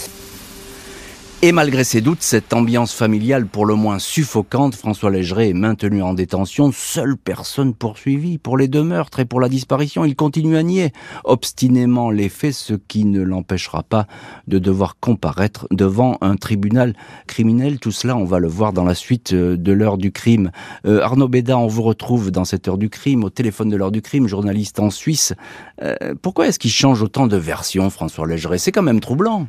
Et 1.44 1.52
malgré 1.52 1.84
ses 1.84 2.02
doutes, 2.02 2.24
cette 2.24 2.52
ambiance 2.52 2.96
familiale 2.96 3.46
pour 3.46 3.68
le 3.68 3.76
moins 3.76 4.00
suffocante, 4.00 4.74
François 4.74 5.12
Légeret 5.12 5.50
est 5.50 5.54
maintenu 5.54 6.02
en 6.02 6.16
détention, 6.16 6.72
seule 6.72 7.16
personne 7.16 7.76
poursuivie 7.76 8.40
pour 8.40 8.58
les 8.58 8.68
deux 8.68 8.82
meurtres 8.82 9.20
et 9.20 9.26
pour 9.26 9.40
la 9.40 9.48
disparition. 9.48 10.04
Il 10.04 10.16
continue 10.16 10.58
à 10.58 10.64
nier 10.64 10.92
obstinément 11.26 12.10
les 12.10 12.30
faits, 12.30 12.56
ce 12.56 12.74
qui 12.74 13.06
ne 13.06 13.22
l'empêchera 13.22 13.84
pas 13.84 14.08
de 14.48 14.58
devoir 14.58 14.98
comparaître 15.00 15.68
devant 15.70 16.18
un 16.22 16.38
tribunal 16.38 16.96
criminel. 17.28 17.78
Tout 17.78 17.92
cela, 17.92 18.18
on 18.18 18.26
va 18.26 18.40
le 18.40 18.48
voir 18.48 18.74
dans 18.74 18.84
la 18.84 18.96
suite 18.96 19.34
euh, 19.34 19.58
de 19.58 19.72
l'heure 19.72 20.00
du 20.00 20.12
crime. 20.12 20.50
Euh, 20.88 21.02
Arnaud 21.02 21.28
Béda, 21.28 21.56
on 21.56 21.68
vous 21.68 21.84
retrouve 21.84 22.32
dans 22.32 22.46
cette 22.46 22.68
heure 22.68 22.80
du 22.80 22.90
crime, 22.90 23.24
au 23.24 23.30
téléphone 23.30 23.70
de 23.70 23.78
l'heure 23.78 23.92
du 23.92 24.02
crime, 24.02 24.28
journaliste 24.28 24.80
en 24.80 24.90
Suisse. 24.90 25.36
Euh, 25.84 26.16
pourquoi 26.20 26.48
est-ce 26.48 26.58
qu'il 26.58 26.72
change 26.72 27.04
autant 27.04 27.28
de 27.28 27.38
versions, 27.38 27.92
François 27.92 28.26
Légeret 28.26 28.58
C'est 28.58 28.72
quand 28.72 28.82
même 28.82 29.02
troublant. 29.02 29.46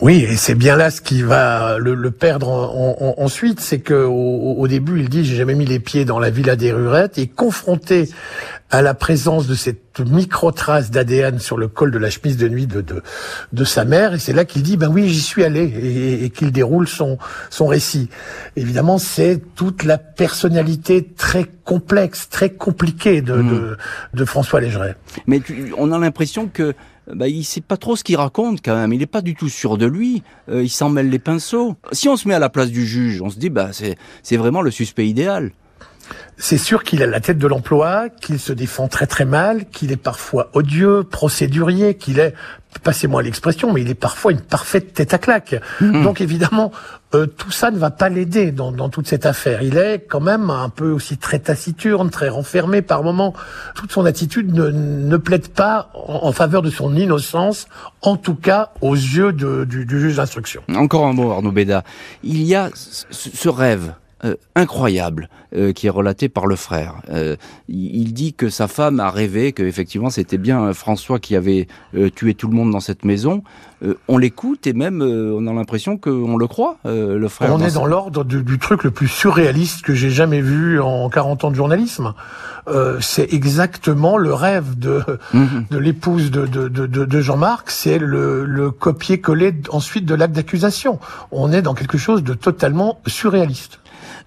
Oui, 0.00 0.26
et 0.28 0.36
c'est 0.36 0.54
bien 0.54 0.76
là 0.76 0.90
ce 0.90 1.00
qui 1.00 1.22
va 1.22 1.78
le, 1.78 2.10
perdre 2.10 2.48
ensuite, 3.18 3.60
c'est 3.60 3.80
que 3.80 3.94
au, 3.94 4.66
début 4.68 5.00
il 5.00 5.08
dit 5.08 5.24
j'ai 5.24 5.36
jamais 5.36 5.54
mis 5.54 5.64
les 5.64 5.78
pieds 5.78 6.04
dans 6.04 6.18
la 6.18 6.30
villa 6.30 6.56
des 6.56 6.72
Rurettes 6.72 7.18
et 7.18 7.26
confronté 7.26 8.08
à 8.70 8.82
la 8.82 8.94
présence 8.94 9.46
de 9.46 9.54
cette 9.54 10.00
micro-trace 10.00 10.90
d'ADN 10.90 11.38
sur 11.38 11.56
le 11.56 11.68
col 11.68 11.90
de 11.90 11.98
la 11.98 12.10
chemise 12.10 12.36
de 12.36 12.48
nuit 12.48 12.66
de, 12.66 12.80
de, 12.80 13.02
de 13.52 13.64
sa 13.64 13.84
mère, 13.84 14.14
et 14.14 14.18
c'est 14.18 14.32
là 14.32 14.44
qu'il 14.44 14.62
dit 14.62 14.76
ben 14.76 14.88
oui 14.88 15.08
j'y 15.08 15.20
suis 15.20 15.44
allé 15.44 16.24
et, 16.24 16.30
qu'il 16.30 16.50
déroule 16.50 16.88
son 16.88 17.18
son 17.50 17.66
récit. 17.66 18.08
Évidemment 18.56 18.98
c'est 18.98 19.40
toute 19.54 19.84
la 19.84 19.98
personnalité 19.98 21.08
très 21.16 21.46
complexe, 21.64 22.28
très 22.28 22.50
compliquée 22.50 23.22
de, 23.22 23.34
mmh. 23.34 23.48
de, 23.48 23.76
de, 24.14 24.24
François 24.24 24.60
Légeret. 24.60 24.96
Mais 25.26 25.40
on 25.78 25.92
a 25.92 25.98
l'impression 25.98 26.48
que 26.48 26.74
bah, 27.12 27.28
il 27.28 27.44
sait 27.44 27.60
pas 27.60 27.76
trop 27.76 27.96
ce 27.96 28.04
qu'il 28.04 28.16
raconte 28.16 28.60
quand 28.64 28.74
même. 28.74 28.92
Il 28.92 28.98
n'est 28.98 29.06
pas 29.06 29.20
du 29.20 29.34
tout 29.34 29.48
sûr 29.48 29.76
de 29.76 29.86
lui. 29.86 30.22
Euh, 30.48 30.62
il 30.62 30.70
s'en 30.70 30.88
mêle 30.88 31.10
les 31.10 31.18
pinceaux. 31.18 31.76
Si 31.92 32.08
on 32.08 32.16
se 32.16 32.28
met 32.28 32.34
à 32.34 32.38
la 32.38 32.48
place 32.48 32.70
du 32.70 32.86
juge, 32.86 33.20
on 33.22 33.30
se 33.30 33.38
dit 33.38 33.50
bah 33.50 33.70
c'est 34.22 34.36
vraiment 34.36 34.62
le 34.62 34.70
suspect 34.70 35.06
idéal. 35.06 35.52
C'est 36.36 36.58
sûr 36.58 36.82
qu'il 36.82 37.02
a 37.02 37.06
la 37.06 37.20
tête 37.20 37.38
de 37.38 37.46
l'emploi, 37.46 38.08
qu'il 38.08 38.38
se 38.38 38.52
défend 38.52 38.88
très 38.88 39.06
très 39.06 39.24
mal, 39.24 39.66
qu'il 39.66 39.92
est 39.92 39.96
parfois 39.96 40.50
odieux, 40.52 41.04
procédurier, 41.04 41.94
qu'il 41.94 42.18
est, 42.18 42.34
passez-moi 42.78 43.22
l'expression, 43.22 43.72
mais 43.72 43.82
il 43.82 43.90
est 43.90 43.94
parfois 43.94 44.32
une 44.32 44.40
parfaite 44.40 44.94
tête 44.94 45.14
à 45.14 45.18
claque. 45.18 45.54
Mmh. 45.80 46.02
Donc 46.02 46.20
évidemment, 46.20 46.72
euh, 47.14 47.26
tout 47.26 47.50
ça 47.50 47.70
ne 47.70 47.78
va 47.78 47.90
pas 47.90 48.08
l'aider 48.08 48.50
dans, 48.50 48.72
dans, 48.72 48.88
toute 48.88 49.06
cette 49.06 49.26
affaire. 49.26 49.62
Il 49.62 49.76
est 49.76 50.00
quand 50.00 50.20
même 50.20 50.50
un 50.50 50.68
peu 50.68 50.90
aussi 50.90 51.16
très 51.16 51.38
taciturne, 51.38 52.10
très 52.10 52.28
renfermé 52.28 52.82
par 52.82 53.02
moments. 53.02 53.34
Toute 53.74 53.92
son 53.92 54.04
attitude 54.04 54.52
ne, 54.52 54.70
ne 54.70 55.16
plaide 55.16 55.48
pas 55.48 55.90
en, 55.94 56.32
faveur 56.32 56.62
de 56.62 56.70
son 56.70 56.96
innocence, 56.96 57.68
en 58.02 58.16
tout 58.16 58.34
cas 58.34 58.70
aux 58.80 58.94
yeux 58.94 59.32
de, 59.32 59.64
du, 59.64 59.86
du, 59.86 60.00
juge 60.00 60.16
d'instruction. 60.16 60.62
Encore 60.74 61.06
un 61.06 61.12
mot, 61.12 61.30
Arnaud 61.30 61.52
Béda. 61.52 61.84
Il 62.22 62.42
y 62.42 62.54
a 62.54 62.70
ce 62.74 63.48
rêve 63.48 63.94
euh, 64.24 64.36
incroyable 64.56 65.28
euh, 65.54 65.72
qui 65.72 65.86
est 65.86 65.90
relaté 65.90 66.30
par 66.30 66.46
le 66.46 66.56
frère. 66.56 66.94
Euh, 67.10 67.36
il 67.68 68.14
dit 68.14 68.32
que 68.32 68.48
sa 68.48 68.68
femme 68.68 68.98
a 68.98 69.10
rêvé 69.10 69.52
que 69.52 69.62
effectivement 69.62 70.08
c'était 70.08 70.38
bien 70.38 70.72
François 70.72 71.18
qui 71.18 71.36
avait 71.36 71.66
tué 72.14 72.34
tout 72.34 72.48
le 72.48 72.54
monde 72.54 72.70
dans 72.70 72.80
cette 72.80 73.04
maison. 73.04 73.42
on 74.08 74.16
l'écoute 74.16 74.66
et 74.66 74.72
même 74.72 75.02
on 75.02 75.46
a 75.46 75.52
l'impression 75.52 75.98
qu'on 75.98 76.36
le 76.36 76.46
croit, 76.46 76.78
le 76.84 77.28
frère. 77.28 77.52
On 77.52 77.60
est 77.60 77.74
dans 77.74 77.84
l'ordre 77.84 78.24
du, 78.24 78.58
truc 78.58 78.84
le 78.84 78.90
plus 78.90 79.08
surréaliste 79.08 79.82
que 79.82 79.94
j'ai 79.94 80.10
jamais 80.10 80.40
vu 80.40 80.80
en 80.80 81.08
40 81.10 81.44
ans 81.44 81.50
de 81.50 81.56
journalisme. 81.56 82.14
c'est 83.00 83.32
exactement 83.32 84.16
le 84.16 84.32
rêve 84.32 84.78
de, 84.78 85.02
mhm. 85.34 85.66
de 85.70 85.78
l'épouse 85.78 86.30
de, 86.30 86.46
de, 86.46 86.68
de, 86.68 87.20
Jean-Marc, 87.20 87.70
c'est 87.70 87.98
le, 87.98 88.44
le 88.44 88.70
copier-coller 88.70 89.54
ensuite 89.70 90.06
de 90.06 90.14
l'acte 90.14 90.34
d'accusation. 90.34 90.98
On 91.30 91.52
est 91.52 91.62
dans 91.62 91.74
quelque 91.74 91.98
chose 91.98 92.22
de 92.22 92.34
totalement 92.34 93.00
surréaliste. 93.06 93.80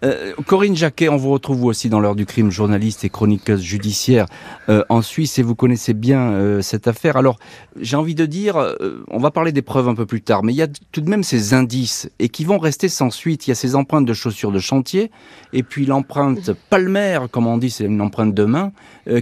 Euh, 0.03 0.33
Corinne 0.45 0.75
Jacquet, 0.75 1.09
on 1.09 1.17
vous 1.17 1.31
retrouve 1.31 1.65
aussi 1.65 1.89
dans 1.89 1.99
l'heure 1.99 2.15
du 2.15 2.25
crime, 2.25 2.51
journaliste 2.51 3.03
et 3.03 3.09
chroniqueuse 3.09 3.61
judiciaire 3.61 4.27
euh, 4.69 4.83
en 4.89 5.01
Suisse, 5.01 5.39
et 5.39 5.43
vous 5.43 5.55
connaissez 5.55 5.93
bien 5.93 6.31
euh, 6.31 6.61
cette 6.61 6.87
affaire. 6.87 7.17
Alors, 7.17 7.39
j'ai 7.79 7.95
envie 7.95 8.15
de 8.15 8.25
dire, 8.25 8.75
on 9.09 9.17
va 9.17 9.31
parler 9.31 9.51
des 9.51 9.61
preuves 9.61 9.87
un 9.87 9.95
peu 9.95 10.05
plus 10.05 10.21
tard, 10.21 10.43
mais 10.43 10.53
il 10.53 10.57
y 10.57 10.61
a 10.61 10.67
tout 10.91 11.01
de 11.01 11.09
même 11.09 11.23
ces 11.23 11.53
indices, 11.53 12.09
et 12.19 12.29
qui 12.29 12.45
vont 12.45 12.59
rester 12.59 12.89
sans 12.89 13.09
suite. 13.09 13.47
Il 13.47 13.51
y 13.51 13.53
a 13.53 13.55
ces 13.55 13.75
empreintes 13.75 14.05
de 14.05 14.13
chaussures 14.13 14.51
de 14.51 14.59
chantier, 14.59 15.11
et 15.53 15.63
puis 15.63 15.85
l'empreinte 15.85 16.51
palmaire, 16.69 17.27
comme 17.31 17.47
on 17.47 17.57
dit, 17.57 17.69
c'est 17.69 17.85
une 17.85 18.01
empreinte 18.01 18.33
de 18.33 18.45
main, 18.45 18.71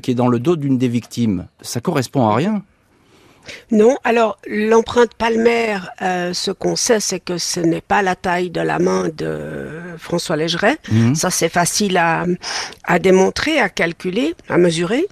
qui 0.01 0.11
est 0.11 0.15
dans 0.15 0.27
le 0.27 0.39
dos 0.39 0.55
d'une 0.55 0.77
des 0.77 0.88
victimes. 0.88 1.47
Ça 1.61 1.79
correspond 1.79 2.27
à 2.27 2.35
rien 2.35 2.63
non, 3.71 3.97
alors 4.03 4.38
l'empreinte 4.47 5.13
palmaire, 5.15 5.89
euh, 6.01 6.34
ce 6.34 6.51
qu'on 6.51 6.75
sait, 6.75 6.99
c'est 6.99 7.19
que 7.19 7.38
ce 7.38 7.60
n'est 7.60 7.81
pas 7.81 8.01
la 8.01 8.15
taille 8.15 8.49
de 8.49 8.62
la 8.62 8.79
main 8.79 9.10
de 9.13 9.69
François 9.97 10.36
Légeret. 10.36 10.77
Mhm. 10.91 11.15
Ça, 11.15 11.29
c'est 11.29 11.49
facile 11.49 11.97
à, 11.97 12.25
à 12.84 12.99
démontrer, 12.99 13.60
à 13.60 13.69
calculer, 13.69 14.36
à 14.49 14.58
mesurer. 14.58 15.08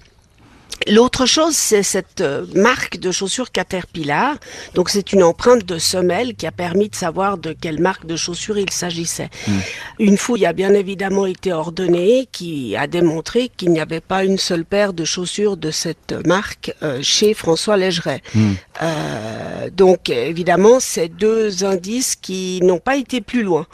L'autre 0.87 1.25
chose, 1.25 1.55
c'est 1.55 1.83
cette 1.83 2.21
euh, 2.21 2.45
marque 2.55 2.97
de 2.97 3.11
chaussures 3.11 3.51
Caterpillar. 3.51 4.35
Donc, 4.73 4.89
c'est 4.89 5.13
une 5.13 5.23
empreinte 5.23 5.65
de 5.65 5.77
semelle 5.77 6.35
qui 6.35 6.45
a 6.45 6.51
permis 6.51 6.89
de 6.89 6.95
savoir 6.95 7.37
de 7.37 7.53
quelle 7.53 7.79
marque 7.79 8.05
de 8.05 8.15
chaussures 8.15 8.57
il 8.57 8.69
s'agissait. 8.69 9.29
Hmm. 9.47 9.59
Une 9.99 10.17
fouille 10.17 10.45
a 10.45 10.53
bien 10.53 10.73
évidemment 10.73 11.25
été 11.25 11.53
ordonnée 11.53 12.27
qui 12.31 12.75
a 12.75 12.87
démontré 12.87 13.49
qu'il 13.55 13.71
n'y 13.71 13.79
avait 13.79 14.01
pas 14.01 14.25
une 14.25 14.37
seule 14.37 14.65
paire 14.65 14.93
de 14.93 15.05
chaussures 15.05 15.57
de 15.57 15.71
cette 15.71 16.13
marque 16.25 16.73
euh, 16.83 16.99
chez 17.01 17.33
François 17.33 17.77
Légeret. 17.77 18.21
Hmm. 18.35 18.53
Euh, 18.81 19.69
donc, 19.71 20.09
évidemment, 20.09 20.79
c'est 20.79 21.07
deux 21.07 21.63
indices 21.63 22.15
qui 22.15 22.59
n'ont 22.61 22.79
pas 22.79 22.97
été 22.97 23.21
plus 23.21 23.43
loin. 23.43 23.67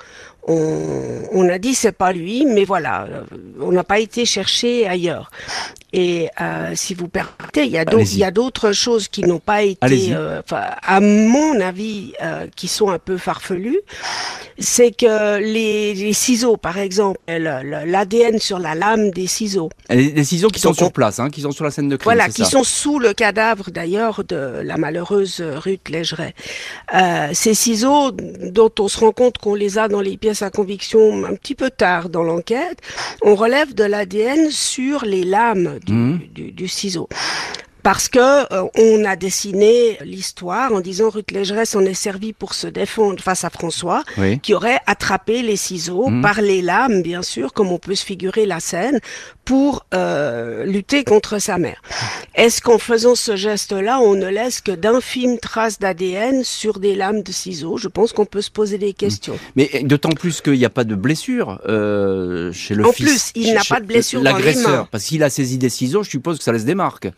On, 0.51 1.49
a 1.49 1.57
dit 1.57 1.75
c'est 1.75 1.91
pas 1.91 2.12
lui, 2.12 2.45
mais 2.45 2.65
voilà, 2.65 3.03
euh, 3.03 3.23
on 3.62 3.71
n'a 3.71 3.83
pas 3.83 3.99
été 3.99 4.25
chercher 4.25 4.88
ailleurs. 4.88 5.29
Et 5.91 6.29
euh, 6.39 6.73
si 6.75 6.93
vous 6.93 7.07
permettez, 7.07 7.65
il 7.65 7.71
y 7.71 8.23
a 8.23 8.31
d'autres 8.31 8.73
choses 8.73 9.07
qui 9.07 9.21
n'ont 9.21 9.39
pas 9.39 9.63
été, 9.63 10.09
euh, 10.12 10.41
à 10.51 10.99
mon 10.99 11.59
avis, 11.59 12.13
qui 12.55 12.67
sont 12.67 12.89
un 12.89 12.99
peu 12.99 13.17
farfelues. 13.17 13.79
C'est 14.59 14.91
que 14.91 15.39
les, 15.39 16.13
ciseaux, 16.13 16.57
par 16.57 16.77
exemple, 16.77 17.17
l'ADN 17.27 18.39
sur 18.39 18.59
la 18.59 18.75
lame 18.75 19.09
des 19.09 19.25
ciseaux. 19.25 19.69
Les, 19.89 20.23
ciseaux 20.23 20.49
qui 20.49 20.59
sont 20.59 20.73
sur 20.73 20.91
place, 20.91 21.19
hein, 21.19 21.29
qui 21.31 21.41
sont 21.41 21.51
sur 21.51 21.63
la 21.63 21.71
scène 21.71 21.89
de 21.89 21.95
crime. 21.95 22.05
Voilà, 22.05 22.29
qui 22.29 22.45
sont 22.45 22.63
sous 22.63 22.99
le 22.99 23.13
cadavre 23.13 23.71
d'ailleurs 23.71 24.23
de 24.23 24.62
la 24.63 24.77
malheureuse 24.77 25.41
Ruth 25.41 25.89
Légeret. 25.89 26.35
ces 27.33 27.55
ciseaux 27.55 28.12
dont 28.12 28.71
on 28.77 28.88
se 28.88 28.99
rend 28.99 29.12
compte 29.12 29.39
qu'on 29.39 29.55
les 29.55 29.79
a 29.79 29.88
dans 29.88 30.01
les 30.01 30.17
pièces 30.17 30.38
sa 30.39 30.49
conviction 30.49 31.25
un 31.25 31.36
petit 31.36 31.54
peu 31.54 31.69
tard 31.69 32.08
dans 32.08 32.23
l'enquête, 32.23 32.80
on 33.21 33.36
relève 33.36 33.73
de 33.73 33.84
l'ADN 33.84 34.49
sur 34.52 35.04
les 35.04 35.25
lames 35.25 35.80
du, 35.86 35.93
mmh. 35.93 36.67
ciseau 36.67 37.10
parce 37.84 38.10
que 38.10 38.20
euh, 38.20 38.68
on 38.78 39.06
a 39.06 39.15
dessiné 39.15 39.98
l'histoire 40.04 40.74
en 40.74 40.82
disant 40.82 41.10
Ruth 41.10 41.32
Légeresse 41.32 41.72
s'en 41.72 41.82
est 41.82 41.94
servi 41.94 42.34
pour 42.34 42.54
se 42.54 42.68
défendre 42.68 43.22
face 43.22 43.44
à 43.44 43.50
François, 43.50 44.04
qui 44.42 44.54
aurait 44.54 44.80
attrapé 44.86 45.42
les 45.42 45.56
ciseaux 45.56 46.10
mmh. 46.10 46.22
par 46.22 46.42
les 46.42 46.62
lames, 46.62 47.02
bien 47.02 47.22
sûr, 47.22 47.54
comme 47.54 47.72
on 47.72 47.78
peut 47.78 47.96
se 47.96 48.06
figurer 48.06 48.46
la 48.46 48.60
scène, 48.60 49.00
pour 49.46 49.86
euh, 49.94 50.65
lutter 50.65 51.04
contre 51.04 51.39
sa 51.39 51.58
mère. 51.58 51.82
Est-ce 52.36 52.62
qu'en 52.62 52.78
faisant 52.78 53.15
ce 53.15 53.36
geste-là, 53.36 54.00
on 54.00 54.13
ne 54.13 54.28
laisse 54.28 54.62
que 54.62 54.72
d'infimes 54.72 55.39
traces 55.39 55.80
d'ADN 55.80 56.44
sur 56.44 56.80
des 56.80 56.96
lames 56.96 57.24
de 57.24 57.32
ciseaux? 57.32 57.78
Je 57.78 57.88
pense 57.88 58.13
qu'on 58.13 58.26
peut 58.26 58.42
se 58.42 58.52
poser 58.52 58.78
des 58.78 58.94
questions. 58.94 59.34
Mmh. 59.34 59.52
Mais 59.56 59.70
d'autant 59.84 60.12
plus 60.12 60.42
qu'il 60.42 60.54
n'y 60.54 60.65
a 60.65 60.70
pas 60.70 60.84
de 60.84 60.96
blessure 60.96 61.60
euh, 61.68 62.52
chez 62.52 62.76
le 62.76 62.86
en 62.86 62.92
fils. 62.92 63.08
En 63.08 63.12
plus, 63.12 63.32
il 63.36 63.54
n'a 63.54 63.63
pas 63.68 63.80
de 63.80 63.86
blessure 63.86 64.22
dans 64.22 64.38
les 64.38 64.56
mains. 64.56 64.88
Parce 64.92 65.06
qu'il 65.06 65.24
a 65.24 65.30
saisi 65.30 65.58
des 65.58 65.70
ciseaux, 65.70 66.04
je 66.04 66.10
suppose 66.10 66.38
que 66.38 66.44
ça 66.44 66.52
laisse 66.52 66.65
des 66.65 66.76
marques. 66.76 67.10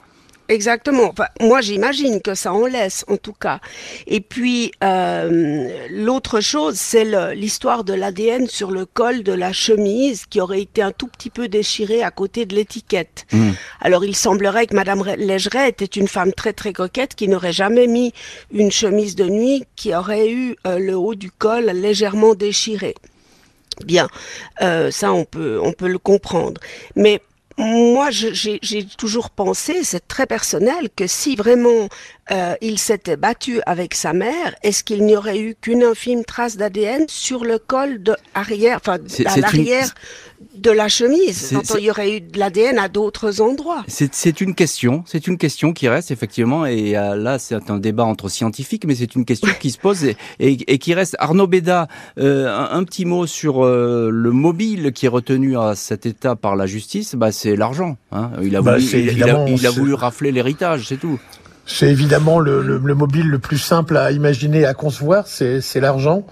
Exactement. 0.51 1.13
moi, 1.39 1.61
j'imagine 1.61 2.21
que 2.21 2.35
ça 2.35 2.53
en 2.53 2.65
laisse, 2.65 3.05
en 3.07 3.15
tout 3.15 3.31
cas. 3.33 3.61
Et 4.05 4.19
puis, 4.19 4.73
euh, 4.83 5.87
l'autre 5.89 6.41
chose, 6.41 6.75
c'est 6.75 7.05
l'histoire 7.33 7.85
de 7.85 7.93
l'ADN 7.93 8.47
sur 8.47 8.71
le 8.71 8.85
col 8.85 9.23
de 9.23 9.31
la 9.31 9.53
chemise 9.53 10.25
qui 10.25 10.41
aurait 10.41 10.61
été 10.61 10.81
un 10.81 10.91
tout 10.91 11.07
petit 11.07 11.29
peu 11.29 11.47
déchiré 11.47 12.03
à 12.03 12.11
côté 12.11 12.45
de 12.45 12.53
l'étiquette. 12.53 13.25
Hmm. 13.31 13.51
Alors, 13.79 14.03
il 14.03 14.15
semblerait 14.15 14.67
que 14.67 14.75
Madame 14.75 15.03
Légeret 15.17 15.69
était 15.69 15.85
une 15.85 16.09
femme 16.09 16.33
très 16.33 16.51
très 16.51 16.73
coquette 16.73 17.15
qui 17.15 17.29
n'aurait 17.29 17.53
jamais 17.53 17.87
mis 17.87 18.11
une 18.51 18.71
chemise 18.71 19.15
de 19.15 19.29
nuit 19.29 19.63
qui 19.77 19.95
aurait 19.95 20.29
eu 20.29 20.57
euh, 20.67 20.79
le 20.79 20.97
haut 20.97 21.15
du 21.15 21.31
col 21.31 21.65
légèrement 21.67 22.35
déchiré. 22.35 22.95
Bien, 23.85 24.09
euh, 24.61 24.91
ça 24.91 25.13
on 25.13 25.23
peut 25.23 25.59
on 25.63 25.71
peut 25.71 25.87
le 25.87 25.97
comprendre. 25.97 26.59
Mais 26.95 27.21
moi, 27.57 28.09
j'ai 28.11 28.85
toujours 28.97 29.29
pensé, 29.29 29.83
c'est 29.83 30.07
très 30.07 30.25
personnel, 30.25 30.89
que 30.95 31.07
si 31.07 31.35
vraiment 31.35 31.89
euh, 32.29 32.53
il 32.61 32.77
s'était 32.77 33.17
battu 33.17 33.61
avec 33.65 33.95
sa 33.95 34.13
mère, 34.13 34.55
est-ce 34.63 34.83
qu'il 34.83 35.03
n'y 35.05 35.15
aurait 35.15 35.39
eu 35.39 35.55
qu'une 35.59 35.83
infime 35.83 36.23
trace 36.23 36.55
d'ADN 36.55 37.05
sur 37.07 37.43
le 37.43 37.57
col 37.57 38.01
de 38.03 38.15
arrière, 38.35 38.77
enfin 38.77 38.99
à 39.25 39.37
l'arrière 39.37 39.93
de 40.55 40.71
la 40.71 40.87
chemise 40.87 41.51
quand 41.53 41.77
il 41.77 41.85
y 41.85 41.91
aurait 41.91 42.17
eu 42.17 42.21
de 42.21 42.37
l'ADN 42.37 42.77
à 42.77 42.89
d'autres 42.89 43.41
endroits? 43.41 43.83
C'est 43.87 44.39
une 44.39 44.53
question, 44.53 45.03
c'est 45.07 45.27
une 45.27 45.37
question 45.37 45.73
qui 45.73 45.89
reste 45.89 46.11
effectivement, 46.11 46.65
et 46.65 46.95
euh, 46.95 47.15
là 47.15 47.39
c'est 47.39 47.69
un 47.69 47.79
débat 47.79 48.05
entre 48.05 48.29
scientifiques, 48.29 48.85
mais 48.85 48.95
c'est 48.95 49.15
une 49.15 49.25
question 49.25 49.49
qui 49.59 49.71
se 49.71 49.79
pose 49.79 50.05
et, 50.39 50.77
qui 50.77 50.93
reste. 50.93 51.15
Arnaud 51.19 51.47
Béda, 51.47 51.87
euh, 52.19 52.47
un, 52.71 52.83
petit 52.83 53.05
mot 53.05 53.25
sur 53.25 53.65
le 53.65 54.31
mobile 54.31 54.91
qui 54.93 55.07
est 55.07 55.09
retenu 55.09 55.57
à 55.57 55.75
cet 55.75 56.05
état 56.05 56.35
par 56.35 56.55
la 56.55 56.67
justice, 56.67 57.15
bah, 57.15 57.31
c'est 57.31 57.55
l'argent. 57.55 57.97
Hein. 58.11 58.31
Il, 58.41 58.55
a 58.55 58.61
bah, 58.61 58.77
voulu, 58.77 59.11
il 59.47 59.67
a 59.67 59.71
voulu 59.71 59.93
rafler 59.95 60.31
l'héritage, 60.31 60.87
c'est 60.87 60.97
tout. 60.97 61.19
C'est 61.73 61.89
évidemment 61.89 62.39
le, 62.39 62.79
mobile 62.95 63.27
le 63.27 63.39
plus 63.39 63.57
simple 63.57 63.97
à 63.97 64.11
imaginer, 64.11 64.65
à 64.65 64.73
concevoir, 64.73 65.25
c'est 65.27 65.79
l'argent. 65.79 66.23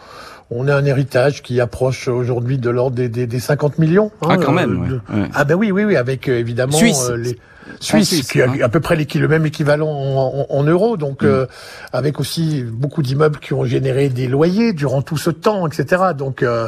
On 0.51 0.67
a 0.67 0.75
un 0.75 0.85
héritage 0.85 1.43
qui 1.43 1.61
approche 1.61 2.07
aujourd'hui 2.07 2.57
de 2.57 2.69
l'ordre 2.71 3.03
des, 3.03 3.39
50 3.39 3.77
millions. 3.77 4.11
Hein, 4.21 4.27
ah, 4.31 4.37
quand 4.37 4.51
même. 4.51 5.01
Euh, 5.13 5.27
ah 5.35 5.43
ben 5.43 5.53
oui, 5.53 5.71
oui, 5.71 5.85
oui, 5.85 5.95
avec 5.95 6.27
euh, 6.27 6.39
évidemment 6.39 6.75
Suisse. 6.75 7.09
Euh, 7.11 7.17
les 7.17 7.37
Suisse, 7.79 8.27
qui 8.27 8.41
a 8.41 8.49
hein. 8.49 8.57
à 8.61 8.69
peu 8.69 8.79
près 8.79 8.95
le 8.95 9.27
même 9.27 9.45
équivalent 9.45 9.89
en, 9.89 10.63
euros, 10.63 10.97
donc 10.97 11.23
mm. 11.23 11.27
euh, 11.27 11.45
avec 11.93 12.19
aussi 12.19 12.63
beaucoup 12.63 13.01
d'immeubles 13.01 13.39
qui 13.39 13.53
ont 13.53 13.65
généré 13.65 14.09
des 14.09 14.27
loyers 14.27 14.73
durant 14.73 15.01
tout 15.01 15.17
ce 15.17 15.29
temps, 15.29 15.67
etc. 15.67 16.03
Donc 16.17 16.43
euh, 16.43 16.67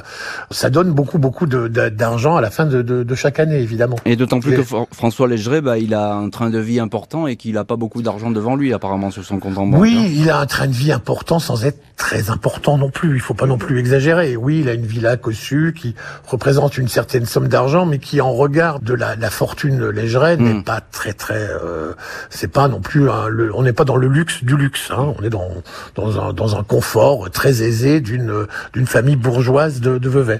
ça 0.50 0.70
donne 0.70 0.92
beaucoup 0.92 1.20
beaucoup 1.20 1.46
d'argent 1.46 2.38
à 2.38 2.42
la 2.42 2.50
fin 2.50 2.66
de, 2.66 2.82
de, 2.82 3.04
de, 3.04 3.16
chaque 3.16 3.40
année, 3.40 3.60
évidemment. 3.60 3.98
Et 4.06 4.16
d'autant 4.16 4.40
plus 4.40 4.56
que 4.56 4.64
François 4.92 5.28
Légeret, 5.28 5.62
bah, 5.62 5.78
il 5.78 5.94
a 5.94 6.14
un 6.14 6.30
train 6.30 6.50
de 6.50 6.60
vie 6.60 6.80
important 6.80 7.28
et 7.28 7.36
qu'il 7.36 7.54
n'a 7.54 7.64
pas 7.64 7.76
beaucoup 7.76 8.02
d'argent 8.02 8.32
devant 8.32 8.56
lui, 8.56 8.74
apparemment, 8.74 9.12
sur 9.12 9.24
son 9.24 9.40
compte 9.40 9.58
en 9.58 9.68
banque. 9.68 9.82
Oui, 9.82 9.98
hein. 10.00 10.10
il 10.14 10.30
a 10.30 10.40
un 10.40 10.46
train 10.46 10.68
de 10.68 10.74
vie 10.74 10.92
important 10.92 11.40
sans 11.40 11.66
être 11.66 11.80
très 11.98 12.30
important 12.30 12.78
non 12.78 12.90
plus. 12.90 13.16
Il 13.16 13.22
faut 13.22 13.34
pas 13.34 13.46
non 13.46 13.58
plus 13.58 13.80
exagérer. 13.80 14.36
Oui, 14.36 14.62
il 14.62 14.70
a 14.70 14.74
une 14.74 14.86
villa 14.86 15.18
cossue 15.18 15.74
qui 15.78 15.96
représente 16.28 16.78
une 16.78 16.88
certaine 16.88 17.26
somme 17.26 17.48
d'argent, 17.48 17.86
mais 17.86 18.00
qui, 18.00 18.22
en 18.22 18.32
regard 18.32 18.80
de 18.80 18.94
la, 18.94 19.16
la 19.16 19.30
fortune 19.30 19.90
Légeret, 19.90 20.38
n'est 20.38 20.54
mm. 20.56 20.64
Pas 20.82 20.88
très 20.92 21.14
très. 21.14 21.48
Euh, 21.64 21.94
c'est 22.30 22.52
pas 22.52 22.68
non 22.68 22.82
plus. 22.82 23.08
le, 23.30 23.52
on 23.56 23.64
n'est 23.64 23.74
pas 23.74 23.86
dans 23.86 23.96
le 23.96 24.08
luxe 24.08 24.44
du 24.44 24.56
luxe. 24.58 24.92
Hein, 24.92 25.14
on 25.18 25.24
est 25.24 25.30
dans 25.30 25.50
dans 25.96 26.20
un 26.20 26.34
dans 26.34 26.56
un 26.56 26.64
confort 26.64 27.30
très 27.30 27.62
aisé 27.64 28.02
d'une 28.02 28.48
d'une 28.74 28.88
famille 28.88 29.16
bourgeoise 29.16 29.82
de, 29.82 29.98
de 29.98 30.10
Vevey. 30.10 30.40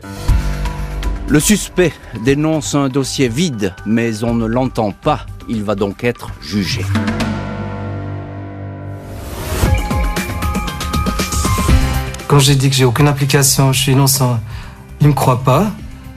Le 1.28 1.40
suspect 1.40 1.94
dénonce 2.26 2.76
un 2.76 2.90
dossier 2.90 3.30
vide, 3.30 3.74
mais 3.86 4.24
on 4.24 4.34
ne 4.34 4.46
l'entend 4.46 4.92
pas. 4.92 5.26
Il 5.48 5.64
va 5.64 5.76
donc 5.76 6.04
être 6.04 6.30
jugé. 6.42 6.86
Quand 12.28 12.40
j'ai 12.40 12.56
dit 12.56 12.70
que 12.70 12.76
j'ai 12.76 12.86
aucune 12.86 13.08
application, 13.08 13.74
je 13.74 13.82
suis 13.82 13.92
innocent, 13.92 14.40
il 15.02 15.08
me 15.08 15.14
croit 15.14 15.44
pas. 15.44 15.72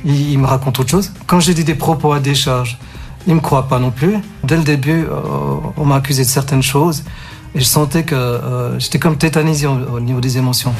Il, 0.04 0.32
il 0.32 0.38
me 0.38 0.46
raconte 0.46 0.78
autre 0.78 0.90
chose. 0.90 1.12
Quand 1.26 1.40
j'ai 1.40 1.54
dit 1.54 1.64
des 1.64 1.74
propos 1.74 2.12
à 2.12 2.20
décharge, 2.20 2.78
ne 3.26 3.34
me 3.34 3.40
croit 3.40 3.68
pas 3.68 3.78
non 3.78 3.90
plus. 3.90 4.16
Dès 4.42 4.56
le 4.56 4.62
début, 4.62 5.04
euh, 5.04 5.20
on 5.76 5.84
m'a 5.84 5.96
accusé 5.96 6.22
de 6.22 6.28
certaines 6.28 6.62
choses 6.62 7.04
et 7.54 7.60
je 7.60 7.64
sentais 7.64 8.02
que 8.02 8.14
euh, 8.14 8.78
j'étais 8.78 8.98
comme 8.98 9.16
tétanisé 9.16 9.66
au, 9.66 10.00
niveau 10.00 10.20
des 10.20 10.38
émotions. 10.38 10.74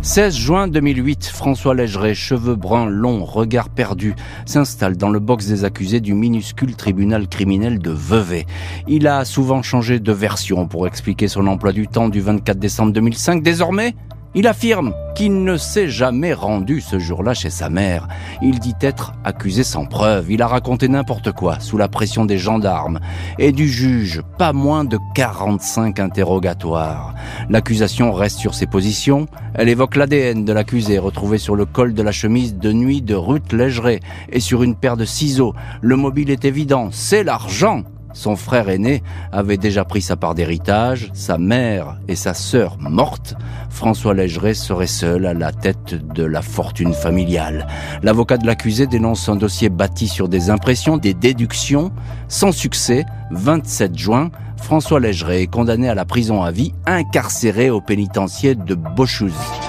16 0.00 0.36
juin 0.36 0.68
2008, 0.68 1.26
François 1.26 1.74
Légeret, 1.74 2.14
cheveux 2.14 2.54
bruns 2.54 2.86
longs, 2.86 3.24
regard 3.24 3.68
perdu, 3.68 4.14
s'installe 4.46 4.96
dans 4.96 5.10
le 5.10 5.18
box 5.18 5.48
des 5.48 5.64
accusés 5.64 6.00
du 6.00 6.14
minuscule 6.14 6.76
tribunal 6.76 7.26
criminel 7.28 7.80
de 7.80 7.90
Vevey. 7.90 8.46
Il 8.86 9.08
a 9.08 9.24
souvent 9.24 9.60
changé 9.62 9.98
de 9.98 10.12
version 10.12 10.68
pour 10.68 10.86
expliquer 10.86 11.26
son 11.26 11.46
emploi 11.48 11.72
du 11.72 11.88
temps 11.88 12.08
du 12.08 12.20
24 12.20 12.58
décembre 12.58 12.92
2005. 12.92 13.42
Désormais, 13.42 13.96
il 14.34 14.46
affirme 14.46 14.92
qu'il 15.14 15.42
ne 15.42 15.56
s'est 15.56 15.88
jamais 15.88 16.32
rendu 16.32 16.80
ce 16.80 16.98
jour-là 16.98 17.34
chez 17.34 17.50
sa 17.50 17.70
mère. 17.70 18.06
Il 18.42 18.60
dit 18.60 18.74
être 18.80 19.12
accusé 19.24 19.64
sans 19.64 19.86
preuve. 19.86 20.30
Il 20.30 20.42
a 20.42 20.46
raconté 20.46 20.86
n'importe 20.88 21.32
quoi 21.32 21.58
sous 21.60 21.76
la 21.76 21.88
pression 21.88 22.24
des 22.24 22.38
gendarmes 22.38 23.00
et 23.38 23.52
du 23.52 23.68
juge. 23.68 24.22
Pas 24.38 24.52
moins 24.52 24.84
de 24.84 24.98
45 25.14 25.98
interrogatoires. 25.98 27.14
L'accusation 27.48 28.12
reste 28.12 28.38
sur 28.38 28.54
ses 28.54 28.66
positions. 28.66 29.26
Elle 29.54 29.68
évoque 29.68 29.96
l'ADN 29.96 30.44
de 30.44 30.52
l'accusé 30.52 30.98
retrouvé 30.98 31.38
sur 31.38 31.56
le 31.56 31.64
col 31.64 31.94
de 31.94 32.02
la 32.02 32.12
chemise 32.12 32.56
de 32.56 32.72
nuit 32.72 33.02
de 33.02 33.14
Ruth 33.14 33.52
Légeret 33.52 34.00
et 34.30 34.40
sur 34.40 34.62
une 34.62 34.76
paire 34.76 34.96
de 34.96 35.04
ciseaux. 35.04 35.54
Le 35.80 35.96
mobile 35.96 36.30
est 36.30 36.44
évident. 36.44 36.90
C'est 36.92 37.24
l'argent 37.24 37.82
son 38.12 38.36
frère 38.36 38.68
aîné 38.68 39.02
avait 39.32 39.56
déjà 39.56 39.84
pris 39.84 40.02
sa 40.02 40.16
part 40.16 40.34
d'héritage, 40.34 41.10
sa 41.12 41.38
mère 41.38 41.98
et 42.08 42.16
sa 42.16 42.34
sœur 42.34 42.76
mortes. 42.78 43.34
François 43.70 44.14
Légeret 44.14 44.54
serait 44.54 44.86
seul 44.86 45.26
à 45.26 45.34
la 45.34 45.52
tête 45.52 45.94
de 46.14 46.24
la 46.24 46.42
fortune 46.42 46.94
familiale. 46.94 47.66
L'avocat 48.02 48.38
de 48.38 48.46
l'accusé 48.46 48.86
dénonce 48.86 49.28
un 49.28 49.36
dossier 49.36 49.68
bâti 49.68 50.08
sur 50.08 50.28
des 50.28 50.50
impressions, 50.50 50.96
des 50.96 51.14
déductions. 51.14 51.92
Sans 52.28 52.52
succès, 52.52 53.04
27 53.30 53.96
juin, 53.96 54.30
François 54.56 55.00
Légeret 55.00 55.42
est 55.42 55.46
condamné 55.46 55.88
à 55.88 55.94
la 55.94 56.04
prison 56.04 56.42
à 56.42 56.50
vie, 56.50 56.74
incarcéré 56.86 57.70
au 57.70 57.80
pénitencier 57.80 58.54
de 58.54 58.74
Bochouzy. 58.74 59.67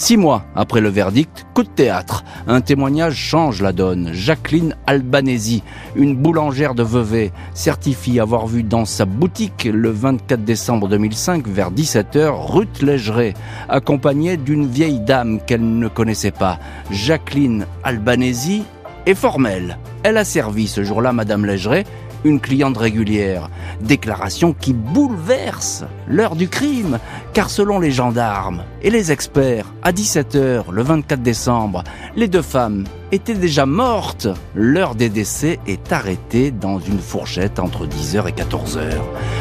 Six 0.00 0.16
mois 0.16 0.44
après 0.56 0.80
le 0.80 0.88
verdict, 0.88 1.44
coup 1.52 1.62
de 1.62 1.68
théâtre. 1.68 2.24
Un 2.46 2.62
témoignage 2.62 3.16
change 3.16 3.60
la 3.60 3.74
donne. 3.74 4.14
Jacqueline 4.14 4.74
Albanesi, 4.86 5.62
une 5.94 6.16
boulangère 6.16 6.74
de 6.74 6.82
Vevey, 6.82 7.32
certifie 7.52 8.18
avoir 8.18 8.46
vu 8.46 8.62
dans 8.62 8.86
sa 8.86 9.04
boutique 9.04 9.68
le 9.70 9.90
24 9.90 10.42
décembre 10.42 10.88
2005 10.88 11.46
vers 11.46 11.70
17h 11.70 12.30
Ruth 12.30 12.80
Légeret, 12.80 13.34
accompagnée 13.68 14.38
d'une 14.38 14.66
vieille 14.66 15.00
dame 15.00 15.38
qu'elle 15.46 15.78
ne 15.78 15.88
connaissait 15.88 16.30
pas. 16.30 16.58
Jacqueline 16.90 17.66
Albanesi 17.84 18.62
est 19.04 19.14
formelle. 19.14 19.76
Elle 20.02 20.16
a 20.16 20.24
servi 20.24 20.66
ce 20.66 20.82
jour-là 20.82 21.12
Madame 21.12 21.44
Légeret 21.44 21.84
une 22.24 22.40
cliente 22.40 22.76
régulière. 22.76 23.50
Déclaration 23.80 24.52
qui 24.52 24.72
bouleverse 24.72 25.84
l'heure 26.08 26.36
du 26.36 26.48
crime, 26.48 26.98
car 27.32 27.50
selon 27.50 27.78
les 27.78 27.90
gendarmes 27.90 28.64
et 28.82 28.90
les 28.90 29.12
experts, 29.12 29.66
à 29.82 29.92
17h 29.92 30.70
le 30.70 30.82
24 30.82 31.22
décembre, 31.22 31.84
les 32.16 32.28
deux 32.28 32.42
femmes 32.42 32.84
étaient 33.12 33.34
déjà 33.34 33.66
mortes. 33.66 34.28
L'heure 34.54 34.94
des 34.94 35.08
décès 35.08 35.58
est 35.66 35.92
arrêtée 35.92 36.50
dans 36.50 36.78
une 36.78 37.00
fourchette 37.00 37.58
entre 37.58 37.86
10h 37.86 38.28
et 38.28 38.32
14h. 38.32 38.90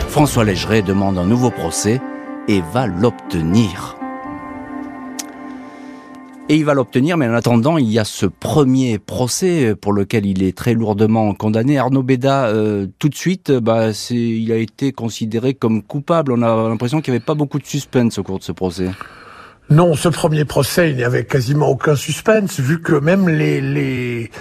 François 0.07 0.43
Légeret 0.43 0.81
demande 0.81 1.17
un 1.17 1.25
nouveau 1.25 1.51
procès 1.51 2.01
et 2.47 2.61
va 2.73 2.87
l'obtenir. 2.87 3.98
Et 6.51 6.55
il 6.55 6.65
va 6.65 6.73
l'obtenir, 6.73 7.15
mais 7.15 7.27
en 7.27 7.33
attendant, 7.35 7.77
il 7.77 7.91
y 7.91 7.99
a 7.99 8.03
ce 8.03 8.25
premier 8.25 8.97
procès 8.97 9.75
pour 9.79 9.93
lequel 9.93 10.25
il 10.25 10.41
est 10.41 10.57
très 10.57 10.73
lourdement 10.73 11.31
condamné. 11.35 11.77
Arnaud 11.77 12.01
Béda, 12.01 12.47
euh, 12.47 12.87
tout 12.97 13.07
de 13.07 13.13
suite, 13.13 13.51
bah, 13.51 13.91
il 14.09 14.51
a 14.51 14.55
été 14.55 14.91
considéré 14.91 15.53
comme 15.53 15.83
coupable. 15.83 16.31
On 16.31 16.41
a 16.41 16.67
l'impression 16.67 17.01
qu'il 17.01 17.11
n'y 17.11 17.17
avait 17.17 17.25
pas 17.25 17.35
beaucoup 17.35 17.59
de 17.59 17.67
suspense 17.67 18.17
au 18.17 18.23
cours 18.23 18.39
de 18.39 18.43
ce 18.43 18.51
procès. 18.51 18.89
Non, 19.69 19.93
ce 19.93 20.09
premier 20.09 20.45
procès, 20.45 20.89
il 20.89 20.95
n'y 20.95 21.03
avait 21.03 21.25
quasiment 21.25 21.67
aucun 21.67 21.95
suspense, 21.95 22.59
vu 22.59 22.81
que 22.81 22.93
même 22.93 23.29
les, 23.29 24.31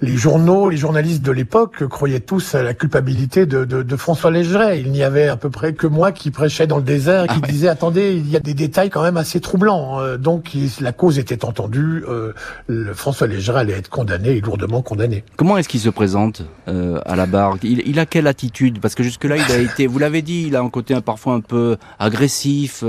les 0.00 0.16
journaux, 0.16 0.68
les 0.68 0.76
journalistes 0.76 1.22
de 1.22 1.32
l'époque 1.32 1.86
croyaient 1.88 2.20
tous 2.20 2.54
à 2.54 2.62
la 2.62 2.74
culpabilité 2.74 3.46
de, 3.46 3.64
de, 3.64 3.82
de, 3.82 3.96
François 3.96 4.30
Légeret. 4.30 4.80
Il 4.80 4.90
n'y 4.90 5.02
avait 5.02 5.28
à 5.28 5.36
peu 5.36 5.48
près 5.48 5.72
que 5.72 5.86
moi 5.86 6.12
qui 6.12 6.30
prêchais 6.30 6.66
dans 6.66 6.76
le 6.76 6.82
désert 6.82 7.24
et 7.24 7.28
qui 7.28 7.40
ah 7.42 7.46
disais, 7.46 7.68
attendez, 7.68 8.14
il 8.14 8.30
y 8.30 8.36
a 8.36 8.40
des 8.40 8.54
détails 8.54 8.90
quand 8.90 9.02
même 9.02 9.16
assez 9.16 9.40
troublants. 9.40 10.00
Euh, 10.00 10.18
donc 10.18 10.52
la 10.80 10.92
cause 10.92 11.18
était 11.18 11.44
entendue, 11.44 12.04
euh, 12.08 12.32
le 12.66 12.92
François 12.92 13.26
Légeret 13.26 13.60
allait 13.60 13.72
être 13.72 13.88
condamné 13.88 14.30
et 14.30 14.40
lourdement 14.40 14.82
condamné. 14.82 15.24
Comment 15.36 15.56
est-ce 15.56 15.68
qu'il 15.68 15.80
se 15.80 15.90
présente 15.90 16.42
euh, 16.68 17.00
à 17.06 17.16
la 17.16 17.26
barre? 17.26 17.56
Il, 17.62 17.82
il, 17.86 17.98
a 17.98 18.06
quelle 18.06 18.26
attitude? 18.26 18.80
Parce 18.80 18.94
que 18.94 19.02
jusque-là, 19.02 19.36
il 19.36 19.52
a 19.52 19.58
été, 19.58 19.86
vous 19.86 19.98
l'avez 19.98 20.20
dit, 20.20 20.44
il 20.48 20.56
a 20.56 20.60
un 20.60 20.68
côté 20.70 21.00
parfois 21.00 21.34
un 21.34 21.40
peu 21.40 21.76
agressif, 21.98 22.84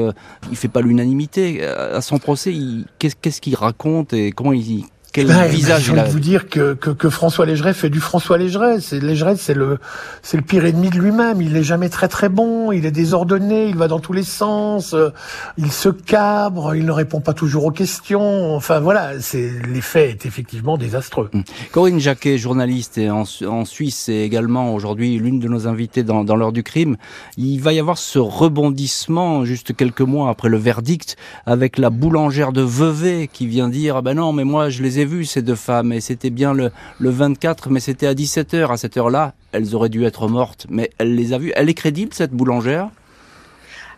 il 0.50 0.58
fait 0.58 0.68
pas 0.68 0.82
l'unanimité 0.82 1.66
à 1.66 2.02
son 2.02 2.18
procès, 2.18 2.54
qu'est-ce 3.00 3.42
qu'il 3.42 3.56
raconte 3.56 4.14
et 4.14 4.32
comment 4.32 4.54
il, 4.54 4.86
quel 5.18 5.28
bah, 5.30 5.48
visage 5.48 5.90
envie 5.90 6.04
de 6.04 6.10
vous 6.10 6.20
dire 6.20 6.48
que, 6.48 6.76
que, 6.76 6.92
que 6.92 7.10
François 7.10 7.48
Légeret 7.48 7.74
fait 7.74 7.90
du 7.90 8.00
François 8.00 8.38
Légeret. 8.38 8.80
C'est 8.82 9.00
Légeret, 9.00 9.36
c'est 9.36 9.56
le 9.56 9.80
c'est 10.22 10.38
le 10.38 10.44
pire 10.44 10.64
ennemi 10.64 10.92
de 10.92 11.00
lui-même. 11.00 11.42
Il 11.42 11.58
est 11.58 11.64
jamais 11.64 11.90
très 11.90 12.08
très 12.08 12.30
bon. 12.30 12.72
Il 12.72 12.86
est 12.86 12.92
désordonné. 12.92 13.68
Il 13.68 13.78
va 13.78 13.88
dans 13.88 13.98
tous 13.98 14.14
les 14.14 14.22
sens. 14.22 14.94
Euh, 14.94 15.10
il 15.58 15.72
se 15.72 15.90
cabre. 15.90 16.76
Il 16.76 16.86
ne 16.86 16.92
répond 16.92 17.20
pas 17.20 17.34
toujours 17.34 17.66
aux 17.66 17.72
questions. 17.72 18.56
Enfin 18.56 18.80
voilà, 18.80 19.20
c'est 19.20 19.50
l'effet 19.68 20.12
est 20.12 20.28
effectivement 20.28 20.78
désastreux. 20.78 21.32
Hum. 21.34 21.44
Corinne 21.72 22.00
Jacquet, 22.00 22.38
journaliste 22.38 23.00
et 23.00 23.10
en, 23.10 23.24
en 23.48 23.66
Suisse, 23.66 24.10
et 24.10 24.22
également 24.22 24.76
aujourd'hui 24.76 25.18
l'une 25.18 25.40
de 25.40 25.48
nos 25.48 25.68
invitées 25.68 26.04
dans, 26.04 26.24
dans 26.24 26.36
l'heure 26.36 26.54
du 26.54 26.62
crime. 26.62 26.96
Il 27.38 27.60
va 27.60 27.74
y 27.74 27.80
avoir 27.80 27.98
ce 27.98 28.20
rebondissement 28.20 29.46
juste 29.46 29.76
quelques 29.76 30.02
mois 30.02 30.30
après 30.30 30.50
le 30.50 30.58
verdict 30.58 31.16
avec 31.48 31.80
la 31.80 31.90
boulangère 31.90 32.52
de 32.52 32.62
Vevey 32.62 33.28
qui 33.34 33.48
vient 33.48 33.70
dire 33.70 33.96
ah 33.96 34.02
ben 34.04 34.14
non 34.14 34.32
mais 34.32 34.44
moi 34.44 34.70
je 34.70 34.84
les 34.84 35.00
ai 35.00 35.07
vues 35.08 35.26
ces 35.26 35.42
deux 35.42 35.56
femmes 35.56 35.92
et 35.92 36.02
c'était 36.02 36.30
bien 36.30 36.54
le, 36.54 36.72
le 37.00 37.10
24, 37.10 37.70
mais 37.70 37.80
c'était 37.80 38.08
à 38.08 38.14
17h. 38.14 38.72
À 38.72 38.78
cette 38.78 38.98
heure-là, 38.98 39.34
elles 39.52 39.76
auraient 39.76 39.90
dû 39.90 40.06
être 40.06 40.28
mortes, 40.28 40.68
mais 40.70 40.92
elle 40.98 41.16
les 41.16 41.34
a 41.34 41.38
vues. 41.38 41.52
Elle 41.56 41.70
est 41.70 41.74
crédible, 41.74 42.14
cette 42.14 42.32
boulangère? 42.32 42.90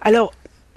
Alors, 0.01 0.31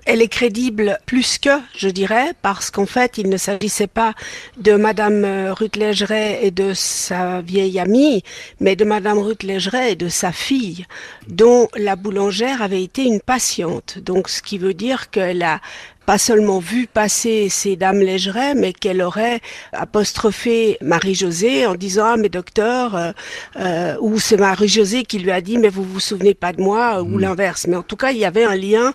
elle 0.05 0.21
est 0.21 0.29
crédible 0.29 0.99
plus 1.07 1.39
que, 1.39 1.51
je 1.77 1.89
dirais, 1.89 2.33
parce 2.43 2.71
qu'en 2.71 2.87
fait, 2.87 3.19
il 3.19 3.29
ne 3.29 3.37
s'agissait 3.37 3.87
pas 3.87 4.15
de 4.59 4.75
Madame 4.75 5.25
euh, 5.25 5.55
Ruth 5.55 5.77
et 5.77 6.51
de 6.51 6.75
sa 6.75 7.41
vieille 7.41 7.79
amie, 7.79 8.23
mais 8.59 8.75
de 8.75 8.85
Madame 8.85 9.19
Ruth 9.19 9.45
et 9.45 9.95
de 9.95 10.09
sa 10.09 10.33
fille, 10.33 10.87
dont 11.29 11.69
la 11.77 11.95
boulangère 11.95 12.63
avait 12.63 12.83
été 12.83 13.05
une 13.05 13.21
patiente. 13.21 13.99
Donc, 13.99 14.29
ce 14.29 14.43
qui 14.43 14.59
veut 14.59 14.75
dire 14.75 15.11
qu'elle 15.11 15.43
a 15.43 15.61
pas 16.07 16.19
seulement 16.19 16.59
vu 16.59 16.87
passer 16.87 17.49
ces 17.49 17.77
dames 17.77 18.01
légères, 18.01 18.55
mais 18.57 18.73
qu'elle 18.73 19.03
aurait 19.03 19.41
apostrophé 19.73 20.79
Marie-Josée 20.81 21.67
en 21.67 21.75
disant 21.75 22.05
ah 22.07 22.17
mais 22.17 22.29
docteur 22.29 22.97
euh, 22.97 23.13
euh, 23.59 23.97
ou 24.01 24.19
c'est 24.19 24.37
Marie-Josée 24.37 25.05
qui 25.05 25.19
lui 25.19 25.31
a 25.31 25.41
dit 25.41 25.59
mais 25.59 25.69
vous 25.69 25.85
vous 25.85 26.01
souvenez 26.01 26.35
pas 26.35 26.53
de 26.53 26.61
moi 26.61 27.03
ou 27.03 27.19
hmm. 27.19 27.21
l'inverse. 27.21 27.67
Mais 27.67 27.77
en 27.77 27.83
tout 27.83 27.97
cas 27.97 28.11
il 28.11 28.19
y 28.19 28.25
avait 28.25 28.45
un 28.45 28.57
lien 28.57 28.93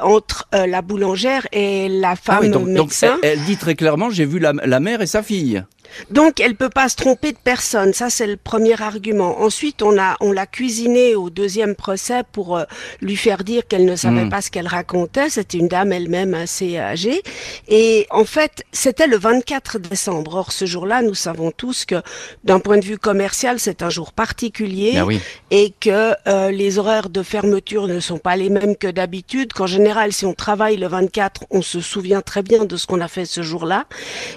entre 0.00 0.46
euh, 0.54 0.66
la 0.66 0.82
boulangère 0.82 1.46
et 1.52 1.88
la 1.88 2.10
ah 2.10 2.16
femme 2.16 2.64
médecin. 2.64 3.18
elle, 3.22 3.40
dit 3.44 3.56
très 3.56 3.74
clairement 3.74 4.10
j'ai 4.10 4.24
vu 4.24 4.38
la, 4.38 4.52
la 4.52 4.80
mère 4.80 5.02
et 5.02 5.06
sa 5.06 5.22
fille. 5.22 5.64
Donc 6.10 6.40
elle 6.40 6.54
peut 6.56 6.68
pas 6.68 6.88
se 6.88 6.96
tromper 6.96 7.32
de 7.32 7.38
personne, 7.42 7.92
ça 7.92 8.10
c'est 8.10 8.26
le 8.26 8.36
premier 8.36 8.80
argument. 8.80 9.40
Ensuite 9.40 9.82
on 9.82 9.98
a 9.98 10.16
on 10.20 10.32
l'a 10.32 10.46
cuisinée 10.46 11.14
au 11.14 11.30
deuxième 11.30 11.74
procès 11.74 12.22
pour 12.32 12.56
euh, 12.56 12.64
lui 13.00 13.16
faire 13.16 13.44
dire 13.44 13.66
qu'elle 13.66 13.84
ne 13.84 13.96
savait 13.96 14.24
hmm. 14.24 14.30
pas 14.30 14.40
ce 14.40 14.50
qu'elle 14.50 14.66
racontait. 14.66 15.30
C'était 15.30 15.58
une 15.58 15.68
dame 15.68 15.92
elle-même 15.92 16.34
assez 16.34 16.78
âgée 16.78 17.22
et 17.68 18.06
en 18.10 18.24
fait 18.24 18.64
c'était 18.72 19.06
le 19.06 19.18
24 19.18 19.78
décembre. 19.78 20.34
Or 20.34 20.52
ce 20.52 20.66
jour-là 20.66 21.02
nous 21.02 21.14
savons 21.14 21.50
tous 21.50 21.84
que 21.84 21.96
d'un 22.44 22.60
point 22.60 22.78
de 22.78 22.84
vue 22.84 22.98
commercial 22.98 23.58
c'est 23.58 23.82
un 23.82 23.90
jour 23.90 24.12
particulier 24.12 24.92
ben 24.94 25.18
et 25.50 25.72
que 25.78 26.14
euh, 26.26 26.50
les 26.50 26.78
horaires 26.78 27.08
de 27.08 27.22
fermeture 27.22 27.86
ne 27.86 28.00
sont 28.00 28.18
pas 28.18 28.36
les 28.36 28.50
mêmes 28.50 28.76
que 28.76 28.88
d'habitude. 28.88 29.52
Qu'en 29.52 29.66
général 29.66 30.12
si 30.12 30.26
on 30.26 30.34
travaille 30.34 30.76
le 30.76 30.88
24 30.88 31.44
on 31.50 31.62
se 31.62 31.80
souvient 31.80 32.20
très 32.20 32.42
bien 32.42 32.64
de 32.64 32.76
ce 32.76 32.86
qu'on 32.86 33.00
a 33.00 33.08
fait 33.08 33.24
ce 33.24 33.42
jour-là. 33.42 33.84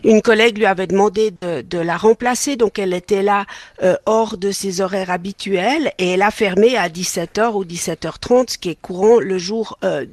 Une 0.03 0.21
collègue 0.21 0.57
lui 0.57 0.65
avait 0.65 0.87
demandé 0.87 1.31
de 1.41 1.77
la 1.77 1.97
remplacer. 1.97 2.55
Donc 2.55 2.79
elle 2.79 2.93
était 2.93 3.23
là 3.23 3.45
euh, 3.83 3.95
hors 4.05 4.37
de 4.37 4.51
ses 4.51 4.81
horaires 4.81 5.11
habituels 5.11 5.91
et 5.97 6.11
elle 6.11 6.21
a 6.21 6.31
fermé 6.31 6.77
à 6.77 6.89
17h 6.89 7.53
ou 7.53 7.63
17h30, 7.63 8.51
ce 8.51 8.57
qui 8.57 8.69
est 8.69 8.81
courant 8.81 9.19
le 9.19 9.37
jour 9.37 9.77
euh, 9.83 10.05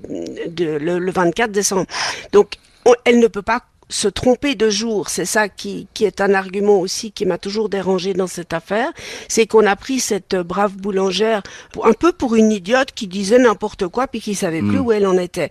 de, 0.48 0.64
le 0.64 1.10
24 1.10 1.50
décembre. 1.50 1.86
Donc 2.32 2.58
elle 3.04 3.18
ne 3.18 3.26
peut 3.26 3.42
pas 3.42 3.62
se 3.88 4.08
tromper 4.08 4.54
de 4.54 4.70
jour, 4.70 5.08
c'est 5.08 5.24
ça 5.24 5.48
qui, 5.48 5.86
qui 5.94 6.04
est 6.04 6.20
un 6.20 6.34
argument 6.34 6.78
aussi 6.80 7.12
qui 7.12 7.26
m'a 7.26 7.38
toujours 7.38 7.68
dérangé 7.68 8.14
dans 8.14 8.26
cette 8.26 8.52
affaire, 8.52 8.92
c'est 9.28 9.46
qu'on 9.46 9.66
a 9.66 9.76
pris 9.76 10.00
cette 10.00 10.36
brave 10.36 10.76
boulangère 10.76 11.42
un 11.82 11.92
peu 11.92 12.12
pour 12.12 12.34
une 12.34 12.52
idiote 12.52 12.92
qui 12.92 13.06
disait 13.06 13.38
n'importe 13.38 13.88
quoi 13.88 14.06
puis 14.06 14.20
qui 14.20 14.34
savait 14.34 14.60
plus 14.60 14.78
hmm. 14.78 14.86
où 14.86 14.92
elle 14.92 15.06
en 15.06 15.18
était. 15.18 15.50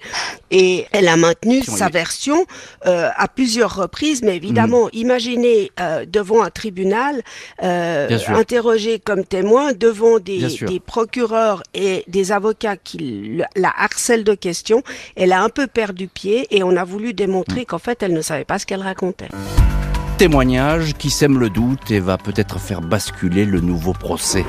Et 0.52 0.88
elle 0.92 1.08
a 1.08 1.18
maintenu 1.18 1.62
sa 1.64 1.90
version 1.90 2.46
euh, 2.86 3.10
à 3.16 3.28
plusieurs 3.28 3.76
reprises, 3.76 4.22
mais 4.24 4.36
évidemment, 4.36 4.86
hmm. 4.88 4.94
imaginez 4.94 5.72
euh, 5.80 6.06
devant 6.06 6.44
un 6.44 6.50
tribunal, 6.50 7.22
euh, 7.64 8.18
interrogé 8.30 9.00
comme 9.00 9.24
témoin 9.24 9.74
devant 9.74 10.20
des, 10.20 10.58
des, 10.62 10.80
procureurs 10.80 11.64
et 11.74 12.04
des 12.08 12.32
avocats 12.32 12.78
qui 12.78 13.42
la 13.56 13.74
harcèlent 13.78 14.24
de 14.24 14.34
questions, 14.34 14.84
elle 15.16 15.34
a 15.34 15.42
un 15.42 15.50
peu 15.50 15.68
perdu 15.68 16.08
pied 16.08 16.48
et 16.56 16.64
on 16.64 16.76
a 16.76 16.84
voulu 16.84 17.14
démontrer 17.14 17.62
hmm. 17.62 17.66
qu'en 17.66 17.80
fait 17.80 18.02
elle 18.02 18.14
ne 18.14 18.22
savait 18.24 18.46
pas 18.46 18.60
ce 18.60 18.66
qu'elle 18.66 18.82
racontait. 18.82 19.30
Témoignage 20.18 20.94
qui 20.94 21.10
sème 21.10 21.40
le 21.40 21.50
doute 21.50 21.92
et 21.92 22.00
va 22.00 22.18
peut-être 22.18 22.60
faire 22.60 22.82
basculer 22.82 23.46
le 23.46 23.60
nouveau 23.62 23.94
procès. 23.94 24.46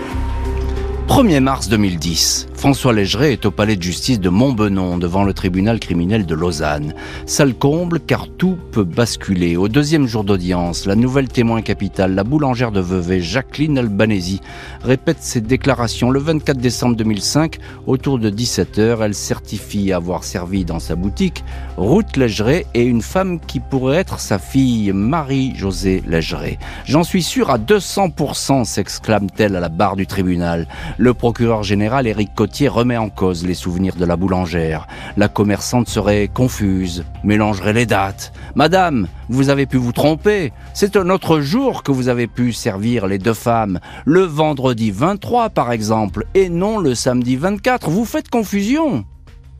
1er 1.09 1.41
mars 1.41 1.69
2010, 1.69 2.49
François 2.64 2.94
Légeret 2.94 3.35
est 3.35 3.44
au 3.44 3.50
palais 3.50 3.77
de 3.77 3.83
justice 3.83 4.18
de 4.18 4.31
Montbenon 4.31 4.96
devant 4.96 5.22
le 5.22 5.35
tribunal 5.35 5.79
criminel 5.79 6.24
de 6.24 6.35
Lausanne. 6.35 6.94
Salle 7.27 7.53
comble 7.53 8.00
car 8.00 8.27
tout 8.27 8.57
peut 8.72 8.85
basculer. 8.85 9.59
Au 9.59 9.68
deuxième 9.68 10.07
jour 10.07 10.24
d'audience, 10.24 10.87
la 10.87 10.96
nouvelle 10.96 11.29
témoin 11.29 11.61
capitale, 11.61 12.14
la 12.14 12.24
boulangère 12.24 12.72
de 12.72 12.81
Vevey, 12.81 13.20
Jacqueline 13.20 13.77
Albanesi, 13.77 14.40
répète 14.83 15.18
ses 15.20 15.42
déclarations 15.42 16.11
le 16.11 16.18
24 16.18 16.57
décembre 16.57 16.96
2005. 16.96 17.59
Autour 17.87 18.18
de 18.18 18.31
17h, 18.31 18.96
elle 19.03 19.14
certifie 19.14 19.92
avoir 19.92 20.24
servi 20.24 20.64
dans 20.64 20.81
sa 20.81 20.96
boutique 20.96 21.44
Ruth 21.77 22.16
Légeret 22.16 22.64
et 22.72 22.85
une 22.85 23.03
femme 23.03 23.40
qui 23.40 23.61
pourrait 23.61 23.98
être 23.98 24.20
sa 24.20 24.38
fille, 24.38 24.90
Marie-Josée 24.90 26.03
Légeret. 26.07 26.59
J'en 26.87 27.05
suis 27.05 27.22
sûr 27.22 27.50
à 27.50 27.59
200%, 27.59 28.64
s'exclame-t-elle 28.64 29.55
à 29.55 29.61
la 29.61 29.68
barre 29.68 29.96
du 29.96 30.07
tribunal. 30.07 30.66
Le 30.96 31.12
procureur 31.12 31.62
général 31.62 32.07
Éric 32.07 32.31
Remet 32.62 32.97
en 32.97 33.09
cause 33.09 33.45
les 33.45 33.55
souvenirs 33.55 33.97
de 33.97 34.05
la 34.05 34.17
boulangère. 34.17 34.87
La 35.17 35.29
commerçante 35.29 35.88
serait 35.88 36.29
confuse, 36.33 37.05
mélangerait 37.25 37.73
les 37.73 37.85
dates. 37.85 38.33
Madame, 38.55 39.09
vous 39.29 39.49
avez 39.51 39.67
pu 39.67 39.77
vous 39.77 39.93
tromper. 39.93 40.53
C'est 40.73 40.97
un 40.97 41.11
autre 41.11 41.40
jour 41.40 41.83
que 41.83 41.90
vous 41.90 42.09
avez 42.09 42.29
pu 42.29 42.53
servir 42.53 43.09
les 43.09 43.19
deux 43.19 43.35
femmes. 43.35 43.81
Le 44.05 44.21
vendredi 44.21 44.93
23 44.93 45.51
par 45.51 45.73
exemple, 45.73 46.27
et 46.35 46.49
non 46.49 46.79
le 46.79 46.95
samedi 46.95 47.35
24. 47.35 47.90
Vous 47.90 48.05
faites 48.05 48.31
confusion. 48.31 49.05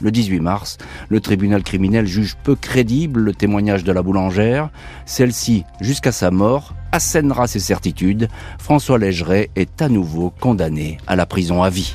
Le 0.00 0.11
18 0.11 0.40
mars, 0.40 0.78
le 1.09 1.20
tribunal 1.20 1.62
criminel 1.62 2.07
juge 2.07 2.37
peu 2.42 2.54
crédible 2.54 3.20
le 3.20 3.35
témoignage 3.35 3.85
de 3.85 3.92
la 3.92 4.02
boulangère. 4.02 4.70
Celle-ci, 5.07 5.64
jusqu'à 5.80 6.12
sa 6.12 6.30
mort, 6.30 6.74
assènera 6.92 7.46
ses 7.48 7.61
certitudes. 7.61 8.28
François 8.59 8.98
Légeret 8.98 9.50
est 9.57 9.83
à 9.83 9.88
nouveau 9.88 10.33
condamné 10.40 10.98
à 11.07 11.16
la 11.16 11.26
prison 11.26 11.62
à 11.62 11.70
vie. 11.70 11.94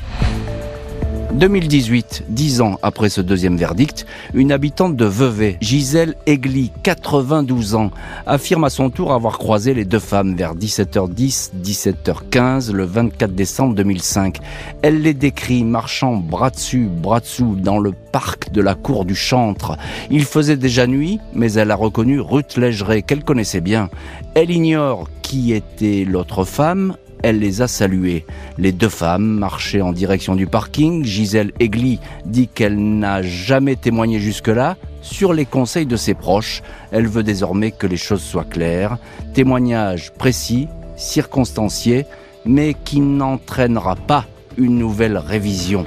2018, 1.32 2.24
dix 2.28 2.60
ans 2.60 2.78
après 2.82 3.08
ce 3.08 3.20
deuxième 3.20 3.56
verdict, 3.56 4.04
une 4.34 4.50
habitante 4.50 4.96
de 4.96 5.04
Vevey, 5.04 5.56
Gisèle 5.60 6.16
Egli, 6.26 6.72
92 6.82 7.76
ans, 7.76 7.90
affirme 8.26 8.64
à 8.64 8.70
son 8.70 8.90
tour 8.90 9.12
avoir 9.12 9.38
croisé 9.38 9.72
les 9.72 9.84
deux 9.84 10.00
femmes 10.00 10.34
vers 10.34 10.56
17h10, 10.56 11.50
17h15 11.62 12.72
le 12.72 12.84
24 12.84 13.32
décembre 13.32 13.74
2005. 13.76 14.38
Elle 14.82 15.02
les 15.02 15.14
décrit 15.14 15.62
marchant 15.62 16.16
bras 16.16 16.50
dessus, 16.50 16.88
bras 16.90 17.20
dessous 17.20 17.56
dans 17.56 17.78
le 17.78 17.92
parc 17.92 18.50
de 18.50 18.60
la 18.60 18.74
cour 18.74 19.04
du 19.04 19.14
Chantre. 19.14 19.76
Il 20.10 20.24
faisait 20.24 20.56
déjà 20.56 20.86
nuit, 20.86 21.20
mais 21.32 21.52
elle 21.52 21.70
a 21.70 21.76
reconnu 21.76 22.20
Ruth 22.20 22.56
Légeret 22.56 23.02
qu'elle 23.02 23.24
connaissait 23.24 23.60
bien. 23.60 23.88
Elle 24.34 24.50
ignore 24.50 25.08
qui 25.22 25.52
était 25.52 26.04
l'autre 26.04 26.44
femme, 26.44 26.96
elle 27.22 27.38
les 27.38 27.62
a 27.62 27.68
saluées. 27.68 28.24
Les 28.58 28.72
deux 28.72 28.88
femmes 28.88 29.38
marchaient 29.38 29.80
en 29.80 29.92
direction 29.92 30.34
du 30.34 30.46
parking. 30.46 31.04
Gisèle 31.04 31.52
Egli 31.60 32.00
dit 32.24 32.48
qu'elle 32.48 32.78
n'a 32.78 33.22
jamais 33.22 33.76
témoigné 33.76 34.18
jusque-là. 34.20 34.76
Sur 35.02 35.32
les 35.32 35.46
conseils 35.46 35.86
de 35.86 35.96
ses 35.96 36.14
proches, 36.14 36.62
elle 36.92 37.06
veut 37.06 37.22
désormais 37.22 37.70
que 37.70 37.86
les 37.86 37.96
choses 37.96 38.22
soient 38.22 38.44
claires. 38.44 38.98
Témoignage 39.34 40.12
précis, 40.12 40.68
circonstancié, 40.96 42.06
mais 42.44 42.74
qui 42.84 43.00
n'entraînera 43.00 43.96
pas 43.96 44.26
une 44.56 44.78
nouvelle 44.78 45.16
révision. 45.16 45.84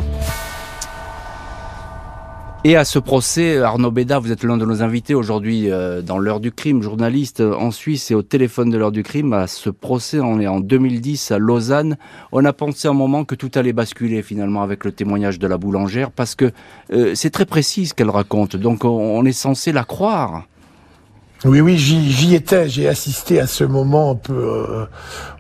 Et 2.65 2.78
à 2.78 2.86
ce 2.86 2.97
procès, 2.97 3.58
Arnaud 3.58 3.91
Béda, 3.91 4.19
vous 4.19 4.32
êtes 4.32 4.45
l'un 4.45 4.56
de 4.56 4.65
nos 4.65 4.82
invités 4.82 5.13
aujourd'hui 5.13 5.69
euh, 5.69 6.02
dans 6.02 6.17
l'heure 6.17 6.39
du 6.39 6.54
crime, 6.54 6.82
journaliste 6.82 7.41
en 7.41 7.71
Suisse 7.71 8.10
et 8.10 8.15
au 8.15 8.21
téléphone 8.21 8.69
de 8.69 8.78
l'heure 8.78 8.93
du 8.93 9.04
crime. 9.04 9.34
À 9.34 9.47
ce 9.47 9.69
procès, 9.69 10.21
on 10.21 10.39
est 10.39 10.47
en 10.47 10.62
2010 10.62 11.32
à 11.32 11.39
Lausanne. 11.39 11.97
On 12.32 12.45
a 12.45 12.54
pensé 12.54 12.88
un 12.88 12.93
moment 12.93 13.26
que 13.26 13.36
tout 13.36 13.52
allait 13.56 13.73
basculer 13.73 14.21
finalement 14.21 14.63
avec 14.63 14.86
le 14.86 14.93
témoignage 14.93 15.39
de 15.39 15.47
la 15.47 15.58
boulangère 15.58 16.10
parce 16.10 16.36
que 16.36 16.54
euh, 16.93 17.12
c'est 17.15 17.32
très 17.32 17.45
précis 17.45 17.88
ce 17.88 17.93
qu'elle 17.93 18.10
raconte. 18.10 18.56
Donc 18.56 18.86
on 18.86 19.26
est 19.26 19.34
censé 19.34 19.73
la 19.73 19.84
croire. 19.84 20.43
Oui, 21.43 21.60
oui, 21.60 21.78
j'y 21.78 22.34
étais. 22.34 22.69
J'ai 22.69 22.88
assisté 22.88 23.41
à 23.41 23.47
ce 23.47 23.65
moment 23.65 24.12
un 24.12 24.15
peu 24.15 24.34
euh, 24.34 24.86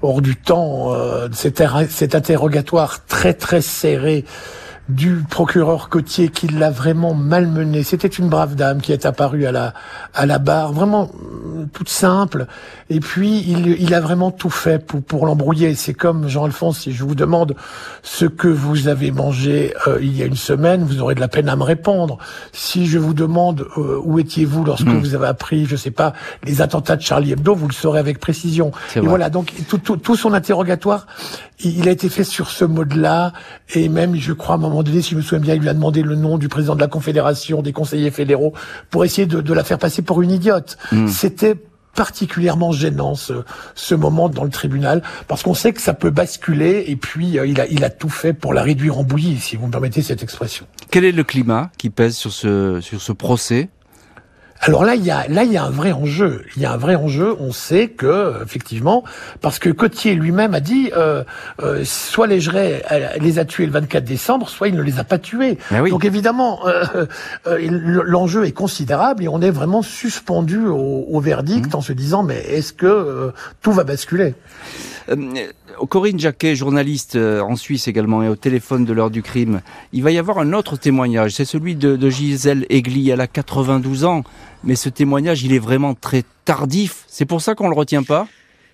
hors 0.01 0.21
du 0.21 0.35
temps, 0.35 0.93
cet, 1.31 1.63
cet 1.89 2.15
interrogatoire 2.15 3.05
très 3.05 3.33
très 3.33 3.61
serré 3.61 4.25
du 4.89 5.23
procureur 5.29 5.87
Cotier 5.87 6.27
qui 6.27 6.47
l'a 6.47 6.69
vraiment 6.69 7.13
malmené. 7.13 7.83
C'était 7.83 8.07
une 8.07 8.27
brave 8.27 8.55
dame 8.55 8.81
qui 8.81 8.91
est 8.91 9.05
apparue 9.05 9.45
à 9.45 9.51
la 9.51 9.73
à 10.13 10.25
la 10.25 10.39
barre, 10.39 10.73
vraiment 10.73 11.09
euh, 11.13 11.65
toute 11.71 11.89
simple. 11.89 12.47
Et 12.89 12.99
puis 12.99 13.43
il, 13.47 13.81
il 13.81 13.93
a 13.93 14.01
vraiment 14.01 14.31
tout 14.31 14.49
fait 14.49 14.85
pour 14.85 15.01
pour 15.01 15.25
l'embrouiller. 15.25 15.73
C'est 15.75 15.93
comme 15.93 16.27
Jean-Alphonse, 16.27 16.79
si 16.79 16.91
je 16.91 17.03
vous 17.05 17.15
demande 17.15 17.55
ce 18.01 18.25
que 18.25 18.49
vous 18.49 18.89
avez 18.89 19.11
mangé 19.11 19.73
euh, 19.87 19.99
il 20.01 20.17
y 20.17 20.21
a 20.21 20.25
une 20.25 20.35
semaine, 20.35 20.83
vous 20.83 21.01
aurez 21.01 21.15
de 21.15 21.21
la 21.21 21.29
peine 21.29 21.47
à 21.47 21.55
me 21.55 21.63
répondre. 21.63 22.17
Si 22.51 22.85
je 22.87 22.99
vous 22.99 23.13
demande 23.13 23.65
euh, 23.77 23.99
où 24.03 24.19
étiez-vous 24.19 24.65
lorsque 24.65 24.85
hmm. 24.85 24.99
vous 24.99 25.15
avez 25.15 25.27
appris, 25.27 25.65
je 25.65 25.77
sais 25.77 25.91
pas, 25.91 26.13
les 26.43 26.61
attentats 26.61 26.97
de 26.97 27.01
Charlie 27.01 27.31
Hebdo, 27.31 27.55
vous 27.55 27.67
le 27.67 27.73
saurez 27.73 27.99
avec 27.99 28.19
précision. 28.19 28.71
Et 28.95 28.99
voilà, 28.99 29.29
donc 29.29 29.53
tout, 29.69 29.77
tout, 29.77 29.97
tout 29.97 30.15
son 30.15 30.33
interrogatoire, 30.33 31.07
il 31.59 31.87
a 31.87 31.91
été 31.91 32.09
fait 32.09 32.23
sur 32.23 32.49
ce 32.49 32.65
mode-là, 32.65 33.33
et 33.73 33.89
même, 33.89 34.15
je 34.15 34.33
crois, 34.33 34.57
moment 34.57 34.72
donné, 34.81 35.01
si 35.01 35.11
je 35.11 35.17
me 35.17 35.21
souviens 35.21 35.39
bien, 35.39 35.53
il 35.53 35.61
lui 35.61 35.69
a 35.69 35.73
demandé 35.75 36.01
le 36.01 36.15
nom 36.15 36.39
du 36.39 36.49
président 36.49 36.75
de 36.75 36.81
la 36.81 36.87
Confédération 36.87 37.61
des 37.61 37.73
conseillers 37.73 38.09
fédéraux 38.09 38.53
pour 38.89 39.05
essayer 39.05 39.27
de, 39.27 39.53
la 39.53 39.63
faire 39.63 39.77
passer 39.77 40.01
pour 40.01 40.23
une 40.23 40.31
idiote. 40.31 40.77
Hmm. 40.91 41.07
C'était 41.07 41.55
particulièrement 41.93 42.71
gênant 42.71 43.13
ce, 43.15 43.43
ce 43.75 43.95
moment 43.95 44.29
dans 44.29 44.43
le 44.43 44.49
tribunal 44.49 45.03
parce 45.27 45.43
qu'on 45.43 45.53
sait 45.53 45.73
que 45.73 45.81
ça 45.81 45.93
peut 45.93 46.09
basculer 46.09 46.85
et 46.87 46.95
puis 46.95 47.37
euh, 47.37 47.45
il, 47.45 47.61
a, 47.61 47.67
il 47.67 47.83
a 47.83 47.89
tout 47.89 48.09
fait 48.09 48.33
pour 48.33 48.53
la 48.53 48.63
réduire 48.63 48.97
en 48.97 49.03
bouillie 49.03 49.37
si 49.37 49.55
vous 49.55 49.67
me 49.67 49.71
permettez 49.71 50.01
cette 50.01 50.23
expression. 50.23 50.65
Quel 50.89 51.05
est 51.05 51.11
le 51.11 51.23
climat 51.23 51.69
qui 51.77 51.89
pèse 51.89 52.15
sur 52.15 52.31
ce, 52.31 52.79
sur 52.81 52.99
ce 52.99 53.11
procès? 53.11 53.69
Alors 54.65 54.85
là, 54.85 54.95
il 54.95 55.03
y 55.03 55.11
a 55.11 55.27
là 55.27 55.43
il 55.43 55.51
y 55.51 55.57
a 55.57 55.65
un 55.65 55.69
vrai 55.69 55.91
enjeu. 55.91 56.45
Il 56.55 56.61
y 56.61 56.65
a 56.65 56.71
un 56.71 56.77
vrai 56.77 56.95
enjeu. 56.95 57.35
On 57.39 57.51
sait 57.51 57.89
que 57.89 58.41
effectivement, 58.41 59.03
parce 59.41 59.59
que 59.59 59.69
Cotier 59.69 60.15
lui-même 60.15 60.53
a 60.53 60.61
dit, 60.61 60.89
euh, 60.95 61.25
euh, 61.61 61.83
soit 61.83 62.27
les 62.27 62.39
les 63.19 63.39
a 63.39 63.45
tués 63.45 63.65
le 63.65 63.73
24 63.73 64.05
décembre, 64.05 64.47
soit 64.47 64.69
il 64.69 64.75
ne 64.75 64.81
les 64.81 64.99
a 64.99 65.03
pas 65.03 65.17
tués. 65.17 65.57
Donc 65.89 66.05
évidemment, 66.05 66.65
euh, 66.65 67.05
euh, 67.45 67.57
l'enjeu 68.05 68.45
est 68.45 68.53
considérable 68.53 69.23
et 69.23 69.27
on 69.27 69.41
est 69.41 69.51
vraiment 69.51 69.81
suspendu 69.81 70.65
au, 70.65 71.07
au 71.09 71.19
verdict 71.19 71.73
mmh. 71.73 71.77
en 71.77 71.81
se 71.81 71.91
disant 71.91 72.23
mais 72.23 72.39
est-ce 72.39 72.71
que 72.71 72.85
euh, 72.85 73.31
tout 73.61 73.73
va 73.73 73.83
basculer? 73.83 74.33
Corinne 75.89 76.19
Jacquet, 76.19 76.55
journaliste 76.55 77.15
en 77.15 77.55
Suisse 77.55 77.87
également 77.87 78.23
et 78.23 78.29
au 78.29 78.35
téléphone 78.35 78.85
de 78.85 78.93
l'heure 78.93 79.11
du 79.11 79.21
crime, 79.21 79.61
il 79.91 80.03
va 80.03 80.11
y 80.11 80.17
avoir 80.17 80.39
un 80.39 80.53
autre 80.53 80.77
témoignage, 80.77 81.31
c'est 81.31 81.45
celui 81.45 81.75
de, 81.75 82.09
Gisèle 82.09 82.65
Egli, 82.69 83.09
elle 83.09 83.21
a 83.21 83.27
92 83.27 84.05
ans. 84.05 84.23
Mais 84.63 84.75
ce 84.75 84.89
témoignage, 84.89 85.43
il 85.43 85.53
est 85.53 85.59
vraiment 85.59 85.93
très 85.93 86.23
tardif. 86.45 87.03
C'est 87.07 87.25
pour 87.25 87.41
ça 87.41 87.55
qu'on 87.55 87.67
le 87.67 87.75
retient 87.75 88.03
pas? 88.03 88.27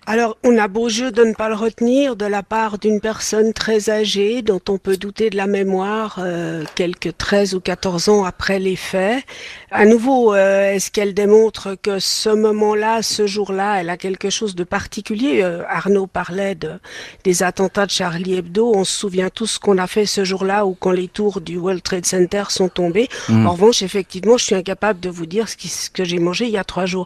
Alors, 0.05 0.37
on 0.43 0.57
a 0.57 0.67
beau 0.67 0.89
jeu 0.89 1.11
de 1.11 1.23
ne 1.23 1.33
pas 1.33 1.49
le 1.49 1.55
retenir 1.55 2.15
de 2.15 2.25
la 2.25 2.41
part 2.41 2.79
d'une 2.79 2.99
personne 2.99 3.53
très 3.53 3.91
âgée 3.91 4.41
dont 4.41 4.61
on 4.67 4.77
peut 4.77 4.97
douter 4.97 5.29
de 5.29 5.37
la 5.37 5.45
mémoire 5.45 6.17
euh, 6.19 6.63
quelques 6.73 7.15
13 7.15 7.53
ou 7.53 7.59
14 7.59 8.09
ans 8.09 8.23
après 8.23 8.57
les 8.57 8.75
faits. 8.75 9.23
À 9.71 9.85
nouveau, 9.85 10.33
euh, 10.33 10.73
est-ce 10.73 10.89
qu'elle 10.89 11.13
démontre 11.13 11.75
que 11.79 11.99
ce 11.99 12.29
moment-là, 12.29 13.03
ce 13.03 13.27
jour-là, 13.27 13.79
elle 13.79 13.89
a 13.89 13.97
quelque 13.97 14.31
chose 14.31 14.55
de 14.55 14.63
particulier 14.63 15.41
euh, 15.43 15.63
Arnaud 15.67 16.07
parlait 16.07 16.55
de, 16.55 16.79
des 17.23 17.43
attentats 17.43 17.85
de 17.85 17.91
Charlie 17.91 18.35
Hebdo. 18.35 18.71
On 18.73 18.83
se 18.83 18.97
souvient 18.97 19.29
tous 19.29 19.45
ce 19.45 19.59
qu'on 19.59 19.77
a 19.77 19.85
fait 19.85 20.07
ce 20.07 20.23
jour-là 20.23 20.65
ou 20.65 20.73
quand 20.73 20.91
les 20.91 21.07
tours 21.07 21.39
du 21.39 21.57
World 21.57 21.83
Trade 21.83 22.05
Center 22.05 22.45
sont 22.49 22.69
tombées. 22.69 23.09
Mmh. 23.27 23.45
En 23.45 23.51
revanche, 23.51 23.83
effectivement, 23.83 24.37
je 24.37 24.45
suis 24.45 24.55
incapable 24.55 24.99
de 24.99 25.09
vous 25.09 25.27
dire 25.27 25.47
ce, 25.47 25.55
ce 25.67 25.89
que 25.91 26.03
j'ai 26.03 26.17
mangé 26.17 26.45
il 26.45 26.51
y 26.51 26.57
a 26.57 26.63
trois 26.63 26.87
jours. 26.87 27.05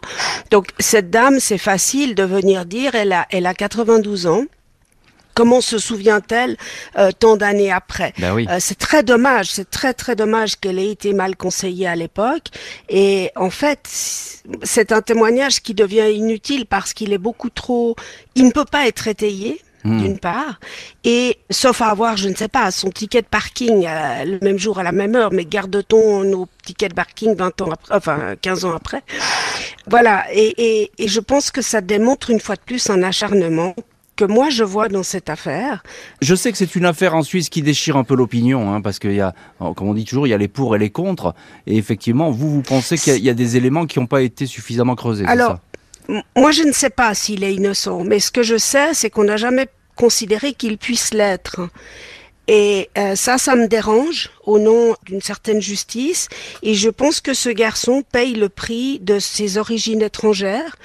Donc, 0.50 0.68
cette 0.78 1.10
dame, 1.10 1.40
c'est 1.40 1.58
facile 1.58 2.14
de 2.14 2.22
venir 2.22 2.64
dire 2.64 2.94
elle 2.94 3.12
a, 3.12 3.26
elle 3.30 3.46
a 3.46 3.52
92 3.52 4.26
ans. 4.26 4.44
Comment 5.34 5.60
se 5.60 5.78
souvient-elle 5.78 6.56
euh, 6.96 7.10
tant 7.12 7.36
d'années 7.36 7.72
après 7.72 8.12
ben 8.18 8.34
oui. 8.34 8.46
Euh, 8.48 8.58
c'est 8.60 8.78
très 8.78 9.02
dommage, 9.02 9.50
c'est 9.50 9.68
très 9.68 9.92
très 9.92 10.16
dommage 10.16 10.56
qu'elle 10.56 10.78
ait 10.78 10.90
été 10.90 11.12
mal 11.12 11.36
conseillée 11.36 11.86
à 11.86 11.96
l'époque. 11.96 12.48
Et 12.88 13.30
en 13.36 13.50
fait, 13.50 13.80
c'est 14.62 14.92
un 14.92 15.02
témoignage 15.02 15.60
qui 15.62 15.74
devient 15.74 16.12
inutile 16.14 16.66
parce 16.66 16.92
qu'il 16.94 17.12
est 17.12 17.18
beaucoup 17.18 17.50
trop. 17.50 17.96
Il 18.34 18.46
ne 18.46 18.52
peut 18.52 18.64
pas 18.64 18.86
être 18.86 19.08
étayé. 19.08 19.60
Hmm. 19.86 20.00
d'une 20.00 20.18
part, 20.18 20.60
et 21.04 21.36
sauf 21.50 21.82
à 21.82 21.88
avoir, 21.88 22.16
je 22.16 22.30
ne 22.30 22.34
sais 22.34 22.48
pas, 22.48 22.70
son 22.70 22.88
ticket 22.88 23.20
de 23.20 23.26
parking 23.26 23.86
euh, 23.86 24.24
le 24.24 24.38
même 24.40 24.58
jour 24.58 24.78
à 24.78 24.82
la 24.82 24.92
même 24.92 25.14
heure, 25.14 25.30
mais 25.30 25.44
garde-t-on 25.44 26.24
nos 26.24 26.48
tickets 26.64 26.92
de 26.92 26.94
parking 26.94 27.36
20 27.36 27.60
ans 27.60 27.70
après, 27.70 27.94
enfin 27.94 28.34
15 28.40 28.64
ans 28.64 28.74
après? 28.74 29.02
Voilà, 29.86 30.24
et, 30.32 30.90
et, 30.98 31.06
je 31.06 31.20
pense 31.20 31.50
que 31.50 31.60
ça 31.60 31.82
démontre 31.82 32.30
une 32.30 32.40
fois 32.40 32.56
de 32.56 32.62
plus 32.62 32.88
un 32.88 33.02
acharnement 33.02 33.74
que 34.16 34.24
moi 34.24 34.50
je 34.50 34.64
vois 34.64 34.88
dans 34.88 35.02
cette 35.02 35.28
affaire. 35.28 35.82
Je 36.20 36.34
sais 36.34 36.52
que 36.52 36.58
c'est 36.58 36.76
une 36.76 36.84
affaire 36.84 37.14
en 37.14 37.22
Suisse 37.22 37.48
qui 37.48 37.62
déchire 37.62 37.96
un 37.96 38.04
peu 38.04 38.14
l'opinion, 38.14 38.72
hein, 38.72 38.80
parce 38.80 38.98
qu'il 38.98 39.14
y 39.14 39.20
a, 39.20 39.34
comme 39.58 39.88
on 39.88 39.94
dit 39.94 40.04
toujours, 40.04 40.26
il 40.26 40.30
y 40.30 40.34
a 40.34 40.38
les 40.38 40.48
pour 40.48 40.76
et 40.76 40.78
les 40.78 40.90
contre. 40.90 41.34
Et 41.66 41.76
effectivement, 41.76 42.30
vous, 42.30 42.50
vous 42.50 42.62
pensez 42.62 42.96
qu'il 42.96 43.24
y, 43.24 43.30
a 43.30 43.34
des 43.34 43.56
éléments 43.56 43.86
qui 43.86 43.98
n'ont 43.98 44.06
pas 44.06 44.22
été 44.22 44.46
suffisamment 44.46 44.94
creusés. 44.94 45.24
Alors, 45.26 45.58
moi, 46.36 46.50
je 46.50 46.62
ne 46.62 46.72
sais 46.72 46.90
pas 46.90 47.14
s'il 47.14 47.44
est 47.44 47.54
innocent, 47.54 48.04
mais 48.04 48.20
ce 48.20 48.30
que 48.30 48.42
je 48.42 48.58
sais, 48.58 48.94
c'est 48.94 49.10
qu'on 49.10 49.24
n'a 49.24 49.36
jamais 49.36 49.66
considéré 49.96 50.52
qu'il 50.52 50.78
puisse 50.78 51.14
l'être. 51.14 51.68
Et 52.46 52.90
euh, 52.98 53.16
ça, 53.16 53.38
ça 53.38 53.56
me 53.56 53.66
dérange 53.66 54.30
au 54.44 54.58
nom 54.58 54.94
d'une 55.06 55.22
certaine 55.22 55.62
justice. 55.62 56.28
Et 56.62 56.74
je 56.74 56.90
pense 56.90 57.20
que 57.20 57.32
ce 57.32 57.48
garçon 57.48 58.02
paye 58.12 58.34
le 58.34 58.50
prix 58.50 58.98
de 59.00 59.18
ses 59.18 59.56
origines 59.56 60.02
étrangères, 60.02 60.76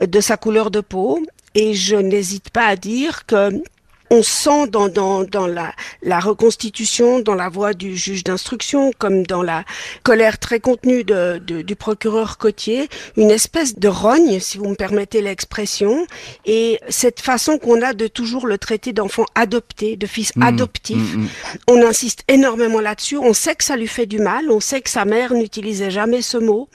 de 0.00 0.20
sa 0.20 0.36
couleur 0.36 0.70
de 0.70 0.80
peau. 0.80 1.22
Et 1.54 1.74
je 1.74 1.96
n'hésite 1.96 2.50
pas 2.50 2.66
à 2.66 2.76
dire 2.76 3.26
que 3.26 3.62
on 4.10 4.22
sent 4.22 4.68
dans, 4.68 4.88
dans, 4.88 5.24
dans 5.24 5.46
la, 5.46 5.72
la, 6.02 6.20
reconstitution, 6.20 7.20
dans 7.20 7.34
la 7.34 7.48
voix 7.48 7.74
du 7.74 7.96
juge 7.96 8.24
d'instruction, 8.24 8.92
comme 8.98 9.26
dans 9.26 9.42
la 9.42 9.64
colère 10.02 10.38
très 10.38 10.60
contenue 10.60 11.04
de, 11.04 11.40
de, 11.44 11.62
du 11.62 11.76
procureur 11.76 12.38
Cotier, 12.38 12.88
une 13.16 13.30
espèce 13.30 13.78
de 13.78 13.88
rogne, 13.88 14.40
si 14.40 14.58
vous 14.58 14.68
me 14.68 14.74
permettez 14.74 15.22
l'expression, 15.22 16.06
et 16.46 16.78
cette 16.88 17.20
façon 17.20 17.58
qu'on 17.58 17.82
a 17.82 17.92
de 17.92 18.06
toujours 18.06 18.46
le 18.46 18.58
traiter 18.58 18.92
d'enfant 18.92 19.24
adopté, 19.34 19.96
de 19.96 20.06
fils 20.06 20.34
mmh, 20.36 20.42
adoptif. 20.42 21.16
Mmh, 21.16 21.20
mmh. 21.20 21.28
On 21.68 21.86
insiste 21.86 22.24
énormément 22.28 22.80
là-dessus. 22.80 23.18
On 23.18 23.34
sait 23.34 23.54
que 23.54 23.64
ça 23.64 23.76
lui 23.76 23.88
fait 23.88 24.06
du 24.06 24.18
mal. 24.18 24.50
On 24.50 24.60
sait 24.60 24.80
que 24.80 24.90
sa 24.90 25.04
mère 25.04 25.34
n'utilisait 25.34 25.90
jamais 25.90 26.22
ce 26.22 26.38
mot. 26.38 26.68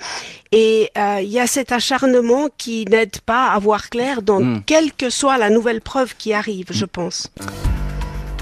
Et 0.51 0.91
euh, 0.97 1.19
il 1.21 1.29
y 1.29 1.39
a 1.39 1.47
cet 1.47 1.71
acharnement 1.71 2.47
qui 2.57 2.85
n'aide 2.85 3.19
pas 3.21 3.47
à 3.47 3.59
voir 3.59 3.89
clair 3.89 4.21
dans 4.21 4.59
quelle 4.61 4.93
que 4.93 5.09
soit 5.09 5.37
la 5.37 5.49
nouvelle 5.49 5.81
preuve 5.81 6.15
qui 6.15 6.31
arrive, 6.31 6.67
je 6.69 6.85
pense. 6.85 7.22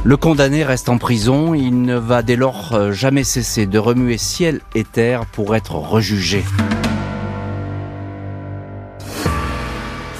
Le 0.03 0.17
condamné 0.17 0.63
reste 0.63 0.89
en 0.89 0.97
prison, 0.97 1.53
il 1.53 1.83
ne 1.83 1.95
va 1.95 2.23
dès 2.23 2.35
lors 2.35 2.73
euh, 2.73 2.91
jamais 2.91 3.23
cesser 3.23 3.67
de 3.67 3.77
remuer 3.77 4.17
ciel 4.17 4.61
et 4.73 4.83
terre 4.83 5.27
pour 5.27 5.55
être 5.55 5.75
rejugé. 5.75 6.43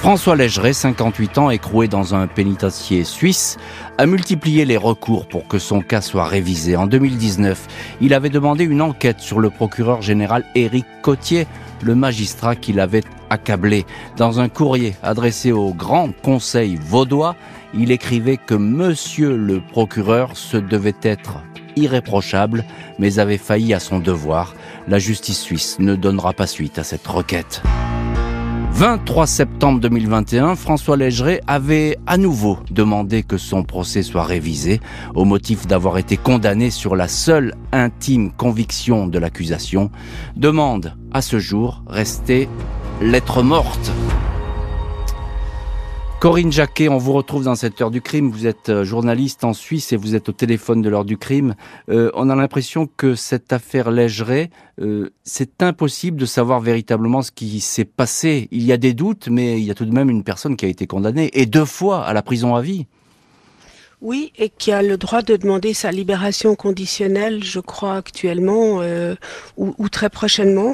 François 0.01 0.35
Légeret, 0.35 0.73
58 0.73 1.37
ans, 1.37 1.49
écroué 1.51 1.87
dans 1.87 2.15
un 2.15 2.25
pénitencier 2.25 3.03
suisse, 3.03 3.57
a 3.99 4.07
multiplié 4.07 4.65
les 4.65 4.77
recours 4.77 5.27
pour 5.27 5.47
que 5.47 5.59
son 5.59 5.81
cas 5.81 6.01
soit 6.01 6.25
révisé. 6.25 6.75
En 6.75 6.87
2019, 6.87 7.67
il 8.01 8.15
avait 8.15 8.29
demandé 8.29 8.63
une 8.63 8.81
enquête 8.81 9.19
sur 9.19 9.39
le 9.39 9.51
procureur 9.51 10.01
général 10.01 10.43
Éric 10.55 10.85
Cotier, 11.03 11.45
le 11.83 11.93
magistrat 11.93 12.55
qui 12.55 12.73
l'avait 12.73 13.03
accablé. 13.29 13.85
Dans 14.17 14.39
un 14.39 14.49
courrier 14.49 14.95
adressé 15.03 15.51
au 15.51 15.71
Grand 15.71 16.09
Conseil 16.23 16.79
vaudois, 16.81 17.35
il 17.73 17.91
écrivait 17.91 18.37
que 18.37 18.55
Monsieur 18.55 19.35
le 19.35 19.61
procureur 19.61 20.35
se 20.35 20.57
devait 20.57 20.93
être 21.01 21.37
irréprochable, 21.75 22.65
mais 22.99 23.19
avait 23.19 23.37
failli 23.37 23.73
à 23.73 23.79
son 23.79 23.99
devoir. 23.99 24.53
La 24.87 24.99
justice 24.99 25.39
suisse 25.39 25.77
ne 25.79 25.95
donnera 25.95 26.33
pas 26.33 26.47
suite 26.47 26.79
à 26.79 26.83
cette 26.83 27.07
requête. 27.07 27.61
23 28.73 29.27
septembre 29.27 29.79
2021, 29.79 30.55
François 30.55 30.97
Légeret 30.97 31.41
avait 31.45 31.97
à 32.07 32.17
nouveau 32.17 32.57
demandé 32.71 33.21
que 33.21 33.37
son 33.37 33.63
procès 33.63 34.01
soit 34.01 34.23
révisé 34.23 34.79
au 35.13 35.23
motif 35.23 35.67
d'avoir 35.67 35.97
été 35.97 36.17
condamné 36.17 36.71
sur 36.71 36.95
la 36.95 37.07
seule 37.07 37.53
intime 37.71 38.31
conviction 38.31 39.07
de 39.07 39.19
l'accusation. 39.19 39.91
Demande 40.35 40.95
à 41.13 41.21
ce 41.21 41.37
jour 41.37 41.83
restée 41.87 42.49
lettre 43.01 43.43
morte. 43.43 43.91
Corinne 46.21 46.51
Jacquet, 46.51 46.87
on 46.87 46.99
vous 46.99 47.13
retrouve 47.13 47.45
dans 47.45 47.55
cette 47.55 47.81
heure 47.81 47.89
du 47.89 47.99
crime. 47.99 48.29
Vous 48.29 48.45
êtes 48.45 48.69
euh, 48.69 48.83
journaliste 48.83 49.43
en 49.43 49.53
Suisse 49.53 49.91
et 49.91 49.95
vous 49.95 50.13
êtes 50.13 50.29
au 50.29 50.31
téléphone 50.31 50.83
de 50.83 50.87
l'heure 50.87 51.03
du 51.03 51.17
crime. 51.17 51.55
Euh, 51.89 52.11
on 52.13 52.29
a 52.29 52.35
l'impression 52.35 52.85
que 52.85 53.15
cette 53.15 53.51
affaire 53.51 53.89
Légeret, 53.89 54.51
euh, 54.79 55.09
c'est 55.23 55.63
impossible 55.63 56.17
de 56.19 56.27
savoir 56.27 56.59
véritablement 56.59 57.23
ce 57.23 57.31
qui 57.31 57.59
s'est 57.59 57.85
passé. 57.85 58.47
Il 58.51 58.61
y 58.63 58.71
a 58.71 58.77
des 58.77 58.93
doutes, 58.93 59.29
mais 59.29 59.59
il 59.59 59.65
y 59.65 59.71
a 59.71 59.73
tout 59.73 59.87
de 59.87 59.91
même 59.91 60.11
une 60.11 60.23
personne 60.23 60.57
qui 60.57 60.65
a 60.65 60.67
été 60.67 60.85
condamnée 60.85 61.31
et 61.33 61.47
deux 61.47 61.65
fois 61.65 62.05
à 62.05 62.13
la 62.13 62.21
prison 62.21 62.53
à 62.53 62.61
vie. 62.61 62.85
Oui, 64.01 64.33
et 64.35 64.49
qui 64.49 64.71
a 64.71 64.81
le 64.81 64.97
droit 64.97 65.21
de 65.21 65.35
demander 65.35 65.75
sa 65.75 65.91
libération 65.91 66.55
conditionnelle, 66.55 67.43
je 67.43 67.59
crois 67.59 67.97
actuellement 67.97 68.81
euh, 68.81 69.13
ou, 69.57 69.75
ou, 69.77 69.89
très 69.89 70.09
prochainement. 70.09 70.73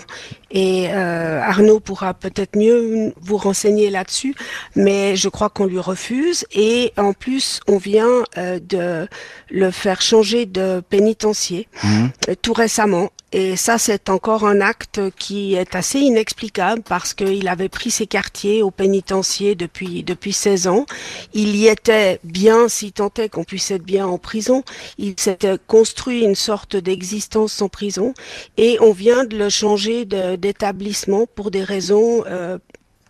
Et 0.49 0.88
euh, 0.89 1.41
Arnaud 1.41 1.82
pourra 1.82 2.13
peut-être 2.13 2.57
mieux 2.57 3.13
vous 3.19 3.36
renseigner 3.36 3.89
là-dessus, 3.89 4.34
mais 4.78 5.17
je 5.17 5.28
crois 5.28 5.49
qu'on 5.49 5.65
lui 5.65 5.80
refuse. 5.80 6.45
Et 6.53 6.93
en 6.95 7.11
plus, 7.11 7.59
on 7.67 7.78
vient 7.78 8.23
euh, 8.38 8.59
de 8.61 9.09
le 9.49 9.71
faire 9.71 10.01
changer 10.01 10.45
de 10.45 10.82
pénitencier 10.89 11.67
mmh. 11.84 12.05
Tout 12.41 12.53
récemment. 12.53 13.09
Et 13.34 13.57
ça, 13.57 13.78
c'est 13.78 14.09
encore 14.09 14.45
un 14.45 14.61
acte 14.61 15.01
qui 15.17 15.55
est 15.55 15.75
assez 15.75 15.99
inexplicable 15.99 16.82
parce 16.82 17.13
qu'il 17.13 17.47
avait 17.49 17.67
pris 17.67 17.91
ses 17.91 18.07
quartiers 18.07 18.63
au 18.63 18.71
pénitencier 18.71 19.53
depuis 19.55 20.03
depuis 20.03 20.32
16 20.32 20.67
ans. 20.67 20.86
Il 21.34 21.55
y 21.57 21.67
était 21.67 22.19
bien, 22.23 22.69
si 22.69 22.93
tant 22.93 23.11
est 23.17 23.28
qu'on 23.28 23.43
puisse 23.43 23.69
être 23.71 23.84
bien 23.84 24.07
en 24.07 24.17
prison. 24.17 24.63
Il 24.97 25.15
s'était 25.17 25.57
construit 25.67 26.21
une 26.23 26.36
sorte 26.36 26.78
d'existence 26.78 27.61
en 27.61 27.67
prison 27.67 28.13
et 28.55 28.78
on 28.80 28.93
vient 28.93 29.25
de 29.25 29.38
le 29.38 29.49
changer 29.49 30.05
d'établissement 30.05 31.25
pour 31.36 31.51
des 31.51 31.63
raisons 31.63 32.23
euh, 32.28 32.57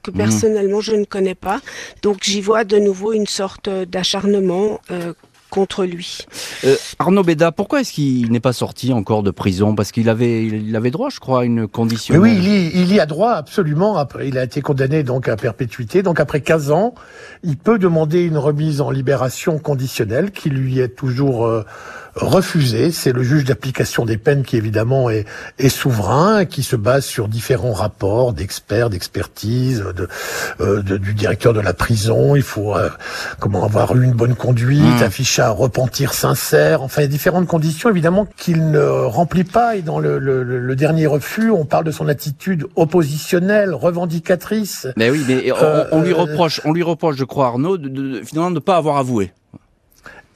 que 0.01 0.11
mmh. 0.11 0.18
personnellement 0.18 0.82
je 0.82 0.95
ne 0.95 1.05
connais 1.05 1.36
pas. 1.36 1.61
Donc 2.01 2.24
j'y 2.24 2.41
vois 2.41 2.63
de 2.63 2.80
nouveau 2.80 3.13
une 3.13 3.28
sorte 3.28 3.70
d'acharnement 3.70 4.82
euh, 4.89 5.13
contre 5.49 5.85
lui. 5.85 6.19
Euh, 6.65 6.75
Arnaud 6.99 7.23
Béda, 7.23 7.51
pourquoi 7.51 7.81
est-ce 7.81 7.93
qu'il 7.93 8.31
n'est 8.31 8.39
pas 8.39 8.53
sorti 8.53 8.93
encore 8.93 9.23
de 9.23 9.31
prison? 9.31 9.75
Parce 9.75 9.91
qu'il 9.91 10.09
avait, 10.09 10.45
il 10.45 10.75
avait 10.75 10.91
droit, 10.91 11.09
je 11.09 11.19
crois, 11.19 11.41
à 11.41 11.43
une 11.45 11.67
condition. 11.67 12.15
Oui, 12.15 12.35
il 12.35 12.47
y, 12.47 12.81
il 12.81 12.93
y, 12.93 12.99
a 12.99 13.05
droit 13.05 13.33
absolument. 13.33 13.97
Après, 13.97 14.27
il 14.27 14.37
a 14.37 14.43
été 14.43 14.61
condamné 14.61 15.03
donc 15.03 15.27
à 15.27 15.35
perpétuité. 15.35 16.03
Donc 16.03 16.19
après 16.19 16.41
15 16.41 16.71
ans, 16.71 16.93
il 17.43 17.57
peut 17.57 17.79
demander 17.79 18.23
une 18.23 18.37
remise 18.37 18.81
en 18.81 18.91
libération 18.91 19.59
conditionnelle 19.59 20.31
qui 20.31 20.49
lui 20.49 20.79
est 20.79 20.95
toujours 20.95 21.45
euh, 21.45 21.65
refusé. 22.20 22.91
C'est 22.91 23.13
le 23.13 23.24
juge 23.24 23.43
d'application 23.45 24.05
des 24.05 24.18
peines 24.18 24.43
qui 24.43 24.57
évidemment 24.57 25.09
est, 25.09 25.26
est, 25.59 25.70
souverain, 25.70 26.45
qui 26.45 26.63
se 26.63 26.76
base 26.76 27.05
sur 27.05 27.28
différents 27.28 27.74
rapports 27.74 28.34
d'experts, 28.34 28.89
d'expertise, 28.89 29.84
de, 29.95 30.07
euh, 30.61 30.82
de, 30.82 30.97
du 30.97 31.13
directeur 31.13 31.53
de 31.53 31.59
la 31.59 31.74
prison. 31.74 32.36
Il 32.36 32.41
faut 32.41 32.76
euh, 32.76 32.89
comment 33.39 33.63
avoir 33.63 33.95
eu 33.95 34.03
une 34.03 34.13
bonne 34.13 34.36
conduite, 34.36 34.82
mmh. 34.82 35.03
afficher 35.03 35.41
un 35.41 35.51
repentir 35.51 36.13
sincère. 36.13 36.82
Enfin, 36.82 37.01
il 37.01 37.05
y 37.05 37.07
a 37.07 37.09
différentes 37.09 37.47
conditions 37.47 37.89
évidemment 37.89 38.28
qu'il 38.38 38.72
ne 38.72 38.80
remplit 38.80 39.43
pas. 39.43 39.76
Et 39.76 39.82
dans 39.82 39.99
le, 39.99 40.20
le, 40.20 40.43
le, 40.43 40.76
dernier 40.76 41.07
refus, 41.07 41.51
on 41.51 41.65
parle 41.65 41.86
de 41.86 41.91
son 41.91 42.07
attitude 42.07 42.65
oppositionnelle, 42.76 43.74
revendicatrice. 43.74 44.88
Mais 44.95 45.09
oui, 45.09 45.24
mais 45.28 45.51
on, 45.51 45.97
on 45.97 46.01
lui 46.01 46.11
euh, 46.11 46.15
reproche, 46.15 46.61
on 46.65 46.74
lui 46.74 46.84
reproche, 46.84 47.15
je 47.18 47.24
crois, 47.24 47.47
Arnaud, 47.47 47.78
de, 47.78 47.89
de, 47.89 48.22
finalement 48.24 48.49
de 48.49 48.55
ne 48.55 48.59
pas 48.59 48.78
avoir 48.78 48.97
avoué. 48.97 49.32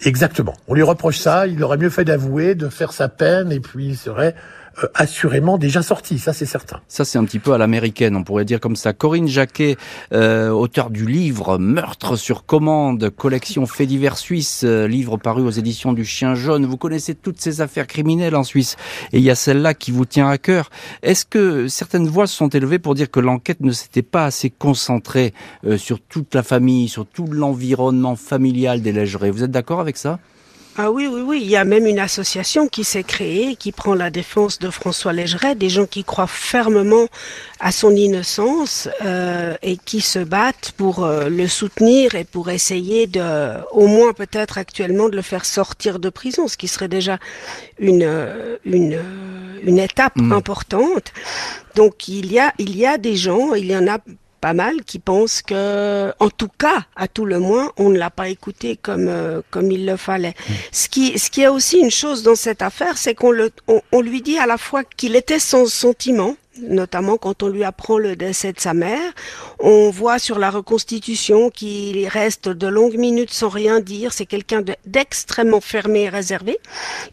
Exactement. 0.04 0.56
On 0.68 0.74
lui 0.74 0.84
reproche 0.84 1.18
ça. 1.18 1.47
Il 1.47 1.64
aurait 1.64 1.78
mieux 1.78 1.89
fait 1.89 2.06
d'avouer, 2.06 2.56
de 2.56 2.70
faire 2.70 2.91
sa 2.91 3.08
peine, 3.08 3.52
et 3.52 3.60
puis 3.60 3.89
il 3.89 3.97
serait 3.97 4.36
euh, 4.84 4.88
assurément 4.94 5.58
déjà 5.58 5.82
sorti, 5.82 6.20
ça 6.20 6.34
c'est 6.34 6.46
certain. 6.46 6.80
Ça 6.88 7.06
c'est 7.06 7.18
un 7.18 7.26
petit 7.26 7.40
peu 7.40 7.54
à 7.54 7.58
l'américaine, 7.58 8.16
on 8.16 8.24
pourrait 8.24 8.46
dire 8.46 8.60
comme 8.60 8.76
ça. 8.76 8.94
Corinne 8.94 9.28
Jacquet, 9.28 9.78
euh, 10.14 10.50
auteur 10.50 10.90
du 10.90 11.06
livre 11.06 11.58
Meurtre 11.58 12.16
sur 12.16 12.46
commande, 12.46 13.10
collection 13.10 13.66
faits 13.66 13.88
divers 13.88 14.18
suisse, 14.18 14.64
euh, 14.64 14.88
livre 14.88 15.18
paru 15.18 15.42
aux 15.42 15.50
éditions 15.50 15.94
du 15.94 16.06
Chien 16.06 16.36
jaune. 16.36 16.66
Vous 16.66 16.78
connaissez 16.78 17.16
toutes 17.16 17.42
ces 17.42 17.62
affaires 17.62 17.88
criminelles 17.88 18.36
en 18.36 18.44
Suisse 18.44 18.78
et 19.14 19.18
il 19.18 19.24
y 19.24 19.30
a 19.30 19.36
celle-là 19.36 19.74
qui 19.74 19.92
vous 19.92 20.06
tient 20.06 20.30
à 20.30 20.38
cœur. 20.38 20.70
Est-ce 21.04 21.26
que 21.26 21.68
certaines 21.68 22.08
voix 22.08 22.28
se 22.28 22.36
sont 22.36 22.50
élevées 22.50 22.80
pour 22.80 22.96
dire 22.96 23.10
que 23.12 23.20
l'enquête 23.20 23.62
ne 23.62 23.72
s'était 23.72 24.02
pas 24.02 24.26
assez 24.26 24.50
concentrée 24.50 25.34
euh, 25.66 25.78
sur 25.78 26.00
toute 26.00 26.34
la 26.36 26.44
famille, 26.44 26.88
sur 26.88 27.06
tout 27.06 27.26
l'environnement 27.26 28.16
familial 28.16 28.82
des 28.82 28.92
Légerets 28.92 29.32
Vous 29.32 29.44
êtes 29.44 29.52
d'accord 29.52 29.80
avec 29.80 29.98
ça? 29.98 30.20
Ah 30.78 30.90
oui, 30.90 31.08
oui, 31.08 31.22
oui. 31.22 31.40
Il 31.42 31.50
y 31.50 31.58
a 31.58 31.66
même 31.66 31.86
une 31.86 32.00
association 32.00 32.68
qui 32.70 32.86
s'est 32.86 33.04
créée, 33.04 33.58
qui 33.58 33.74
prend 33.74 33.94
la 33.94 34.10
défense 34.10 34.58
de 34.58 34.70
François 34.70 35.12
Légeret, 35.12 35.54
des 35.54 35.70
gens 35.70 35.86
qui 35.86 36.06
croient 36.06 36.28
fermement 36.28 37.08
à 37.60 37.74
son 37.74 37.94
innocence 37.94 38.88
euh, 39.04 39.56
et 39.62 39.76
qui 39.76 40.00
se 40.00 40.20
battent 40.20 40.72
pour 40.78 41.04
euh, 41.04 41.28
le 41.28 41.48
soutenir 41.48 42.16
et 42.16 42.24
pour 42.24 42.50
essayer 42.50 43.06
de, 43.06 43.22
au 43.72 43.88
moins 43.88 44.14
peut-être 44.14 44.58
actuellement, 44.58 45.10
de 45.10 45.18
le 45.18 45.22
faire 45.22 45.44
sortir 45.44 46.00
de 46.00 46.10
prison, 46.10 46.48
ce 46.48 46.56
qui 46.56 46.70
serait 46.70 46.88
déjà 46.88 47.20
une 47.78 48.10
une, 48.64 49.00
une 49.64 49.80
étape 49.80 50.16
mmh. 50.16 50.32
importante. 50.32 51.12
Donc 51.76 52.08
il 52.08 52.32
y 52.32 52.40
a 52.40 52.54
il 52.60 52.78
y 52.78 52.86
a 52.86 52.98
des 52.98 53.18
gens, 53.18 53.54
il 53.54 53.66
y 53.66 53.76
en 53.76 53.88
a 53.88 54.00
pas 54.42 54.54
mal 54.54 54.84
qui 54.84 55.00
pensent 55.00 55.42
que, 55.44 56.12
en 56.20 56.30
tout 56.30 56.50
cas, 56.58 56.86
à 56.96 57.08
tout 57.08 57.26
le 57.26 57.39
moins, 57.39 57.72
on 57.78 57.89
ne 57.89 57.98
l'a 57.98 58.10
pas 58.10 58.28
écouté 58.28 58.78
comme 58.82 59.08
euh, 59.08 59.42
comme 59.52 59.72
il 59.72 59.86
le 59.86 59.96
fallait. 59.98 60.36
Mmh. 60.50 60.54
Ce 60.72 60.89
qui 60.89 61.18
ce 61.20 61.30
qui 61.30 61.42
est 61.44 61.48
aussi 61.48 61.78
une 61.78 61.92
chose 61.92 62.24
dans 62.24 62.36
cette 62.36 62.62
affaire, 62.62 62.98
c'est 62.98 63.14
qu'on 63.14 63.32
le 63.32 63.52
on, 63.68 63.82
on, 63.92 64.02
lui 64.02 64.22
dit 64.22 64.39
à 64.39 64.48
la 64.48 64.58
fois 64.58 64.84
qu'il 64.84 65.16
était 65.16 65.39
sans 65.39 65.68
sentiment 65.68 66.36
notamment 66.62 67.18
quand 67.18 67.43
on 67.43 67.47
lui 67.47 67.64
apprend 67.64 67.97
le 67.97 68.16
décès 68.16 68.53
de 68.53 68.59
sa 68.59 68.74
mère. 68.74 69.12
On 69.59 69.89
voit 69.89 70.20
sur 70.20 70.39
la 70.39 70.49
reconstitution 70.49 71.49
qu'il 71.49 72.07
reste 72.07 72.49
de 72.49 72.68
longues 72.68 72.97
minutes 72.97 73.32
sans 73.32 73.49
rien 73.49 73.80
dire. 73.80 74.14
C'est 74.14 74.26
quelqu'un 74.26 74.64
d'extrêmement 74.86 75.62
fermé 75.62 76.03
et 76.03 76.09
réservé. 76.09 76.57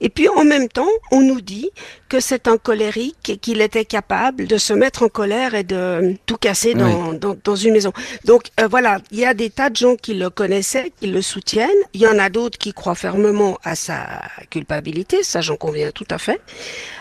Et 0.00 0.08
puis 0.08 0.28
en 0.28 0.44
même 0.44 0.68
temps, 0.68 0.88
on 1.10 1.20
nous 1.20 1.40
dit 1.40 1.70
que 2.08 2.20
c'est 2.20 2.48
un 2.48 2.56
colérique 2.56 3.28
et 3.28 3.36
qu'il 3.36 3.60
était 3.60 3.84
capable 3.84 4.46
de 4.46 4.58
se 4.58 4.72
mettre 4.72 5.02
en 5.02 5.08
colère 5.08 5.54
et 5.54 5.64
de 5.64 6.14
tout 6.26 6.36
casser 6.36 6.74
dans, 6.74 7.10
oui. 7.10 7.18
dans, 7.18 7.36
dans, 7.42 7.56
une 7.56 7.72
maison. 7.72 7.92
Donc 8.24 8.44
euh, 8.60 8.66
voilà, 8.68 8.98
il 9.10 9.18
y 9.18 9.26
a 9.26 9.34
des 9.34 9.50
tas 9.50 9.70
de 9.70 9.76
gens 9.76 9.96
qui 9.96 10.14
le 10.14 10.30
connaissaient, 10.30 10.92
qui 11.00 11.08
le 11.08 11.22
soutiennent. 11.22 11.68
Il 11.92 12.00
y 12.00 12.06
en 12.06 12.18
a 12.18 12.30
d'autres 12.30 12.58
qui 12.58 12.72
croient 12.72 12.94
fermement 12.94 13.58
à 13.64 13.74
sa 13.74 14.22
culpabilité, 14.50 15.22
ça 15.22 15.40
j'en 15.40 15.56
conviens 15.56 15.90
tout 15.90 16.06
à 16.10 16.18
fait. 16.18 16.40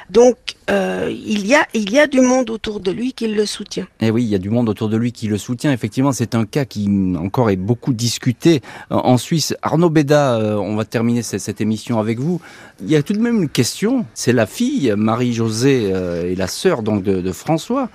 Donc 0.09 0.37
euh, 0.69 1.09
il 1.11 1.45
y 1.45 1.55
a 1.55 1.65
il 1.73 1.91
y 1.91 1.99
a 1.99 2.07
du 2.07 2.21
monde 2.21 2.49
autour 2.49 2.79
de 2.79 2.91
lui 2.91 3.11
qui 3.11 3.27
le 3.27 3.45
soutient. 3.45 3.87
Eh 3.99 4.09
oui, 4.09 4.23
il 4.23 4.29
y 4.29 4.35
a 4.35 4.39
du 4.39 4.49
monde 4.49 4.69
autour 4.69 4.87
de 4.87 4.95
lui 4.95 5.11
qui 5.11 5.27
le 5.27 5.37
soutient. 5.37 5.71
Effectivement, 5.71 6.13
c'est 6.13 6.33
un 6.33 6.45
cas 6.45 6.63
qui 6.63 6.89
encore 7.17 7.49
est 7.49 7.57
beaucoup 7.57 7.93
discuté 7.93 8.61
en 8.89 9.17
Suisse. 9.17 9.55
Arnaud 9.61 9.89
Béda, 9.89 10.35
euh, 10.35 10.55
on 10.55 10.75
va 10.75 10.85
terminer 10.85 11.23
cette, 11.23 11.41
cette, 11.41 11.59
émission 11.59 11.99
avec 11.99 12.19
vous. 12.19 12.39
Il 12.81 12.89
y 12.89 12.95
a 12.95 13.03
tout 13.03 13.13
de 13.13 13.19
même 13.19 13.41
une 13.43 13.49
question. 13.49 14.05
C'est 14.13 14.33
la 14.33 14.45
fille 14.45 14.93
Marie-Josée 14.95 15.91
euh, 15.93 16.31
et 16.31 16.35
la 16.35 16.47
sœur 16.47 16.83
donc 16.83 17.03
de, 17.03 17.19
de 17.21 17.31
François. 17.33 17.89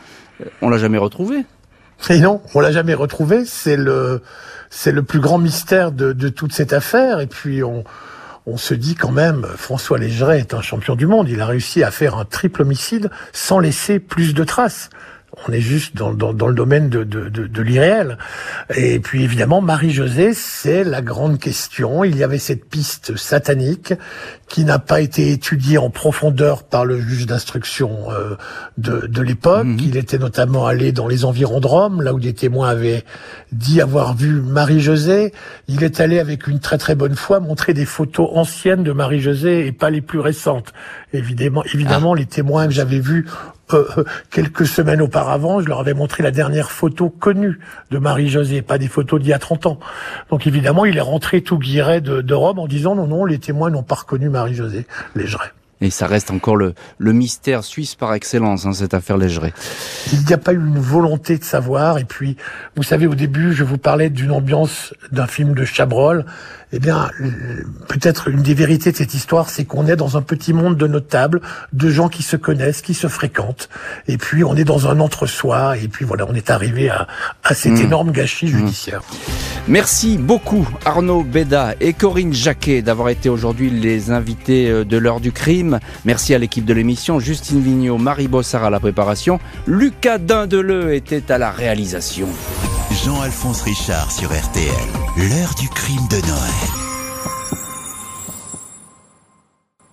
On 0.61 0.69
l'a 0.69 0.79
jamais 0.79 0.99
retrouvée. 0.99 1.45
Et 2.11 2.19
non, 2.19 2.43
on 2.55 2.61
l'a 2.61 2.73
jamais 2.73 2.95
retrouvée. 2.95 3.45
C'est 3.47 3.77
le 3.77 4.23
c'est 4.69 4.93
le 4.93 5.03
plus 5.03 5.21
grand 5.21 5.39
mystère 5.39 5.93
de, 5.93 6.13
de 6.13 6.29
toute 6.29 6.53
cette 6.53 6.73
affaire. 6.73 7.21
Et 7.21 7.27
puis 7.27 7.63
on 7.63 7.85
on 8.47 8.57
se 8.57 8.75
dit 8.75 8.95
quand 8.95 9.13
même, 9.13 9.47
François 9.57 9.99
Légeret 9.99 10.41
est 10.41 10.55
un 10.55 10.63
champion 10.63 10.97
du 10.97 11.07
monde. 11.07 11.29
Il 11.29 11.41
a 11.41 11.47
réussi 11.47 11.83
à 11.85 11.91
faire 11.91 12.17
un 12.17 12.25
triple 12.25 12.63
homicide 12.63 13.11
sans 13.33 13.59
laisser 13.59 14.01
plus 14.01 14.35
de 14.35 14.45
traces. 14.45 14.91
On 15.49 15.53
est 15.53 15.61
juste 15.61 15.97
dans, 15.97 16.13
dans, 16.13 16.47
le 16.47 16.55
domaine 16.55 16.91
de, 16.91 17.05
de, 17.05 17.29
de, 17.29 17.47
de 17.47 17.63
l'irréel. 17.63 18.19
Et 18.77 19.01
puis 19.01 19.25
évidemment, 19.25 19.63
Marie-Josée, 19.63 20.35
c'est 20.35 20.85
la 20.85 21.01
grande 21.01 21.39
question. 21.39 22.05
Il 22.05 22.17
y 22.17 22.23
avait 22.23 22.39
cette 22.39 22.67
piste 22.67 23.17
satanique 23.17 23.95
qui 24.49 24.65
n'a 24.65 24.79
pas 24.79 25.01
été 25.01 25.31
étudiée 25.31 25.79
en 25.79 25.89
profondeur 25.89 26.65
par 26.65 26.85
le 26.85 27.01
juge 27.01 27.25
d'instruction 27.25 28.11
euh, 28.11 28.37
de, 28.77 29.07
de 29.07 29.23
l'époque. 29.23 29.65
Mhm. 29.67 29.79
Il 29.81 29.97
était 29.97 30.19
notamment 30.19 30.67
allé 30.67 30.93
dans 30.93 31.09
les 31.09 31.25
environs 31.25 31.61
de 31.61 31.67
Rome, 31.67 32.03
là 32.03 32.13
où 32.13 32.21
des 32.21 32.35
témoins 32.35 32.69
avaient 32.69 33.03
dit 33.53 33.81
avoir 33.81 34.15
vu 34.15 34.43
Marie-Josée. 34.43 35.33
Il 35.69 35.83
est 35.83 36.01
allé 36.01 36.19
avec 36.19 36.47
une 36.47 36.61
très 36.61 36.77
très 36.77 36.95
bonne 36.95 37.17
foi 37.17 37.41
montrer 37.41 37.73
des 37.73 37.87
photos 37.87 38.29
anciennes 38.35 38.83
de 38.83 38.93
Marie-Josée 38.93 39.67
et 39.67 39.73
pas 39.73 39.89
les 39.89 40.03
plus 40.03 40.21
récentes. 40.21 40.75
Évidemment, 41.15 41.65
évidemment, 41.73 42.13
ah. 42.13 42.19
les 42.19 42.27
témoins 42.27 42.67
que 42.67 42.75
j'avais 42.75 43.01
vus 43.01 43.27
euh, 43.75 44.05
quelques 44.31 44.67
semaines 44.67 45.03
auparavant, 45.03 45.61
je 45.61 45.69
leur 45.69 45.81
avais 45.81 45.95
montré 45.95 46.23
la 46.23 46.31
dernière 46.31 46.71
photo 46.71 47.11
connue 47.11 47.61
de 47.91 47.99
Marie-Josée, 47.99 48.63
pas 48.63 48.79
des 48.79 48.89
photos 48.89 49.21
d'il 49.21 49.31
y 49.31 49.33
a 49.33 49.39
30 49.39 49.67
ans. 49.67 49.81
Donc 50.31 50.47
évidemment, 50.47 50.85
il 50.85 50.97
est 50.97 51.03
rentré 51.03 51.43
tout 51.43 51.59
guiré 51.59 52.01
de, 52.01 52.21
de 52.21 52.35
Rome 52.35 52.59
en 52.59 52.67
disant 52.67 52.95
non, 52.95 53.07
non, 53.07 53.25
les 53.25 53.39
témoins 53.39 53.71
n'ont 53.71 53.83
pas 53.83 53.97
reconnu 53.97 54.29
Marie-Josée 54.29 54.87
Légeret. 55.15 55.53
Et 55.83 55.91
ça 55.91 56.07
reste 56.07 56.31
encore 56.31 56.55
le, 56.55 56.75
le 56.99 57.13
mystère 57.13 57.65
suisse 57.65 57.97
par 57.97 58.15
excellence, 58.15 58.67
hein, 58.67 58.73
cette 58.73 58.95
affaire 58.95 59.17
Légeret. 59.17 59.53
Il 60.13 60.25
n'y 60.25 60.33
a 60.33 60.39
pas 60.39 60.53
eu 60.53 60.59
une 60.59 60.79
volonté 60.79 61.37
de 61.37 61.45
savoir. 61.45 61.99
Et 61.99 62.05
puis, 62.05 62.37
vous 62.77 62.85
savez, 62.85 63.09
au 63.09 63.17
début, 63.17 63.53
je 63.53 63.65
vous 63.65 63.79
parlais 63.79 64.09
d'une 64.09 64.31
ambiance 64.31 64.95
d'un 65.11 65.27
film 65.27 65.55
de 65.55 65.65
Chabrol 65.65 66.25
eh 66.73 66.79
bien, 66.79 67.11
peut-être 67.89 68.29
une 68.29 68.43
des 68.43 68.55
vérités 68.55 68.93
de 68.93 68.97
cette 68.97 69.15
histoire, 69.15 69.51
c'est 69.51 69.65
qu'on 69.65 69.87
est 69.87 69.97
dans 69.97 70.17
un 70.17 70.23
petit 70.23 70.53
monde 70.53 70.77
de 70.77 70.87
notables, 70.87 71.41
de 71.73 71.91
gens 71.91 72.09
qui 72.09 72.23
se 72.23 72.37
connaissent, 72.37 72.83
qui 72.83 72.95
se 72.95 73.09
fréquentent, 73.09 73.69
et 74.09 74.17
puis 74.17 74.43
on 74.43 74.57
est 74.57 74.65
dans 74.65 74.89
un 74.89 75.01
entre-soi, 75.01 75.77
et 75.77 75.89
puis 75.89 76.05
voilà, 76.05 76.27
on 76.29 76.35
est 76.35 76.51
arrivé 76.51 76.89
à, 76.89 77.07
à 77.45 77.55
cet 77.55 77.73
mmh. 77.73 77.83
énorme 77.83 78.13
gâchis 78.13 78.47
mmh. 78.47 78.59
judiciaire. 78.59 79.03
Merci 79.69 80.19
beaucoup 80.19 80.69
Arnaud 80.85 81.23
Beda 81.23 81.75
et 81.81 81.93
Corinne 81.93 82.33
Jacquet 82.33 82.83
d'avoir 82.83 83.11
été 83.11 83.29
aujourd'hui 83.29 83.71
les 83.71 84.11
invités 84.11 84.69
euh, 84.69 84.85
de 84.85 84.97
l'heure 84.97 85.21
du 85.21 85.31
crime. 85.31 85.79
Merci 86.05 86.35
à 86.35 86.39
l'équipe 86.39 86.65
de 86.65 86.75
l'émission, 86.75 87.21
Justine 87.21 87.63
Vignot, 87.63 87.99
Marie 87.99 88.29
Bossard 88.29 88.65
à 88.65 88.71
la 88.71 88.81
préparation, 88.81 89.39
Lucas 89.67 90.19
Dindeleu 90.19 90.95
était 90.95 91.31
à 91.31 91.39
la 91.39 91.51
réalisation. 91.51 92.29
Jean-Alphonse 92.95 93.63
Richard 93.63 94.11
sur 94.13 94.29
RTL. 94.31 94.71
L'heure 95.17 95.55
du 95.55 95.69
crime 95.69 96.07
de 96.09 96.17
Noël. 96.27 96.82